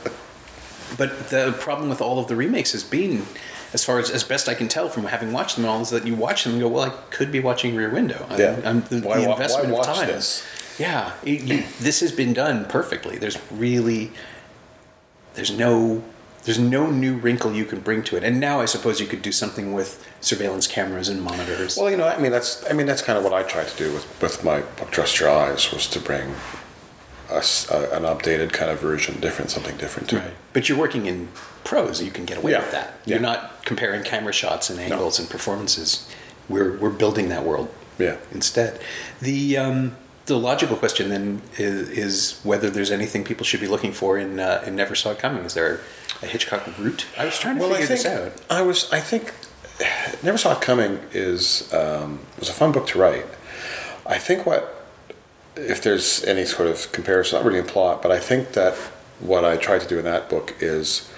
but 0.97 1.29
the 1.29 1.55
problem 1.59 1.89
with 1.89 2.01
all 2.01 2.19
of 2.19 2.27
the 2.27 2.35
remakes 2.35 2.71
has 2.73 2.83
been, 2.83 3.25
as 3.73 3.83
far 3.83 3.99
as 3.99 4.09
as 4.09 4.23
best 4.23 4.47
I 4.47 4.53
can 4.53 4.67
tell 4.67 4.87
from 4.89 5.05
having 5.05 5.31
watched 5.33 5.55
them 5.57 5.65
all, 5.65 5.81
is 5.81 5.89
that 5.89 6.05
you 6.07 6.15
watch 6.15 6.43
them 6.43 6.53
and 6.53 6.61
go, 6.61 6.67
well, 6.67 6.83
I 6.85 6.89
could 7.09 7.31
be 7.31 7.39
watching 7.39 7.75
Rear 7.75 7.89
Window. 7.89 8.25
I- 8.29 8.37
Yeah. 8.37 8.59
I'm, 8.63 8.81
the, 8.83 9.01
Why 9.01 9.17
the 9.21 9.31
investment 9.31 9.69
why 9.71 9.79
of 9.81 9.87
watch 9.87 9.97
time. 9.97 10.07
this? 10.07 10.43
Yeah, 10.79 11.11
you- 11.23 11.35
you- 11.35 11.63
this 11.79 11.99
has 12.01 12.11
been 12.11 12.33
done 12.33 12.65
perfectly. 12.65 13.17
There's 13.17 13.37
really, 13.51 14.11
there's 15.33 15.51
no, 15.51 16.03
there's 16.43 16.59
no 16.59 16.89
new 16.91 17.15
wrinkle 17.15 17.53
you 17.53 17.65
can 17.65 17.79
bring 17.79 18.03
to 18.03 18.15
it. 18.17 18.23
And 18.23 18.39
now 18.39 18.61
I 18.61 18.65
suppose 18.65 18.99
you 19.01 19.07
could 19.07 19.21
do 19.21 19.31
something 19.31 19.73
with 19.73 20.05
surveillance 20.21 20.67
cameras 20.67 21.09
and 21.09 21.21
monitors. 21.21 21.75
Well, 21.77 21.89
you 21.89 21.97
know, 21.97 22.07
I 22.07 22.17
mean, 22.17 22.31
that's 22.31 22.63
I 22.69 22.73
mean, 22.73 22.85
that's 22.85 23.01
kind 23.01 23.17
of 23.17 23.23
what 23.23 23.33
I 23.33 23.43
tried 23.43 23.67
to 23.67 23.77
do 23.77 23.91
with 23.93 24.05
with 24.21 24.43
my 24.43 24.61
book 24.61 24.91
Trust 24.91 25.19
Your 25.19 25.29
Eyes 25.29 25.71
was 25.71 25.87
to 25.87 25.99
bring 25.99 26.35
us 27.29 27.69
a, 27.71 27.89
an 27.95 28.03
updated 28.03 28.51
kind 28.53 28.69
of 28.71 28.79
version, 28.79 29.19
different, 29.19 29.51
something 29.51 29.77
different 29.77 30.09
to 30.09 30.17
it. 30.17 30.33
But 30.53 30.69
you're 30.69 30.77
working 30.77 31.05
in 31.05 31.29
prose, 31.63 32.01
you 32.01 32.11
can 32.11 32.25
get 32.25 32.37
away 32.37 32.51
Yeah. 32.51 32.59
with 32.59 32.71
that. 32.71 32.93
You're 33.05 33.19
not 33.19 33.65
comparing 33.65 34.03
camera 34.03 34.33
shots 34.33 34.69
and 34.69 34.79
angles 34.79 35.19
and 35.19 35.29
performances. 35.29 36.07
We're 36.49 36.77
we're 36.77 36.89
building 36.91 37.29
that 37.29 37.43
world. 37.43 37.69
Yeah. 37.97 38.17
Instead, 38.31 38.79
the 39.21 39.57
um, 39.57 39.95
the 40.27 40.37
logical 40.37 40.75
question 40.77 41.09
then 41.09 41.41
is, 41.57 41.89
is 41.89 42.39
whether 42.43 42.69
there's 42.69 42.91
anything 42.91 43.23
people 43.23 43.45
should 43.45 43.61
be 43.61 43.67
looking 43.67 43.91
for 43.93 44.17
in 44.17 44.39
uh, 44.39 44.63
in 44.65 44.75
Never 44.75 44.93
Saw 44.95 45.11
It 45.11 45.19
Coming. 45.19 45.43
Is 45.43 45.53
there 45.55 45.79
a 46.21 46.27
Hitchcock 46.27 46.65
route? 46.77 47.05
I 47.17 47.25
was 47.25 47.39
trying 47.39 47.55
to 47.55 47.61
Well, 47.61 47.71
I 47.73 47.81
figure 47.81 47.95
think 47.97 48.03
this 48.03 48.41
out. 48.49 48.59
I 48.59 48.61
was. 48.61 48.91
I 48.93 48.99
think 48.99 49.33
Never 50.23 50.37
Saw 50.37 50.53
It 50.53 50.61
Coming 50.61 50.99
is 51.13 51.71
um, 51.73 52.19
was 52.39 52.49
a 52.49 52.53
fun 52.53 52.71
book 52.71 52.85
to 52.87 52.99
write. 52.99 53.25
I 54.05 54.17
think 54.19 54.45
what 54.45 54.84
if 55.55 55.81
there's 55.81 56.23
any 56.25 56.45
sort 56.45 56.67
of 56.67 56.91
comparison, 56.91 57.37
not 57.37 57.45
really 57.45 57.59
in 57.59 57.65
plot, 57.65 58.01
but 58.01 58.11
I 58.11 58.19
think 58.19 58.53
that 58.53 58.75
what 59.19 59.45
I 59.45 59.57
tried 59.57 59.81
to 59.81 59.87
do 59.87 59.97
in 59.97 60.05
that 60.05 60.29
book 60.29 60.55
is 60.59 61.09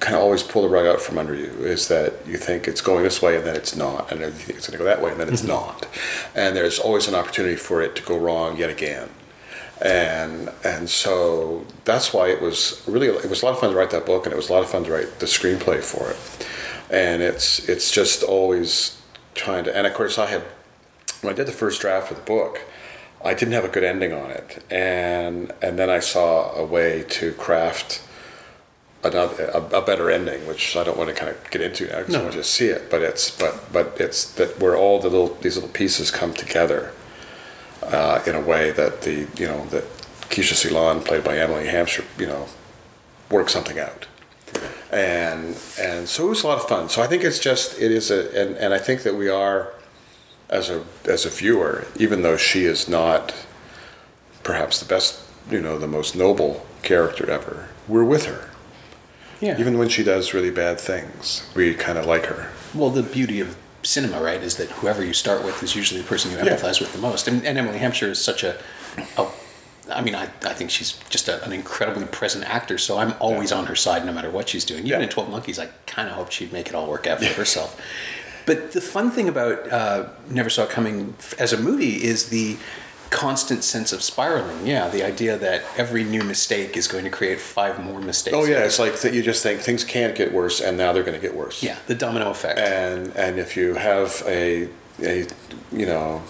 kind 0.00 0.14
of 0.14 0.22
always 0.22 0.42
pull 0.42 0.62
the 0.62 0.68
rug 0.68 0.86
out 0.86 1.00
from 1.00 1.18
under 1.18 1.34
you. 1.34 1.50
Is 1.64 1.88
that 1.88 2.14
you 2.26 2.36
think 2.36 2.68
it's 2.68 2.80
going 2.80 3.02
this 3.02 3.20
way 3.20 3.36
and 3.36 3.44
then 3.44 3.56
it's 3.56 3.74
not, 3.76 4.12
and 4.12 4.20
then 4.20 4.30
you 4.30 4.38
think 4.38 4.58
it's 4.58 4.68
going 4.68 4.78
to 4.78 4.84
go 4.84 4.84
that 4.84 5.02
way 5.02 5.10
and 5.10 5.20
then 5.20 5.28
it's 5.28 5.42
mm-hmm. 5.42 5.50
not, 5.50 5.86
and 6.34 6.56
there's 6.56 6.78
always 6.78 7.08
an 7.08 7.14
opportunity 7.14 7.56
for 7.56 7.82
it 7.82 7.96
to 7.96 8.02
go 8.02 8.16
wrong 8.16 8.56
yet 8.56 8.70
again. 8.70 9.08
And 9.80 10.50
and 10.64 10.90
so 10.90 11.64
that's 11.84 12.12
why 12.12 12.28
it 12.28 12.40
was 12.40 12.82
really 12.86 13.08
it 13.08 13.30
was 13.30 13.42
a 13.42 13.46
lot 13.46 13.54
of 13.54 13.60
fun 13.60 13.70
to 13.70 13.76
write 13.76 13.90
that 13.90 14.06
book 14.06 14.26
and 14.26 14.32
it 14.32 14.36
was 14.36 14.48
a 14.48 14.52
lot 14.52 14.62
of 14.62 14.68
fun 14.68 14.84
to 14.84 14.92
write 14.92 15.20
the 15.20 15.26
screenplay 15.26 15.82
for 15.82 16.10
it. 16.10 16.48
And 16.90 17.22
it's 17.22 17.68
it's 17.68 17.90
just 17.90 18.24
always 18.24 19.00
trying 19.34 19.64
to 19.64 19.76
and 19.76 19.86
of 19.86 19.94
course 19.94 20.18
I 20.18 20.26
had 20.26 20.42
when 21.22 21.32
I 21.32 21.36
did 21.36 21.46
the 21.46 21.52
first 21.52 21.80
draft 21.80 22.10
of 22.10 22.16
the 22.16 22.22
book 22.24 22.60
I 23.24 23.34
didn't 23.34 23.54
have 23.54 23.64
a 23.64 23.68
good 23.68 23.84
ending 23.84 24.12
on 24.12 24.30
it 24.30 24.62
and 24.70 25.52
and 25.62 25.78
then 25.78 25.90
I 25.90 25.98
saw 26.00 26.52
a 26.54 26.64
way 26.64 27.04
to 27.10 27.32
craft 27.32 28.02
another 29.04 29.44
a, 29.54 29.60
a 29.78 29.82
better 29.82 30.10
ending 30.10 30.46
which 30.46 30.76
I 30.76 30.82
don't 30.84 30.96
want 30.98 31.08
to 31.10 31.14
kind 31.14 31.30
of 31.30 31.50
get 31.50 31.60
into 31.62 31.86
now 31.86 31.98
because 31.98 32.14
I 32.14 32.18
No. 32.18 32.24
want 32.24 32.34
you 32.36 32.42
to 32.42 32.48
see 32.48 32.66
it 32.68 32.90
but 32.90 33.02
it's 33.02 33.30
but 33.30 33.72
but 33.72 33.96
it's 34.00 34.24
that 34.34 34.58
where 34.60 34.76
all 34.76 34.98
the 35.00 35.08
little 35.08 35.34
these 35.40 35.56
little 35.56 35.70
pieces 35.70 36.10
come 36.10 36.32
together 36.34 36.92
uh, 37.82 38.22
in 38.26 38.34
a 38.34 38.40
way 38.40 38.70
that 38.72 39.02
the 39.02 39.26
you 39.36 39.46
know 39.46 39.64
that 39.66 39.84
Keisha 40.28 40.54
Ceylon, 40.54 41.00
played 41.02 41.24
by 41.24 41.38
Emily 41.38 41.68
Hampshire, 41.68 42.04
you 42.18 42.26
know, 42.26 42.48
works 43.30 43.52
something 43.52 43.78
out, 43.78 44.06
and 44.92 45.56
and 45.80 46.06
so 46.08 46.26
it 46.26 46.30
was 46.30 46.42
a 46.42 46.46
lot 46.46 46.58
of 46.58 46.68
fun. 46.68 46.88
So 46.90 47.00
I 47.00 47.06
think 47.06 47.24
it's 47.24 47.38
just 47.38 47.80
it 47.80 47.90
is 47.90 48.10
a 48.10 48.20
and, 48.38 48.56
and 48.56 48.74
I 48.74 48.78
think 48.78 49.04
that 49.04 49.14
we 49.14 49.28
are 49.30 49.72
as 50.50 50.70
a 50.70 50.84
as 51.04 51.24
a 51.26 51.30
viewer, 51.30 51.86
even 51.96 52.22
though 52.22 52.36
she 52.36 52.64
is 52.64 52.88
not 52.88 53.34
perhaps 54.42 54.78
the 54.80 54.86
best, 54.86 55.20
you 55.50 55.60
know, 55.60 55.78
the 55.78 55.86
most 55.88 56.16
noble 56.16 56.66
character 56.82 57.30
ever, 57.30 57.68
we're 57.86 58.04
with 58.04 58.26
her. 58.26 58.48
Yeah. 59.40 59.58
Even 59.60 59.78
when 59.78 59.88
she 59.88 60.02
does 60.02 60.34
really 60.34 60.50
bad 60.50 60.80
things, 60.80 61.48
we 61.54 61.74
kind 61.74 61.98
of 61.98 62.06
like 62.06 62.26
her. 62.26 62.50
well, 62.74 62.90
the 62.90 63.02
beauty 63.02 63.40
of 63.40 63.56
cinema, 63.82 64.20
right, 64.20 64.42
is 64.42 64.56
that 64.56 64.68
whoever 64.70 65.04
you 65.04 65.12
start 65.12 65.44
with 65.44 65.62
is 65.62 65.76
usually 65.76 66.00
the 66.00 66.06
person 66.08 66.30
you 66.30 66.36
Yeah. 66.38 66.44
empathize 66.56 66.80
with 66.80 66.92
the 66.92 66.98
most. 66.98 67.28
And, 67.28 67.44
and 67.46 67.56
Emily 67.56 67.78
Hampshire 67.78 68.10
is 68.10 68.20
such 68.22 68.42
a, 68.42 68.58
a 69.16 69.26
I 69.90 70.02
mean, 70.02 70.14
I, 70.16 70.24
I 70.42 70.52
think 70.54 70.70
she's 70.70 70.98
just 71.08 71.28
a, 71.28 71.42
an 71.44 71.52
incredibly 71.52 72.04
present 72.06 72.44
actor, 72.44 72.76
so 72.78 72.98
I'm 72.98 73.14
always 73.20 73.52
on 73.52 73.66
her 73.66 73.76
side 73.76 74.04
no 74.04 74.12
matter 74.12 74.30
what 74.30 74.48
she's 74.48 74.64
doing. 74.64 74.80
Even 74.86 75.00
Yeah. 75.00 75.04
in 75.04 75.08
12 75.08 75.30
Monkeys, 75.30 75.58
I 75.58 75.66
kind 75.86 76.08
of 76.08 76.16
hoped 76.16 76.32
she'd 76.32 76.52
make 76.52 76.66
it 76.68 76.74
all 76.74 76.88
work 76.88 77.06
out 77.06 77.20
for 77.20 77.32
herself. 77.34 77.80
But 78.48 78.72
the 78.72 78.80
fun 78.80 79.10
thing 79.10 79.28
about 79.28 79.70
uh, 79.70 80.08
Never 80.30 80.48
Saw 80.50 80.64
It 80.64 80.70
Coming 80.70 81.14
as 81.38 81.52
a 81.52 81.60
movie 81.60 82.02
is 82.02 82.30
the 82.30 82.56
constant 83.10 83.62
sense 83.62 83.92
of 83.92 84.02
spiraling. 84.02 84.66
Yeah, 84.66 84.88
the 84.88 85.02
idea 85.02 85.36
that 85.38 85.62
every 85.76 86.02
new 86.02 86.22
mistake 86.22 86.76
is 86.76 86.88
going 86.88 87.04
to 87.04 87.10
create 87.10 87.40
five 87.40 87.82
more 87.82 88.00
mistakes. 88.00 88.36
Oh 88.36 88.44
yeah, 88.44 88.64
it's 88.64 88.78
like 88.78 89.00
that 89.00 89.12
you 89.14 89.22
just 89.22 89.42
think 89.42 89.60
things 89.60 89.84
can't 89.84 90.14
get 90.14 90.32
worse, 90.32 90.60
and 90.60 90.76
now 90.76 90.92
they're 90.92 91.02
going 91.02 91.20
to 91.20 91.26
get 91.26 91.36
worse. 91.36 91.62
Yeah, 91.62 91.78
the 91.86 91.94
domino 91.94 92.30
effect. 92.30 92.58
and 92.58 93.14
and 93.16 93.38
if 93.38 93.56
you 93.56 93.74
have 93.74 94.22
a 94.26 94.68
a 95.02 95.26
you 95.70 95.86
know 95.86 96.22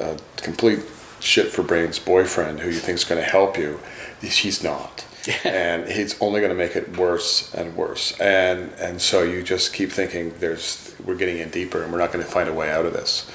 a 0.00 0.18
complete 0.38 0.80
shit 1.20 1.48
for 1.48 1.62
brains 1.62 1.98
boyfriend 1.98 2.60
who 2.60 2.70
you 2.70 2.80
think 2.80 2.96
is 2.96 3.04
going 3.04 3.22
to 3.22 3.28
help 3.28 3.58
you, 3.58 3.80
he's 4.22 4.62
not. 4.64 5.04
and 5.44 5.88
he's 5.88 6.20
only 6.20 6.40
going 6.40 6.50
to 6.50 6.56
make 6.56 6.76
it 6.76 6.96
worse 6.96 7.52
and 7.54 7.76
worse, 7.76 8.18
and 8.20 8.72
and 8.78 9.00
so 9.00 9.22
you 9.22 9.42
just 9.42 9.72
keep 9.74 9.90
thinking 9.90 10.34
there's 10.38 10.94
we're 11.04 11.14
getting 11.14 11.38
in 11.38 11.50
deeper 11.50 11.82
and 11.82 11.92
we're 11.92 11.98
not 11.98 12.12
going 12.12 12.24
to 12.24 12.30
find 12.30 12.48
a 12.48 12.54
way 12.54 12.70
out 12.70 12.86
of 12.86 12.92
this, 12.92 13.30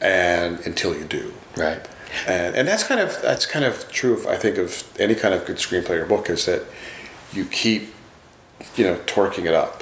and 0.00 0.60
until 0.60 0.94
you 0.94 1.04
do, 1.04 1.32
right. 1.56 1.88
and 2.26 2.54
and 2.54 2.68
that's 2.68 2.84
kind 2.84 3.00
of 3.00 3.20
that's 3.22 3.46
kind 3.46 3.64
of 3.64 3.90
true. 3.90 4.14
Of, 4.14 4.26
I 4.26 4.36
think 4.36 4.58
of 4.58 4.84
any 4.98 5.14
kind 5.14 5.34
of 5.34 5.46
good 5.46 5.56
screenplay 5.56 6.02
or 6.02 6.06
book 6.06 6.28
is 6.28 6.44
that 6.46 6.64
you 7.32 7.44
keep 7.46 7.94
you 8.76 8.84
know 8.84 8.96
torquing 9.06 9.46
it 9.46 9.54
up, 9.54 9.81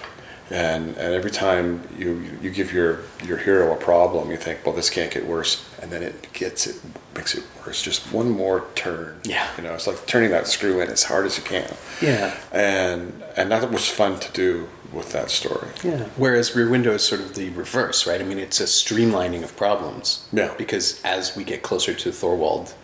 and 0.51 0.97
and 0.97 1.15
every 1.15 1.31
time 1.31 1.83
you 1.97 2.25
you 2.43 2.51
give 2.51 2.73
your 2.73 3.01
your 3.25 3.39
hero 3.39 3.73
a 3.73 3.77
problem, 3.77 4.31
you 4.31 4.37
think, 4.37 4.67
well, 4.67 4.75
this 4.75 4.91
can't 4.91 5.13
get 5.13 5.27
worse, 5.27 5.65
and 5.81 5.91
then 5.91 6.03
it 6.03 6.33
gets 6.33 6.67
it 6.67 6.81
makes 7.15 7.35
it 7.35 7.45
worse. 7.65 7.83
Just 7.83 8.13
one 8.13 8.31
more 8.31 8.67
turn. 8.75 9.21
Yeah. 9.25 9.49
you 9.57 9.63
know, 9.63 9.75
it's 9.75 9.87
like 9.87 10.07
turning 10.07 10.31
that 10.31 10.47
screw 10.47 10.81
in 10.81 10.89
as 10.91 11.05
hard 11.05 11.27
as 11.27 11.37
you 11.37 11.45
can. 11.45 11.73
Yeah. 12.03 12.37
and 12.53 13.23
and 13.37 13.51
that 13.51 13.71
was 13.71 13.89
fun 13.89 14.19
to 14.21 14.33
do 14.33 14.69
with 14.93 15.13
that 15.13 15.31
story. 15.31 15.69
Yeah. 15.85 16.05
Whereas 16.17 16.57
Rear 16.57 16.69
Window 16.69 16.93
is 16.93 17.03
sort 17.05 17.21
of 17.21 17.35
the 17.35 17.51
reverse, 17.51 18.07
right? 18.07 18.21
I 18.21 18.25
mean, 18.25 18.39
it's 18.39 18.61
a 18.61 18.65
streamlining 18.65 19.45
of 19.45 19.57
problems. 19.57 20.27
Yeah. 20.33 20.53
Because 20.59 21.01
as 21.05 21.37
we 21.37 21.45
get 21.45 21.63
closer 21.63 21.95
to 21.95 22.09
Thorwald, 22.11 22.75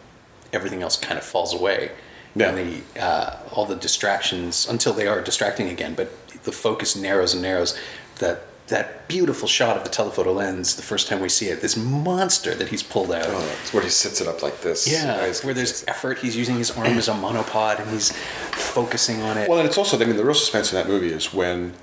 everything 0.53 0.83
else 0.83 0.97
kind 0.97 1.19
of 1.19 1.25
falls 1.25 1.53
away. 1.53 1.91
Yeah. 2.37 2.51
And 2.51 2.59
the, 2.95 3.03
uh, 3.03 3.39
all 3.53 3.65
the 3.65 3.75
distractions, 3.77 4.69
until 4.69 4.93
they 4.93 5.07
are 5.09 5.21
distracting 5.21 5.69
again, 5.69 5.95
but 5.95 6.13
the 6.47 6.53
focus 6.53 6.97
narrows 6.97 7.35
and 7.35 7.43
narrows. 7.43 7.79
That 8.21 8.45
that 8.69 9.07
beautiful 9.07 9.47
shot 9.47 9.77
of 9.77 9.85
the 9.85 9.91
telephoto 9.91 10.33
lens, 10.33 10.75
the 10.75 10.83
first 10.83 11.07
time 11.07 11.21
we 11.21 11.29
see 11.29 11.47
it, 11.47 11.61
this 11.61 11.77
monster 11.77 12.55
that 12.55 12.69
he's 12.69 12.83
pulled 12.83 13.13
out. 13.13 13.27
Oh, 13.29 13.57
it's 13.63 13.73
where 13.73 13.83
he 13.83 13.89
sits 13.89 14.21
it 14.21 14.27
up 14.27 14.43
like 14.43 14.61
this. 14.63 14.91
Yeah, 14.91 15.33
where 15.45 15.55
there's 15.55 15.85
effort. 15.87 16.19
He's 16.19 16.37
using 16.37 16.57
his 16.57 16.73
arm 16.73 16.99
as 16.99 17.09
a 17.09 17.13
monopod, 17.13 17.79
and 17.79 17.89
he's 17.91 18.11
focusing 18.13 19.23
on 19.23 19.39
it. 19.39 19.49
Well, 19.49 19.59
and 19.59 19.69
it's 19.69 19.79
also, 19.79 19.97
I 20.01 20.05
mean, 20.05 20.17
the 20.17 20.25
real 20.25 20.35
suspense 20.35 20.73
in 20.73 20.79
that 20.79 20.89
movie 20.89 21.13
is 21.13 21.33
when, 21.33 21.75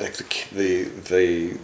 like, 0.00 0.14
the 0.14 0.24
the, 0.52 0.84
the 0.84 1.58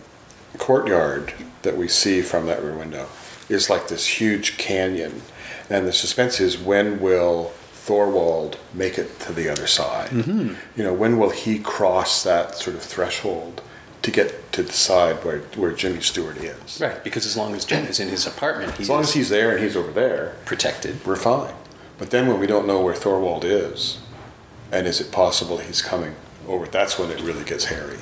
courtyard 0.59 1.33
that 1.63 1.77
we 1.77 1.89
see 1.89 2.21
from 2.21 2.47
that 2.47 2.63
rear 2.63 2.77
window 2.77 3.07
is 3.49 3.71
like 3.71 3.89
this 3.89 4.07
huge 4.21 4.59
canyon, 4.59 5.23
and 5.71 5.87
the 5.87 5.93
suspense 5.93 6.41
is 6.41 6.59
when 6.59 7.01
will 7.01 7.53
Thorwald 7.87 8.57
make 8.75 8.99
it 8.99 9.19
to 9.21 9.33
the 9.33 9.49
other 9.49 9.67
side? 9.67 10.11
Mm-hmm. 10.11 10.55
You 10.77 10.85
know, 10.85 10.93
when 10.93 11.19
will 11.19 11.31
he 11.31 11.59
cross 11.59 12.23
that 12.23 12.57
sort 12.57 12.77
of 12.77 12.83
threshold 12.83 13.63
to 14.03 14.11
get 14.11 14.53
to 14.53 14.63
the 14.63 14.73
side 14.73 15.25
where 15.25 15.41
where 15.57 15.73
Jimmy 15.73 16.01
Stewart 16.01 16.37
is? 16.39 16.81
right, 16.81 17.03
because 17.05 17.27
as 17.27 17.37
long 17.37 17.55
as 17.55 17.65
Jeff 17.65 17.89
is 17.89 18.01
in 18.01 18.09
his 18.09 18.27
apartment, 18.27 18.73
he's 18.73 18.87
As 18.87 18.91
long 18.91 19.01
as 19.03 19.13
he's 19.15 19.29
there 19.29 19.51
and 19.53 19.63
he's 19.63 19.77
over 19.77 19.93
there, 19.93 20.37
protected. 20.45 21.05
we're 21.07 21.17
fine. 21.17 21.55
But 21.99 22.11
then 22.11 22.27
when 22.29 22.41
we 22.41 22.47
don't 22.47 22.67
know 22.67 22.81
where 22.81 22.95
Thorwald 22.95 23.45
is, 23.45 23.99
and 24.73 24.87
is 24.87 25.01
it 25.01 25.11
possible 25.13 25.59
he's 25.59 25.83
coming 25.83 26.15
over, 26.49 26.67
that's 26.67 26.99
when 26.99 27.11
it 27.11 27.21
really 27.21 27.45
gets 27.45 27.67
hairy. 27.67 27.99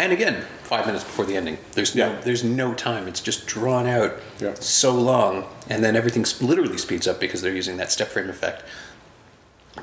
And 0.00 0.12
again, 0.14 0.44
five 0.62 0.86
minutes 0.86 1.04
before 1.04 1.26
the 1.26 1.36
ending. 1.36 1.58
There's 1.72 1.94
no, 1.94 2.06
Yeah. 2.06 2.20
there's 2.22 2.42
no 2.42 2.72
time. 2.72 3.06
It's 3.06 3.20
just 3.20 3.46
drawn 3.46 3.86
out 3.86 4.16
Yeah. 4.38 4.54
so 4.58 4.92
long, 4.94 5.44
and 5.68 5.84
then 5.84 5.94
everything 5.94 6.24
literally 6.40 6.78
speeds 6.78 7.06
up 7.06 7.20
because 7.20 7.42
they're 7.42 7.54
using 7.54 7.76
that 7.76 7.92
step 7.92 8.08
frame 8.08 8.30
effect 8.30 8.62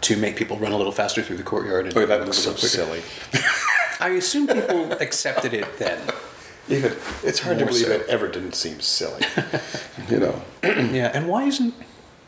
to 0.01 0.17
make 0.17 0.35
people 0.35 0.57
run 0.57 0.71
a 0.71 0.77
little 0.77 0.91
faster 0.91 1.21
through 1.21 1.37
the 1.37 1.43
courtyard. 1.43 1.85
And 1.85 1.95
Oh, 1.95 2.05
that 2.07 2.21
looks 2.25 2.39
so 2.39 2.55
silly. 2.55 3.03
I 3.99 4.09
assume 4.09 4.47
people 4.47 4.91
accepted 4.93 5.53
it 5.53 5.77
then. 5.77 5.99
Even 6.67 6.95
it's 7.23 7.39
hard 7.39 7.59
to 7.59 7.65
believe 7.67 7.85
so. 7.85 7.91
it 7.91 8.07
ever 8.09 8.27
didn't 8.27 8.53
seem 8.55 8.79
silly. 8.81 9.21
you 10.09 10.17
know, 10.19 10.41
Yeah, 10.63 11.11
and 11.13 11.27
why 11.27 11.43
isn't 11.43 11.75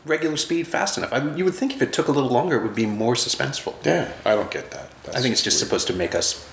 regular 0.06 0.36
speed 0.36 0.68
fast 0.68 0.96
enough? 0.96 1.12
I, 1.12 1.34
you 1.34 1.44
would 1.44 1.54
think 1.54 1.74
if 1.74 1.82
it 1.82 1.92
took 1.92 2.06
a 2.08 2.12
little 2.12 2.30
longer, 2.30 2.56
it 2.56 2.62
would 2.62 2.74
be 2.76 2.86
more 2.86 3.14
suspenseful. 3.14 3.74
yeah, 3.84 4.12
I 4.24 4.36
don't 4.36 4.50
get 4.50 4.70
that. 4.70 4.90
That's 5.02 5.16
I 5.16 5.20
think 5.20 5.32
it's 5.32 5.42
just 5.42 5.56
weird. 5.60 5.66
supposed 5.68 5.86
to 5.88 5.92
make 5.92 6.14
us 6.14 6.46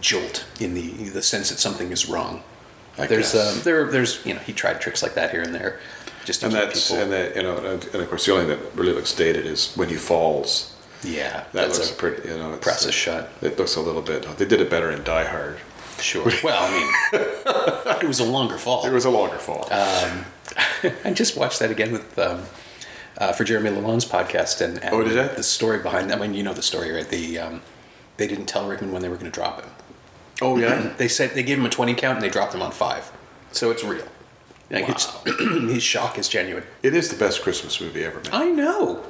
jolt 0.00 0.44
in 0.60 0.74
the 0.74 0.88
the 1.10 1.22
sense 1.22 1.50
that 1.50 1.58
something 1.58 1.90
is 1.92 2.08
wrong. 2.08 2.42
I 2.98 3.06
there's 3.06 3.34
um, 3.34 3.60
there 3.64 3.90
there's 3.90 4.24
you 4.26 4.34
know 4.34 4.40
he 4.40 4.52
tried 4.52 4.80
tricks 4.80 5.02
like 5.02 5.14
that 5.14 5.30
here 5.30 5.42
and 5.42 5.54
there, 5.54 5.80
just 6.24 6.40
to 6.40 6.46
and 6.46 6.54
keep 6.54 6.64
that's 6.64 6.88
people. 6.90 7.02
and 7.04 7.12
that 7.12 7.36
you 7.36 7.42
know, 7.42 7.56
and, 7.58 7.84
and 7.86 7.96
of 8.02 8.08
course 8.08 8.26
the 8.26 8.32
only 8.32 8.46
thing 8.54 8.62
that 8.62 8.74
really 8.76 8.92
looks 8.92 9.14
dated 9.14 9.46
is 9.46 9.72
when 9.74 9.88
he 9.88 9.96
falls. 9.96 10.74
yeah, 11.02 11.44
That 11.52 11.52
that's 11.52 11.78
looks 11.78 11.90
a 11.92 11.94
pretty, 11.94 12.28
you 12.28 12.36
know, 12.36 12.52
it's, 12.52 12.62
process 12.62 12.92
shot. 12.94 13.28
It 13.40 13.58
looks 13.58 13.76
a 13.76 13.80
little 13.80 14.02
bit. 14.02 14.22
They 14.36 14.44
did 14.44 14.60
it 14.60 14.68
better 14.68 14.90
in 14.90 15.02
Die 15.02 15.24
Hard. 15.24 15.58
Sure. 15.98 16.30
Well, 16.42 16.58
I 16.62 16.70
mean, 16.72 18.00
it 18.02 18.06
was 18.06 18.20
a 18.20 18.24
longer 18.24 18.58
fall. 18.58 18.86
It 18.86 18.92
was 18.92 19.04
a 19.06 19.10
longer 19.10 19.38
fall. 19.38 19.66
Uh, 19.70 20.24
I 21.04 21.12
just 21.12 21.36
watched 21.36 21.58
that 21.60 21.70
again 21.70 21.92
with 21.92 22.18
um, 22.18 22.42
uh, 23.18 23.32
for 23.32 23.44
Jeremy 23.44 23.70
Lalonde's 23.70 24.04
podcast, 24.06 24.60
and, 24.62 24.82
and 24.82 24.94
Oh, 24.94 25.02
did 25.02 25.12
you? 25.14 25.36
the 25.36 25.42
story 25.42 25.78
behind 25.78 26.10
that. 26.10 26.18
I 26.18 26.20
mean, 26.20 26.34
you 26.34 26.42
know 26.42 26.54
the 26.54 26.62
story, 26.62 26.90
right? 26.90 27.08
The 27.08 27.38
um, 27.38 27.62
they 28.16 28.26
didn't 28.26 28.46
tell 28.46 28.66
Rickman 28.68 28.92
when 28.92 29.00
they 29.02 29.08
were 29.08 29.16
going 29.16 29.30
to 29.30 29.34
drop 29.34 29.62
him. 29.62 29.70
Oh 30.40 30.56
yeah, 30.56 30.92
They 30.98 31.08
said 31.08 31.30
they 31.30 31.42
gave 31.42 31.58
him 31.58 31.66
a 31.66 31.70
twenty 31.70 31.94
count, 31.94 32.16
and 32.16 32.22
they 32.24 32.30
dropped 32.30 32.54
him 32.54 32.62
on 32.62 32.72
five. 32.72 33.10
So 33.52 33.70
it's 33.70 33.82
real. 33.84 34.06
Like 34.70 34.88
it's, 34.88 35.06
his 35.24 35.82
shock 35.82 36.16
is 36.18 36.28
genuine. 36.28 36.62
it 36.82 36.94
is 36.94 37.08
the 37.10 37.16
best 37.16 37.42
Christmas 37.42 37.80
movie 37.80 38.04
ever 38.04 38.18
made. 38.20 38.30
I 38.32 38.44
know. 38.46 39.02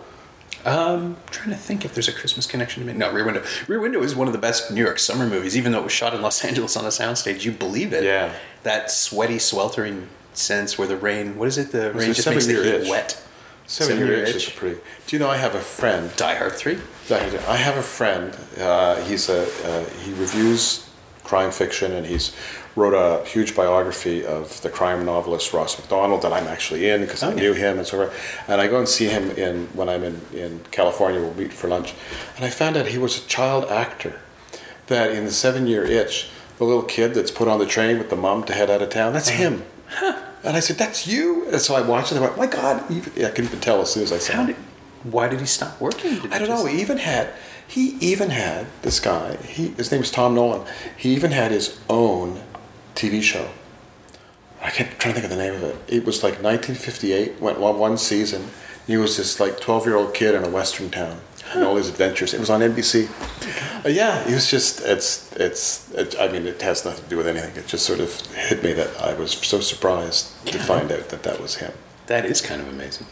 Um, 0.65 1.17
trying 1.31 1.51
to 1.51 1.57
think 1.57 1.85
if 1.85 1.95
there's 1.95 2.09
a 2.09 2.13
Christmas 2.13 2.47
connection 2.47 2.83
to 2.83 2.87
me. 2.93 2.99
No, 2.99 3.13
Rear 3.13 3.25
Window. 3.25 3.43
Rear 3.67 3.81
Window 3.81 4.03
is 4.03 4.15
one 4.15 4.27
of 4.27 4.33
the 4.33 4.39
best 4.39 4.71
New 4.71 4.83
York 4.83 4.99
summer 4.99 5.27
movies, 5.27 5.57
even 5.57 5.73
though 5.73 5.81
it 5.81 5.85
was 5.85 5.93
shot 5.93 6.15
in 6.15 6.23
Los 6.23 6.45
Angeles 6.47 6.77
on 6.77 6.85
a 6.85 6.89
soundstage. 6.89 7.45
You 7.45 7.53
believe 7.53 7.93
it? 7.93 8.05
Yeah. 8.05 8.35
That 8.63 8.91
sweaty, 8.91 9.39
sweltering 9.39 10.09
sense 10.35 10.79
where 10.79 10.89
the 10.89 10.97
rain. 10.97 11.37
What 11.37 11.49
is 11.49 11.59
it? 11.59 11.73
The 11.73 11.93
rain 11.93 12.11
a 12.11 12.15
just 12.15 12.29
makes 12.29 12.47
the 12.47 12.55
heat 12.55 12.67
itch. 12.67 12.89
wet. 12.91 13.23
Seven 13.67 13.99
Seven-Year 13.99 14.25
Itch 14.25 14.35
Itch. 14.37 14.49
is 14.49 14.53
pretty. 14.53 14.81
Do 15.07 15.17
you 15.17 15.21
know 15.21 15.31
I 15.31 15.37
have 15.37 15.55
a 15.55 15.61
friend? 15.61 16.11
Die 16.17 16.35
Hard 16.35 16.53
Three. 16.53 16.79
I 17.11 17.57
have 17.57 17.77
a 17.77 17.83
friend. 17.83 18.37
Uh, 18.59 18.97
he's 19.05 19.29
a 19.29 19.43
uh, 19.67 19.85
he 20.05 20.13
reviews 20.15 20.90
crime 21.25 21.51
fiction, 21.51 21.93
and 21.93 22.07
he's 22.07 22.35
wrote 22.77 22.95
a 22.95 23.25
huge 23.27 23.55
biography 23.57 24.25
of 24.25 24.61
the 24.63 24.69
crime 24.69 25.05
novelist 25.05 25.53
Ross 25.53 25.77
Macdonald 25.79 26.23
that 26.23 26.33
I'm 26.33 26.47
actually 26.47 26.89
in 26.89 27.01
because 27.01 27.23
I 27.23 27.33
Oh, 27.33 27.35
knew 27.35 27.53
him 27.53 27.79
and 27.79 27.87
so 27.87 27.97
forth. 27.99 28.41
And 28.49 28.61
I 28.61 28.69
go 28.69 28.79
and 28.79 28.89
see 28.89 29.07
him 29.07 29.31
in 29.33 29.67
when 29.75 29.89
I'm 29.89 30.05
in 30.05 30.21
in 30.33 30.61
California. 30.71 31.21
We'll 31.21 31.35
meet 31.35 31.53
for 31.53 31.69
lunch, 31.69 31.95
and 32.37 32.45
I 32.45 32.51
found 32.51 32.77
out 32.77 32.87
he 32.87 32.99
was 32.99 33.25
a 33.25 33.27
child 33.27 33.65
actor. 33.71 34.21
That 34.87 35.13
in 35.13 35.25
the 35.25 35.31
Seven 35.33 35.67
Year 35.69 35.85
Itch, 35.85 36.29
the 36.59 36.65
little 36.65 36.83
kid 36.83 37.15
that's 37.15 37.31
put 37.31 37.47
on 37.47 37.59
the 37.61 37.67
train 37.67 37.99
with 37.99 38.11
the 38.11 38.17
mom 38.17 38.43
to 38.45 38.53
head 38.53 38.69
out 38.71 38.83
of 38.83 38.91
town, 38.91 39.13
that's 39.13 39.31
uh-huh. 39.31 39.39
him. 39.39 39.63
And 40.43 40.57
I 40.57 40.61
said, 40.61 40.79
"That's 40.79 41.07
you." 41.07 41.49
And 41.51 41.61
so 41.61 41.75
I 41.75 41.81
watched 41.83 42.11
it. 42.13 42.17
And 42.17 42.25
I 42.25 42.29
went, 42.29 42.39
"My 42.39 42.47
God!" 42.47 42.91
Even, 42.91 43.25
I 43.25 43.31
could 43.31 43.45
even 43.45 43.61
tell 43.61 43.81
as 43.83 43.93
soon 43.93 44.03
as 44.03 44.11
I 44.13 44.19
saw 44.19 44.33
How 44.33 44.47
did? 44.47 44.57
Why 45.05 45.29
did 45.29 45.41
he 45.41 45.47
stop 45.47 45.81
working? 45.81 46.15
Did 46.21 46.33
I 46.33 46.39
don't 46.39 46.49
just- 46.49 46.65
know. 46.65 46.71
He 46.71 46.81
even 46.81 46.99
had 46.99 47.31
he 47.67 47.97
even 48.01 48.31
had 48.31 48.67
this 48.83 49.01
guy. 49.01 49.37
He 49.37 49.69
his 49.69 49.91
name 49.91 50.03
is 50.03 50.11
Tom 50.11 50.35
Nolan. 50.35 50.67
He 50.97 51.15
even 51.15 51.33
had 51.33 51.51
his 51.51 51.79
own 51.89 52.43
TV 52.95 53.23
show. 53.23 53.51
I 54.63 54.71
can't 54.71 54.91
trying 54.99 55.15
to 55.15 55.21
think 55.21 55.33
of 55.33 55.37
the 55.37 55.43
name 55.43 55.55
of 55.55 55.63
it. 55.63 55.77
It 55.89 56.05
was 56.05 56.23
like 56.23 56.43
1958. 56.43 57.41
Went 57.41 57.61
one 57.61 57.79
one 57.79 57.97
season. 57.97 58.51
He 58.87 58.97
was 58.97 59.17
this 59.17 59.39
like 59.39 59.61
12 59.61 59.87
year 59.87 59.97
old 59.97 60.15
kid 60.15 60.35
in 60.35 60.45
a 60.45 60.49
western 60.49 60.91
town 60.91 61.21
and 61.55 61.65
all 61.65 61.77
his 61.77 61.89
adventures. 61.89 62.35
It 62.35 62.41
was 62.41 62.51
on 62.51 62.61
NBC. 62.61 63.09
Uh, 63.85 63.89
yeah, 63.89 64.25
he 64.27 64.35
was 64.35 64.51
just 64.51 64.81
it's 64.83 65.33
it's. 65.33 65.91
It, 65.93 66.15
I 66.19 66.29
mean, 66.29 66.47
it 66.47 66.61
has 66.63 66.85
nothing 66.85 67.05
to 67.05 67.11
do 67.11 67.17
with 67.17 67.27
anything. 67.27 67.57
It 67.57 67.67
just 67.67 67.87
sort 67.87 68.01
of 68.01 68.21
hit 68.33 68.63
me 68.63 68.73
that 68.75 69.01
I 69.01 69.15
was 69.15 69.33
so 69.33 69.61
surprised 69.61 70.47
to 70.47 70.59
find 70.59 70.91
out 70.93 71.09
that 71.09 71.23
that 71.23 71.41
was 71.41 71.57
him. 71.57 71.73
That 72.07 72.25
is 72.25 72.41
kind 72.41 72.61
of 72.61 72.69
amazing. 72.69 73.07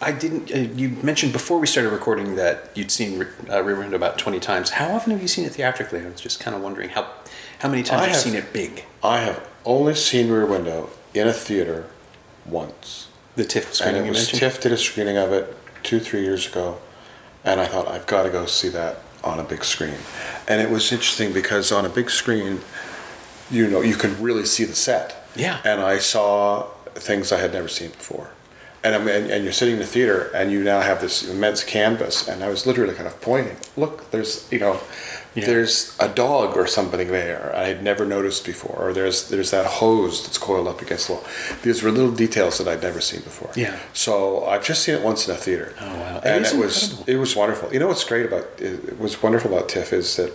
I 0.00 0.12
didn't. 0.12 0.52
Uh, 0.52 0.58
you 0.74 0.90
mentioned 1.02 1.32
before 1.32 1.58
we 1.58 1.66
started 1.66 1.90
recording 1.90 2.36
that 2.36 2.70
you'd 2.74 2.90
seen 2.90 3.26
uh, 3.48 3.62
Rear 3.62 3.78
Window 3.78 3.96
about 3.96 4.18
twenty 4.18 4.40
times. 4.40 4.70
How 4.70 4.90
often 4.92 5.12
have 5.12 5.22
you 5.22 5.28
seen 5.28 5.44
it 5.44 5.52
theatrically? 5.52 6.00
I 6.00 6.08
was 6.08 6.20
just 6.20 6.40
kind 6.40 6.54
of 6.56 6.62
wondering 6.62 6.90
how 6.90 7.08
how 7.60 7.68
many 7.68 7.82
times 7.82 8.02
I 8.02 8.04
you've 8.06 8.12
have- 8.14 8.22
seen 8.22 8.34
it 8.34 8.52
big. 8.52 8.84
I 9.02 9.20
have 9.20 9.46
only 9.64 9.94
seen 9.94 10.30
Rear 10.30 10.46
Window 10.46 10.90
in 11.14 11.26
a 11.28 11.32
theater 11.32 11.86
once. 12.44 13.08
The 13.36 13.44
TIFF 13.44 13.66
and 13.66 13.74
screening 13.74 14.02
it 14.02 14.06
you 14.06 14.10
was. 14.12 14.28
TIFF 14.28 14.60
did 14.60 14.72
a 14.72 14.76
screening 14.76 15.16
of 15.16 15.32
it 15.32 15.56
two, 15.82 16.00
three 16.00 16.22
years 16.22 16.46
ago, 16.46 16.78
and 17.44 17.60
I 17.60 17.66
thought 17.66 17.88
I've 17.88 18.06
got 18.06 18.24
to 18.24 18.30
go 18.30 18.46
see 18.46 18.68
that 18.70 18.98
on 19.22 19.40
a 19.40 19.44
big 19.44 19.64
screen. 19.64 19.96
And 20.46 20.60
it 20.60 20.70
was 20.70 20.92
interesting 20.92 21.32
because 21.32 21.72
on 21.72 21.84
a 21.86 21.88
big 21.88 22.10
screen, 22.10 22.60
you 23.50 23.68
know, 23.68 23.80
you 23.80 23.96
can 23.96 24.20
really 24.22 24.44
see 24.44 24.64
the 24.64 24.74
set. 24.74 25.26
Yeah. 25.34 25.60
And 25.64 25.80
I 25.80 25.98
saw 25.98 26.64
things 26.94 27.32
I 27.32 27.40
had 27.40 27.52
never 27.52 27.68
seen 27.68 27.90
before. 27.90 28.30
And, 28.84 28.94
I'm, 28.94 29.08
and, 29.08 29.30
and 29.30 29.42
you're 29.44 29.52
sitting 29.54 29.74
in 29.74 29.80
the 29.80 29.86
theater, 29.86 30.30
and 30.34 30.52
you 30.52 30.62
now 30.62 30.80
have 30.82 31.00
this 31.00 31.26
immense 31.26 31.64
canvas, 31.64 32.28
and 32.28 32.44
I 32.44 32.48
was 32.48 32.66
literally 32.66 32.94
kind 32.94 33.06
of 33.06 33.18
pointing. 33.22 33.56
Look, 33.78 34.10
there's 34.10 34.46
you 34.52 34.58
know, 34.58 34.78
Yeah. 35.34 35.46
there's 35.46 35.96
a 35.98 36.08
dog 36.08 36.54
or 36.56 36.66
something 36.66 37.08
there 37.08 37.50
I 37.56 37.64
had 37.64 37.82
never 37.82 38.04
noticed 38.04 38.44
before, 38.44 38.76
or 38.78 38.92
there's 38.92 39.28
there's 39.30 39.50
that 39.52 39.66
hose 39.80 40.22
that's 40.24 40.36
coiled 40.38 40.68
up 40.68 40.82
against 40.82 41.06
the 41.06 41.14
wall. 41.14 41.24
These 41.62 41.82
were 41.82 41.90
little 41.90 42.12
details 42.12 42.58
that 42.58 42.68
I'd 42.68 42.82
never 42.82 43.00
seen 43.00 43.22
before. 43.22 43.50
Yeah. 43.56 43.76
So 43.94 44.44
I've 44.44 44.64
just 44.70 44.82
seen 44.84 44.94
it 44.96 45.02
once 45.02 45.26
in 45.26 45.34
a 45.34 45.38
theater. 45.38 45.74
Oh, 45.80 45.86
wow. 45.86 46.16
It 46.18 46.24
And 46.26 46.44
it, 46.44 46.54
was 46.62 47.02
it 47.08 47.16
was 47.16 47.34
wonderful. 47.34 47.72
You 47.72 47.80
know 47.80 47.88
what's 47.88 48.04
great 48.04 48.26
about 48.26 48.44
it, 48.58 48.74
it 48.92 48.98
was 49.00 49.22
wonderful 49.22 49.50
about 49.52 49.68
TIFF 49.70 49.92
is 49.94 50.16
that 50.18 50.32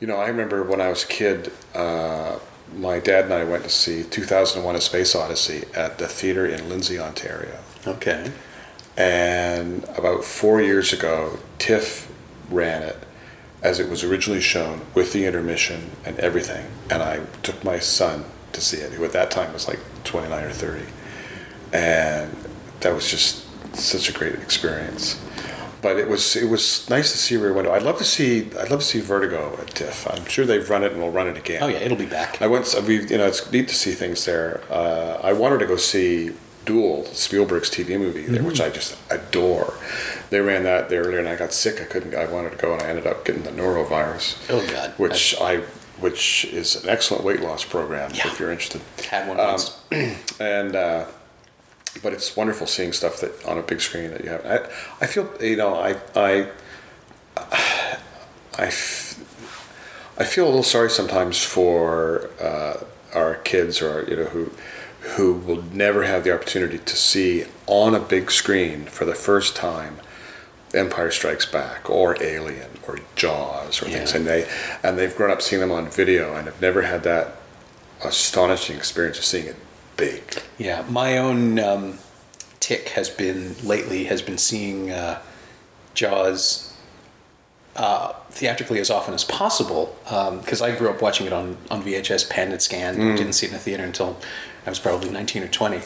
you 0.00 0.06
know 0.08 0.16
I 0.16 0.26
remember 0.28 0.62
when 0.64 0.80
I 0.80 0.88
was 0.88 1.04
a 1.04 1.08
kid, 1.08 1.52
uh, 1.74 2.38
my 2.76 2.98
dad 2.98 3.24
and 3.24 3.34
I 3.34 3.44
went 3.44 3.64
to 3.64 3.70
see 3.70 4.04
2001: 4.04 4.74
A 4.76 4.80
Space 4.80 5.14
Odyssey 5.14 5.64
at 5.74 5.98
the 5.98 6.06
theater 6.06 6.46
in 6.46 6.68
Lindsay, 6.68 6.98
Ontario. 6.98 7.58
Okay. 7.86 8.32
And 8.96 9.84
about 9.96 10.24
four 10.24 10.60
years 10.60 10.92
ago, 10.92 11.38
TIFF 11.58 12.10
ran 12.50 12.82
it 12.82 12.96
as 13.62 13.80
it 13.80 13.88
was 13.88 14.04
originally 14.04 14.40
shown 14.40 14.80
with 14.94 15.12
the 15.12 15.26
intermission 15.26 15.90
and 16.04 16.18
everything. 16.18 16.66
And 16.90 17.02
I 17.02 17.24
took 17.42 17.62
my 17.64 17.78
son 17.78 18.24
to 18.52 18.60
see 18.60 18.78
it, 18.78 18.92
who 18.92 19.04
at 19.04 19.12
that 19.12 19.30
time 19.30 19.52
was 19.52 19.68
like 19.68 19.80
29 20.04 20.44
or 20.44 20.50
30. 20.50 20.84
And 21.72 22.36
that 22.80 22.94
was 22.94 23.10
just 23.10 23.44
such 23.76 24.08
a 24.08 24.12
great 24.12 24.34
experience. 24.34 25.20
But 25.80 25.96
it 25.96 26.08
was 26.08 26.34
it 26.36 26.48
was 26.48 26.88
nice 26.90 27.12
to 27.12 27.18
see 27.18 27.36
Rear 27.36 27.52
Window. 27.52 27.72
I'd 27.72 27.82
love 27.82 27.98
to 27.98 28.04
see 28.04 28.48
I'd 28.58 28.70
love 28.70 28.80
to 28.80 28.86
see 28.86 29.00
Vertigo 29.00 29.56
at 29.60 29.68
TIFF. 29.74 30.06
I'm 30.10 30.24
sure 30.26 30.44
they've 30.44 30.68
run 30.68 30.82
it 30.82 30.92
and 30.92 31.00
will 31.00 31.10
run 31.12 31.28
it 31.28 31.36
again. 31.36 31.62
Oh 31.62 31.68
yeah, 31.68 31.78
it'll 31.78 31.96
be 31.96 32.06
back. 32.06 32.42
I 32.42 32.46
went. 32.46 32.74
We, 32.86 33.06
you 33.06 33.18
know, 33.18 33.26
it's 33.26 33.50
neat 33.52 33.68
to 33.68 33.74
see 33.74 33.92
things 33.92 34.24
there. 34.24 34.60
Uh, 34.70 35.20
I 35.22 35.32
wanted 35.32 35.58
to 35.60 35.66
go 35.66 35.76
see 35.76 36.32
Duel, 36.64 37.04
Spielberg's 37.06 37.70
TV 37.70 37.98
movie, 37.98 38.24
there, 38.26 38.42
which 38.42 38.60
I 38.60 38.68
just 38.70 38.98
adore. 39.10 39.72
They 40.30 40.40
ran 40.40 40.64
that 40.64 40.88
there 40.90 41.02
earlier, 41.04 41.20
and 41.20 41.28
I 41.28 41.36
got 41.36 41.52
sick. 41.52 41.80
I 41.80 41.84
couldn't. 41.84 42.14
I 42.14 42.26
wanted 42.26 42.50
to 42.50 42.56
go, 42.58 42.74
and 42.74 42.82
I 42.82 42.86
ended 42.88 43.06
up 43.06 43.24
getting 43.24 43.42
the 43.44 43.50
norovirus. 43.52 44.36
Oh, 44.50 44.66
God. 44.70 44.90
Which 44.98 45.34
I, 45.40 45.58
which 46.00 46.44
is 46.46 46.82
an 46.84 46.90
excellent 46.90 47.24
weight 47.24 47.40
loss 47.40 47.64
program 47.64 48.10
Yeah. 48.12 48.26
if 48.28 48.38
you're 48.38 48.52
interested. 48.52 48.82
Had 49.08 49.28
one 49.28 49.40
Um, 49.40 49.46
once. 49.46 49.78
and 50.40 50.76
uh, 50.76 51.06
but 52.02 52.12
it's 52.12 52.36
wonderful 52.36 52.66
seeing 52.66 52.92
stuff 52.92 53.20
that 53.20 53.44
on 53.46 53.58
a 53.58 53.62
big 53.62 53.80
screen 53.80 54.10
that 54.10 54.24
you 54.24 54.30
have. 54.30 54.44
I, 54.46 55.04
I 55.04 55.06
feel 55.06 55.30
you 55.40 55.56
know 55.56 55.74
I 55.74 55.96
I 56.14 56.48
I, 58.56 58.66
f- 58.66 60.14
I 60.18 60.24
feel 60.24 60.44
a 60.44 60.48
little 60.48 60.62
sorry 60.64 60.90
sometimes 60.90 61.42
for 61.42 62.30
uh, 62.40 62.78
our 63.14 63.36
kids 63.36 63.80
or 63.80 64.04
you 64.08 64.16
know 64.16 64.24
who 64.24 64.50
who 65.16 65.32
will 65.34 65.62
never 65.72 66.02
have 66.04 66.24
the 66.24 66.34
opportunity 66.34 66.78
to 66.78 66.96
see 66.96 67.44
on 67.66 67.94
a 67.94 68.00
big 68.00 68.30
screen 68.30 68.84
for 68.86 69.04
the 69.04 69.14
first 69.14 69.54
time 69.56 69.98
Empire 70.74 71.10
Strikes 71.10 71.46
Back 71.46 71.88
or 71.88 72.20
Alien 72.22 72.68
or 72.86 72.98
Jaws 73.16 73.80
or 73.80 73.86
things, 73.86 74.10
Yeah. 74.10 74.18
and 74.18 74.26
they 74.26 74.48
and 74.82 74.98
they've 74.98 75.14
grown 75.16 75.30
up 75.30 75.40
seeing 75.40 75.60
them 75.60 75.70
on 75.72 75.88
video 75.88 76.34
and 76.34 76.46
have 76.46 76.60
never 76.60 76.82
had 76.82 77.04
that 77.04 77.36
astonishing 78.04 78.76
experience 78.76 79.18
of 79.18 79.24
seeing 79.24 79.46
it 79.46 79.56
big. 79.98 80.22
Yeah, 80.56 80.84
my 80.88 81.18
own 81.18 81.58
um, 81.58 81.98
tick 82.60 82.88
has 82.90 83.10
been 83.10 83.54
lately 83.62 84.04
has 84.04 84.22
been 84.22 84.38
seeing 84.38 84.90
uh, 84.90 85.20
Jaws 85.94 86.74
uh, 87.76 88.12
theatrically 88.30 88.80
as 88.80 88.90
often 88.90 89.12
as 89.14 89.24
possible 89.24 89.94
because 90.04 90.62
I 90.62 90.74
grew 90.76 90.88
up 90.90 91.00
watching 91.02 91.26
it 91.26 91.32
on, 91.32 91.56
on 91.70 91.82
VHS, 91.82 92.28
panned 92.30 92.52
and 92.52 92.62
scanned. 92.62 92.98
Mm. 92.98 93.16
Didn't 93.16 93.34
see 93.34 93.46
it 93.46 93.50
in 93.50 93.54
the 93.54 93.60
theater 93.62 93.84
until 93.84 94.16
I 94.66 94.70
was 94.70 94.78
probably 94.78 95.10
nineteen 95.10 95.42
or 95.42 95.48
twenty, 95.48 95.80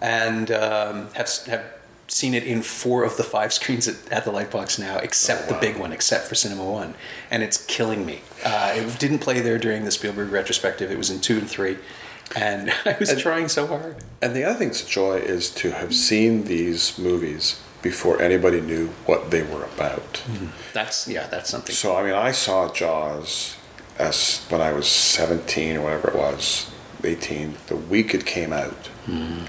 and 0.00 0.50
um, 0.50 1.08
have 1.14 1.30
have 1.46 1.64
seen 2.08 2.34
it 2.34 2.42
in 2.42 2.60
four 2.60 3.04
of 3.04 3.16
the 3.16 3.22
five 3.22 3.52
screens 3.58 3.86
at, 3.86 3.96
at 4.12 4.24
the 4.24 4.32
Lightbox 4.32 4.78
now, 4.80 4.98
except 4.98 5.42
Oh, 5.48 5.52
wow. 5.54 5.60
the 5.60 5.66
big 5.66 5.76
one, 5.78 5.92
except 5.92 6.26
for 6.26 6.34
Cinema 6.34 6.64
One, 6.64 6.94
and 7.30 7.42
it's 7.42 7.64
killing 7.66 8.04
me. 8.04 8.20
Uh, 8.44 8.72
it 8.74 8.98
didn't 8.98 9.20
play 9.20 9.40
there 9.40 9.58
during 9.58 9.84
the 9.84 9.90
Spielberg 9.92 10.32
retrospective. 10.32 10.90
It 10.90 10.98
was 10.98 11.08
in 11.10 11.20
two 11.20 11.38
and 11.38 11.48
three, 11.48 11.78
and 12.36 12.72
I 12.84 12.96
was 12.98 13.20
trying 13.20 13.48
so 13.48 13.66
hard. 13.66 13.96
And 14.22 14.34
the 14.34 14.44
other 14.44 14.58
thing 14.58 14.68
that's 14.68 14.84
a 14.84 14.88
joy 14.88 15.18
is 15.18 15.50
to 15.56 15.72
have 15.72 15.94
seen 15.94 16.44
these 16.44 16.98
movies 16.98 17.60
before 17.82 18.20
anybody 18.20 18.60
knew 18.60 18.88
what 19.06 19.30
they 19.30 19.42
were 19.42 19.64
about. 19.64 20.22
Mm-hmm. 20.26 20.46
That's 20.72 21.08
yeah, 21.08 21.26
that's 21.26 21.50
something. 21.50 21.74
So 21.74 21.96
I 21.96 22.04
mean, 22.04 22.14
I 22.14 22.32
saw 22.32 22.72
Jaws 22.72 23.56
as 23.98 24.46
when 24.48 24.60
I 24.60 24.72
was 24.72 24.88
seventeen 24.88 25.76
or 25.76 25.82
whatever 25.82 26.08
it 26.10 26.16
was, 26.16 26.70
eighteen, 27.04 27.56
the 27.66 27.76
week 27.76 28.14
it 28.14 28.26
came 28.26 28.52
out. 28.52 28.90
Mm-hmm. 29.06 29.46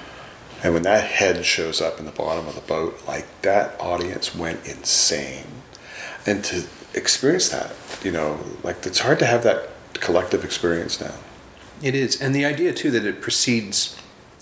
And 0.63 0.73
when 0.75 0.83
that 0.83 1.05
head 1.05 1.43
shows 1.43 1.81
up 1.81 1.99
in 1.99 2.05
the 2.05 2.11
bottom 2.11 2.47
of 2.47 2.53
the 2.53 2.61
boat, 2.61 3.01
like 3.07 3.25
that 3.41 3.79
audience 3.79 4.35
went 4.35 4.65
insane. 4.67 5.47
And 6.25 6.43
to 6.45 6.65
experience 6.93 7.49
that, 7.49 7.73
you 8.03 8.11
know, 8.11 8.39
like 8.61 8.85
it's 8.85 8.99
hard 8.99 9.17
to 9.19 9.25
have 9.25 9.41
that 9.43 9.69
collective 9.93 10.43
experience 10.45 11.01
now. 11.01 11.15
It 11.81 11.95
is, 11.95 12.21
and 12.21 12.33
the 12.35 12.45
idea 12.45 12.73
too 12.73 12.91
that 12.91 13.05
it 13.05 13.21
precedes, 13.21 13.97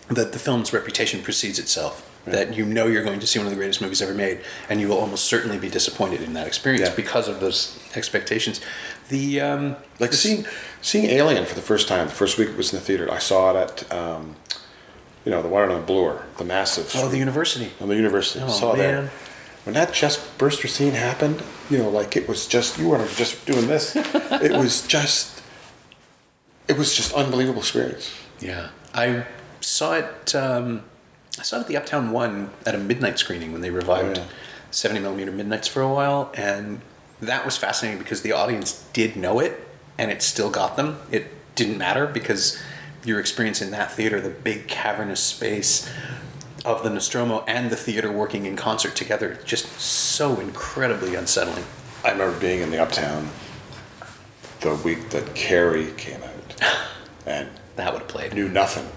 that 0.10 0.34
the 0.34 0.40
film's 0.40 0.74
reputation 0.74 1.22
precedes 1.22 1.60
itself. 1.60 2.06
That 2.26 2.54
you 2.56 2.66
know 2.66 2.86
you're 2.88 3.04
going 3.04 3.22
to 3.22 3.26
see 3.28 3.40
one 3.40 3.48
of 3.48 3.52
the 3.52 3.56
greatest 3.58 3.82
movies 3.82 4.02
ever 4.02 4.14
made, 4.14 4.42
and 4.70 4.80
you 4.82 4.90
will 4.90 4.98
almost 4.98 5.26
certainly 5.26 5.58
be 5.58 5.70
disappointed 5.70 6.22
in 6.22 6.34
that 6.34 6.48
experience 6.48 6.90
Yeah. 6.90 6.96
because 6.96 7.28
of 7.28 7.40
those 7.40 7.80
expectations. 7.96 8.60
The 9.08 9.40
um, 9.42 9.76
Like 10.00 10.12
the- 10.12 10.18
seeing 10.18 10.46
seeing 10.82 11.06
Alien 11.06 11.46
for 11.46 11.56
the 11.56 11.62
first 11.62 11.88
time. 11.88 12.08
The 12.08 12.14
first 12.14 12.38
week 12.38 12.50
it 12.50 12.58
was 12.58 12.74
in 12.74 12.80
the 12.80 12.86
theater. 12.86 13.12
I 13.12 13.20
saw 13.20 13.52
it 13.52 13.56
at, 13.56 13.92
um, 13.94 14.36
you 15.26 15.32
know, 15.32 15.42
the 15.42 15.48
one 15.48 15.72
on 15.72 15.86
Bloor, 15.86 16.24
the 16.38 16.44
massive. 16.44 16.92
oh 16.96 17.08
the 17.08 17.18
university. 17.18 17.72
on 17.80 17.88
the 17.88 17.96
university. 17.96 18.42
Oh, 18.44 18.50
saw 18.50 18.74
man. 18.74 18.78
there. 18.78 19.12
When 19.64 19.74
that 19.76 19.94
chest 19.94 20.38
burster 20.38 20.68
scene 20.68 20.94
happened, 20.94 21.42
you 21.70 21.78
know, 21.78 21.90
like 21.90 22.16
it 22.18 22.28
was 22.28 22.48
just 22.48 22.78
you 22.78 22.90
weren't 22.90 23.10
just 23.16 23.46
doing 23.46 23.68
this. 23.68 23.96
it 23.96 24.52
was 24.52 24.86
just, 24.88 25.39
it 26.70 26.78
was 26.78 26.96
just 26.96 27.14
unbelievable 27.14 27.60
experience. 27.60 28.10
Yeah, 28.40 28.70
I 28.94 29.26
saw 29.60 29.94
it. 29.96 30.34
Um, 30.36 30.84
I 31.38 31.44
saw 31.44 31.58
it 31.58 31.62
at 31.62 31.68
the 31.68 31.76
Uptown 31.78 32.12
One 32.12 32.52
at 32.66 32.76
a 32.76 32.78
midnight 32.78 33.20
screening 33.20 33.52
when 33.52 33.62
they 33.62 33.70
revived 33.72 34.18
Oh, 34.18 34.22
yeah. 34.22 34.28
seventy 34.72 35.02
millimeter 35.02 35.32
midnights 35.32 35.68
for 35.68 35.82
a 35.82 35.92
while, 35.94 36.32
and 36.36 36.82
that 37.22 37.44
was 37.44 37.58
fascinating 37.58 38.00
because 38.00 38.22
the 38.22 38.32
audience 38.32 38.86
did 38.94 39.16
know 39.18 39.40
it, 39.40 39.68
and 39.98 40.10
it 40.12 40.22
still 40.22 40.50
got 40.50 40.78
them. 40.78 41.00
It 41.12 41.28
didn't 41.56 41.78
matter 41.78 42.06
because 42.08 42.62
your 43.04 43.20
experience 43.20 43.62
in 43.62 43.72
that 43.72 43.92
theater, 43.92 44.22
the 44.22 44.30
big 44.30 44.68
cavernous 44.68 45.22
space 45.22 45.90
of 46.66 46.84
the 46.84 46.90
Nostromo 46.90 47.44
and 47.48 47.70
the 47.70 47.76
theater 47.78 48.12
working 48.12 48.46
in 48.46 48.56
concert 48.58 48.96
together, 48.96 49.40
just 49.46 49.66
so 49.80 50.40
incredibly 50.40 51.16
unsettling. 51.16 51.64
I 52.04 52.12
remember 52.12 52.38
being 52.40 52.62
in 52.62 52.72
the 52.72 52.80
Uptown 52.82 53.30
the 54.62 54.76
week 54.76 55.10
that 55.12 55.34
Carrie 55.36 55.92
came 55.98 56.22
out, 56.22 56.30
and 57.26 57.50
That 57.76 57.94
would 57.94 58.02
have 58.04 58.08
played. 58.10 58.34
knew 58.34 58.50
nothing, 58.50 58.88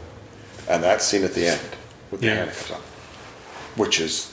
and 0.69 0.83
that 0.83 1.03
scene 1.03 1.25
at 1.25 1.35
the 1.35 1.47
end 1.49 1.61
with 2.11 2.21
the 2.21 2.27
Yeah. 2.29 2.35
hand 2.37 2.51
comes 2.53 2.71
up, 2.73 2.81
which 3.77 4.01
is 4.01 4.31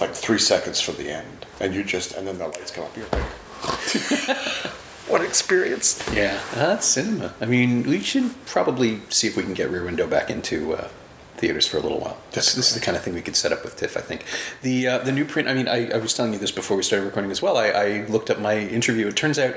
like 0.00 0.14
three 0.14 0.38
seconds 0.38 0.80
from 0.80 0.96
the 0.96 1.10
end, 1.10 1.46
and 1.60 1.74
you 1.74 1.84
just 1.84 2.12
and 2.16 2.26
then 2.26 2.38
the 2.38 2.46
lights 2.48 2.70
come 2.70 2.84
up. 2.84 2.96
You're 2.96 3.06
like, 3.12 3.22
what 5.08 5.22
experience! 5.22 6.02
Yeah, 6.12 6.40
that's 6.54 6.86
cinema. 6.86 7.34
I 7.40 7.46
mean, 7.46 7.82
we 7.84 8.00
should 8.00 8.32
probably 8.46 9.00
see 9.10 9.26
if 9.28 9.36
we 9.36 9.42
can 9.42 9.54
get 9.54 9.70
Rear 9.70 9.84
Window 9.84 10.06
back 10.06 10.30
into 10.30 10.74
uh, 10.74 10.88
theaters 11.36 11.66
for 11.66 11.76
a 11.76 11.80
little 11.80 12.00
while. 12.00 12.16
This, 12.32 12.54
this 12.54 12.68
is 12.68 12.74
the 12.74 12.80
kind 12.80 12.96
of 12.96 13.02
thing 13.02 13.14
we 13.14 13.20
could 13.22 13.36
set 13.36 13.52
up 13.52 13.62
with 13.64 13.76
TIFF, 13.76 13.96
I 13.96 14.00
think. 14.00 14.24
The 14.62 14.86
uh, 14.88 14.98
the 14.98 15.12
new 15.12 15.24
print. 15.24 15.48
I 15.48 15.54
mean, 15.54 15.68
I, 15.68 15.90
I 15.90 15.98
was 15.98 16.14
telling 16.14 16.32
you 16.32 16.38
this 16.38 16.50
before 16.50 16.76
we 16.76 16.82
started 16.82 17.04
recording 17.04 17.30
as 17.30 17.42
well. 17.42 17.56
I, 17.56 17.68
I 17.68 18.06
looked 18.08 18.30
up 18.30 18.38
my 18.40 18.58
interview. 18.58 19.06
It 19.08 19.16
turns 19.16 19.38
out 19.38 19.54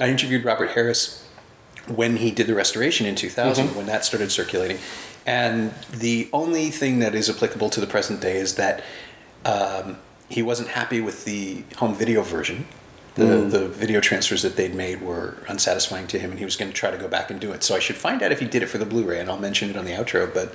I 0.00 0.08
interviewed 0.08 0.44
Robert 0.44 0.70
Harris 0.70 1.26
when 1.88 2.16
he 2.16 2.30
did 2.30 2.46
the 2.46 2.54
restoration 2.54 3.06
in 3.06 3.14
2000 3.14 3.74
when 3.76 3.86
that 3.86 4.04
started 4.04 4.30
circulating 4.32 4.78
and 5.26 5.72
the 5.90 6.28
only 6.32 6.70
thing 6.70 6.98
that 7.00 7.14
is 7.14 7.28
applicable 7.30 7.68
to 7.70 7.80
the 7.80 7.86
present 7.86 8.20
day 8.20 8.36
is 8.36 8.54
that 8.56 8.82
um, 9.44 9.98
he 10.28 10.42
wasn't 10.42 10.68
happy 10.68 11.00
with 11.00 11.24
the 11.24 11.62
home 11.76 11.94
video 11.94 12.22
version 12.22 12.66
the, 13.16 13.24
the 13.48 13.68
video 13.68 14.00
transfers 14.00 14.42
that 14.42 14.56
they'd 14.56 14.74
made 14.74 15.00
were 15.00 15.36
unsatisfying 15.48 16.08
to 16.08 16.18
him 16.18 16.30
and 16.30 16.38
he 16.40 16.44
was 16.44 16.56
going 16.56 16.68
to 16.70 16.76
try 16.76 16.90
to 16.90 16.96
go 16.96 17.06
back 17.06 17.30
and 17.30 17.38
do 17.40 17.52
it 17.52 17.62
so 17.62 17.76
i 17.76 17.78
should 17.78 17.96
find 17.96 18.22
out 18.22 18.32
if 18.32 18.40
he 18.40 18.46
did 18.46 18.62
it 18.62 18.66
for 18.66 18.78
the 18.78 18.86
blu-ray 18.86 19.20
and 19.20 19.30
i'll 19.30 19.38
mention 19.38 19.70
it 19.70 19.76
on 19.76 19.84
the 19.84 19.92
outro 19.92 20.32
but 20.34 20.52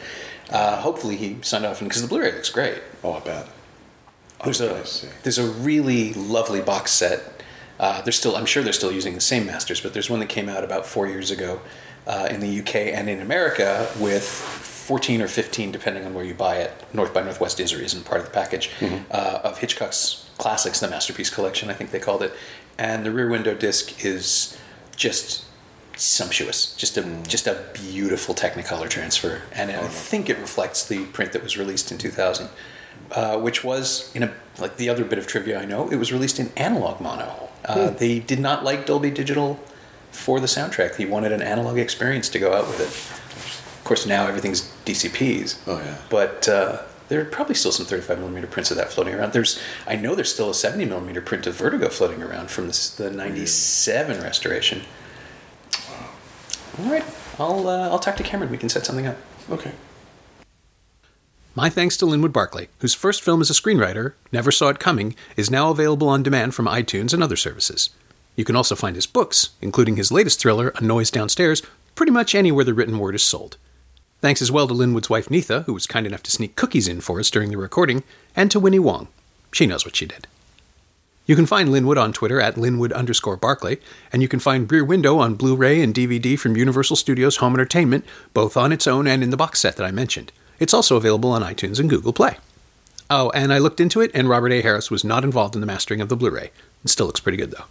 uh, 0.49 0.81
hopefully 0.81 1.15
he 1.15 1.37
signed 1.41 1.65
off 1.65 1.79
because 1.79 2.01
the 2.01 2.07
blu-ray 2.07 2.31
looks 2.33 2.49
great 2.49 2.81
Oh, 3.03 3.13
I 3.13 3.19
bet. 3.21 3.47
there's 4.43 4.59
Okay, 4.59 4.75
a 4.75 4.81
I 4.81 4.83
see. 4.83 5.07
there's 5.23 5.37
a 5.37 5.47
really 5.49 6.13
lovely 6.13 6.59
box 6.61 6.91
set. 6.91 7.38
Uh, 7.79 8.01
they're 8.01 8.11
still 8.11 8.35
I'm 8.35 8.45
sure 8.45 8.61
they're 8.63 8.73
still 8.73 8.91
using 8.91 9.15
the 9.15 9.21
same 9.21 9.45
masters, 9.45 9.81
but 9.81 9.93
there's 9.93 10.09
one 10.09 10.19
that 10.19 10.29
came 10.29 10.49
out 10.49 10.63
about 10.63 10.85
four 10.85 11.07
years 11.07 11.31
ago 11.31 11.61
uh, 12.07 12.27
in 12.29 12.39
the 12.39 12.59
UK 12.59 12.75
and 12.75 13.09
in 13.09 13.21
America 13.21 13.89
with 13.99 14.27
14 14.27 15.21
or 15.21 15.27
15, 15.27 15.71
depending 15.71 16.05
on 16.05 16.13
where 16.13 16.25
you 16.25 16.33
buy 16.33 16.57
it. 16.57 16.73
North 16.93 17.13
by 17.13 17.21
Northwest 17.21 17.59
is 17.59 17.71
or 17.71 17.79
isn't 17.79 18.05
part 18.05 18.19
of 18.19 18.25
the 18.25 18.33
package 18.33 18.71
uh, 19.11 19.41
of 19.43 19.59
Hitchcock's 19.59 20.29
classics, 20.37 20.79
the 20.79 20.89
masterpiece 20.89 21.29
collection, 21.29 21.69
I 21.69 21.73
think 21.73 21.91
they 21.91 21.99
called 21.99 22.23
it. 22.23 22.33
And 22.77 23.05
the 23.05 23.11
Rear 23.11 23.29
Window 23.29 23.53
disc 23.53 24.03
is 24.03 24.57
just 24.95 25.45
sumptuous, 25.95 26.75
just 26.75 26.97
a 26.97 27.03
just 27.27 27.45
a 27.45 27.65
beautiful 27.73 28.33
Technicolor 28.33 28.89
transfer, 28.89 29.43
and 29.53 29.69
I 29.69 29.87
think 29.87 30.29
it 30.29 30.37
reflects 30.37 30.87
the 30.87 31.05
print 31.07 31.33
that 31.33 31.43
was 31.43 31.57
released 31.57 31.91
in 31.91 31.97
2000 31.97 32.49
uh, 33.11 33.39
which 33.39 33.63
was 33.63 34.13
in 34.15 34.23
a 34.23 34.33
like 34.59 34.77
the 34.77 34.89
other 34.89 35.03
bit 35.03 35.17
of 35.17 35.27
trivia 35.27 35.59
I 35.59 35.65
know, 35.65 35.89
it 35.89 35.95
was 35.95 36.11
released 36.11 36.39
in 36.39 36.51
analog 36.57 37.01
mono. 37.01 37.48
Uh, 37.65 37.89
They 37.91 38.19
did 38.19 38.39
not 38.39 38.63
like 38.63 38.85
Dolby 38.85 39.11
Digital 39.11 39.59
for 40.11 40.39
the 40.39 40.47
soundtrack. 40.47 40.95
He 40.95 41.05
wanted 41.05 41.31
an 41.31 41.41
analog 41.41 41.77
experience 41.77 42.29
to 42.29 42.39
go 42.39 42.53
out 42.53 42.67
with 42.67 42.79
it. 42.79 42.87
Of 43.79 43.83
course, 43.83 44.05
now 44.05 44.27
everything's 44.27 44.61
DCPs. 44.85 45.57
Oh, 45.67 45.77
yeah. 45.79 45.97
But 46.09 46.47
uh, 46.47 46.81
there 47.09 47.19
are 47.21 47.25
probably 47.25 47.55
still 47.55 47.71
some 47.71 47.85
35 47.85 48.19
millimeter 48.19 48.47
prints 48.47 48.71
of 48.71 48.77
that 48.77 48.91
floating 48.91 49.13
around. 49.15 49.33
There's, 49.33 49.59
I 49.87 49.95
know 49.95 50.15
there's 50.15 50.31
still 50.33 50.49
a 50.49 50.53
70 50.53 50.85
millimeter 50.85 51.21
print 51.21 51.47
of 51.47 51.55
Vertigo 51.55 51.89
floating 51.89 52.21
around 52.21 52.49
from 52.51 52.67
this, 52.67 52.89
the 52.95 53.09
'97 53.09 54.21
restoration. 54.21 54.81
Wow. 55.89 56.09
All 56.85 56.91
right, 56.91 57.03
I'll 57.39 57.67
uh, 57.67 57.89
I'll 57.89 57.99
talk 57.99 58.15
to 58.17 58.23
Cameron. 58.23 58.51
We 58.51 58.57
can 58.57 58.69
set 58.69 58.85
something 58.85 59.07
up. 59.07 59.17
Okay. 59.49 59.71
My 61.59 61.69
thanks 61.69 61.97
to 61.97 62.05
Linwood 62.05 62.31
Barclay, 62.31 62.69
whose 62.79 62.93
first 62.93 63.21
film 63.21 63.41
as 63.41 63.49
a 63.49 63.53
screenwriter, 63.53 64.13
Never 64.31 64.49
Saw 64.49 64.69
It 64.69 64.79
Coming, 64.79 65.13
is 65.35 65.51
now 65.51 65.71
available 65.71 66.07
on 66.07 66.23
demand 66.23 66.55
from 66.55 66.67
iTunes 66.67 67.13
and 67.13 67.21
other 67.21 67.35
services. 67.35 67.89
You 68.37 68.45
can 68.45 68.55
also 68.55 68.75
find 68.75 68.95
his 68.95 69.05
books, 69.05 69.49
including 69.61 69.97
his 69.97 70.09
latest 70.09 70.39
thriller, 70.39 70.69
A 70.77 70.81
Noise 70.81 71.11
Downstairs, 71.11 71.61
pretty 71.95 72.13
much 72.13 72.33
anywhere 72.33 72.63
the 72.63 72.73
written 72.73 72.97
word 72.97 73.13
is 73.13 73.23
sold. 73.23 73.57
Thanks 74.21 74.41
as 74.41 74.49
well 74.49 74.69
to 74.69 74.73
Linwood's 74.73 75.09
wife 75.09 75.27
Neetha, 75.27 75.65
who 75.65 75.73
was 75.73 75.85
kind 75.85 76.07
enough 76.07 76.23
to 76.23 76.31
sneak 76.31 76.55
cookies 76.55 76.87
in 76.87 77.01
for 77.01 77.19
us 77.19 77.29
during 77.29 77.49
the 77.49 77.57
recording, 77.57 78.05
and 78.37 78.49
to 78.51 78.59
Winnie 78.61 78.79
Wong. 78.79 79.09
She 79.51 79.67
knows 79.67 79.83
what 79.83 79.97
she 79.97 80.05
did. 80.05 80.27
You 81.25 81.35
can 81.35 81.45
find 81.45 81.73
Linwood 81.73 81.97
on 81.97 82.13
Twitter 82.13 82.39
at 82.39 82.57
Linwood 82.57 82.93
underscore 82.93 83.35
Barclay, 83.35 83.79
and 84.13 84.21
you 84.21 84.29
can 84.29 84.39
find 84.39 84.71
Rear 84.71 84.85
Window 84.85 85.19
on 85.19 85.35
Blu 85.35 85.57
ray 85.57 85.81
and 85.81 85.93
DVD 85.93 86.39
from 86.39 86.55
Universal 86.55 86.95
Studios 86.95 87.35
Home 87.35 87.53
Entertainment, 87.53 88.05
both 88.33 88.55
on 88.55 88.71
its 88.71 88.87
own 88.87 89.07
and 89.07 89.21
in 89.21 89.29
the 89.29 89.35
box 89.35 89.59
set 89.59 89.75
that 89.75 89.85
I 89.85 89.91
mentioned. 89.91 90.31
It's 90.59 90.73
also 90.73 90.95
available 90.95 91.31
on 91.31 91.41
iTunes 91.41 91.79
and 91.79 91.89
Google 91.89 92.13
Play. 92.13 92.37
Oh, 93.09 93.31
and 93.31 93.51
I 93.51 93.57
looked 93.57 93.79
into 93.79 94.01
it, 94.01 94.11
and 94.13 94.29
Robert 94.29 94.51
A. 94.51 94.61
Harris 94.61 94.91
was 94.91 95.03
not 95.03 95.23
involved 95.23 95.55
in 95.55 95.61
the 95.61 95.67
mastering 95.67 95.99
of 96.01 96.09
the 96.09 96.15
Blu 96.15 96.29
ray. 96.29 96.51
It 96.83 96.89
still 96.89 97.07
looks 97.07 97.19
pretty 97.19 97.37
good, 97.37 97.51
though. 97.51 97.65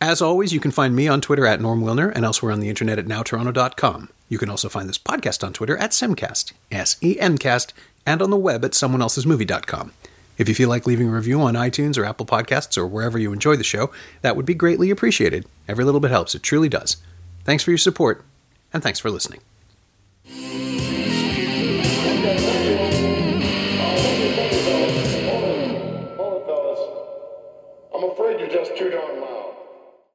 As 0.00 0.22
always, 0.22 0.52
you 0.52 0.60
can 0.60 0.70
find 0.70 0.94
me 0.94 1.08
on 1.08 1.20
Twitter 1.20 1.44
at 1.44 1.60
Norm 1.60 1.82
Wilner 1.82 2.12
and 2.14 2.24
elsewhere 2.24 2.52
on 2.52 2.60
the 2.60 2.68
internet 2.68 3.00
at 3.00 3.06
nowtoronto.com. 3.06 4.10
You 4.28 4.38
can 4.38 4.48
also 4.48 4.68
find 4.68 4.88
this 4.88 4.98
podcast 4.98 5.44
on 5.44 5.52
Twitter 5.52 5.76
at 5.76 5.90
Semcast, 5.90 6.52
S 6.70 6.96
E 7.02 7.18
M 7.18 7.36
cast, 7.36 7.74
and 8.06 8.22
on 8.22 8.30
the 8.30 8.36
web 8.36 8.64
at 8.64 8.72
someoneelsesmovie.com. 8.72 9.92
If 10.36 10.48
you 10.48 10.54
feel 10.54 10.68
like 10.68 10.86
leaving 10.86 11.08
a 11.08 11.12
review 11.12 11.40
on 11.40 11.54
iTunes 11.54 11.98
or 11.98 12.04
Apple 12.04 12.26
Podcasts 12.26 12.78
or 12.78 12.86
wherever 12.86 13.18
you 13.18 13.32
enjoy 13.32 13.56
the 13.56 13.64
show, 13.64 13.90
that 14.22 14.36
would 14.36 14.46
be 14.46 14.54
greatly 14.54 14.90
appreciated. 14.90 15.46
Every 15.66 15.84
little 15.84 16.00
bit 16.00 16.12
helps, 16.12 16.36
it 16.36 16.44
truly 16.44 16.68
does. 16.68 16.98
Thanks 17.42 17.64
for 17.64 17.72
your 17.72 17.78
support, 17.78 18.24
and 18.72 18.84
thanks 18.84 19.00
for 19.00 19.10
listening. 19.10 19.40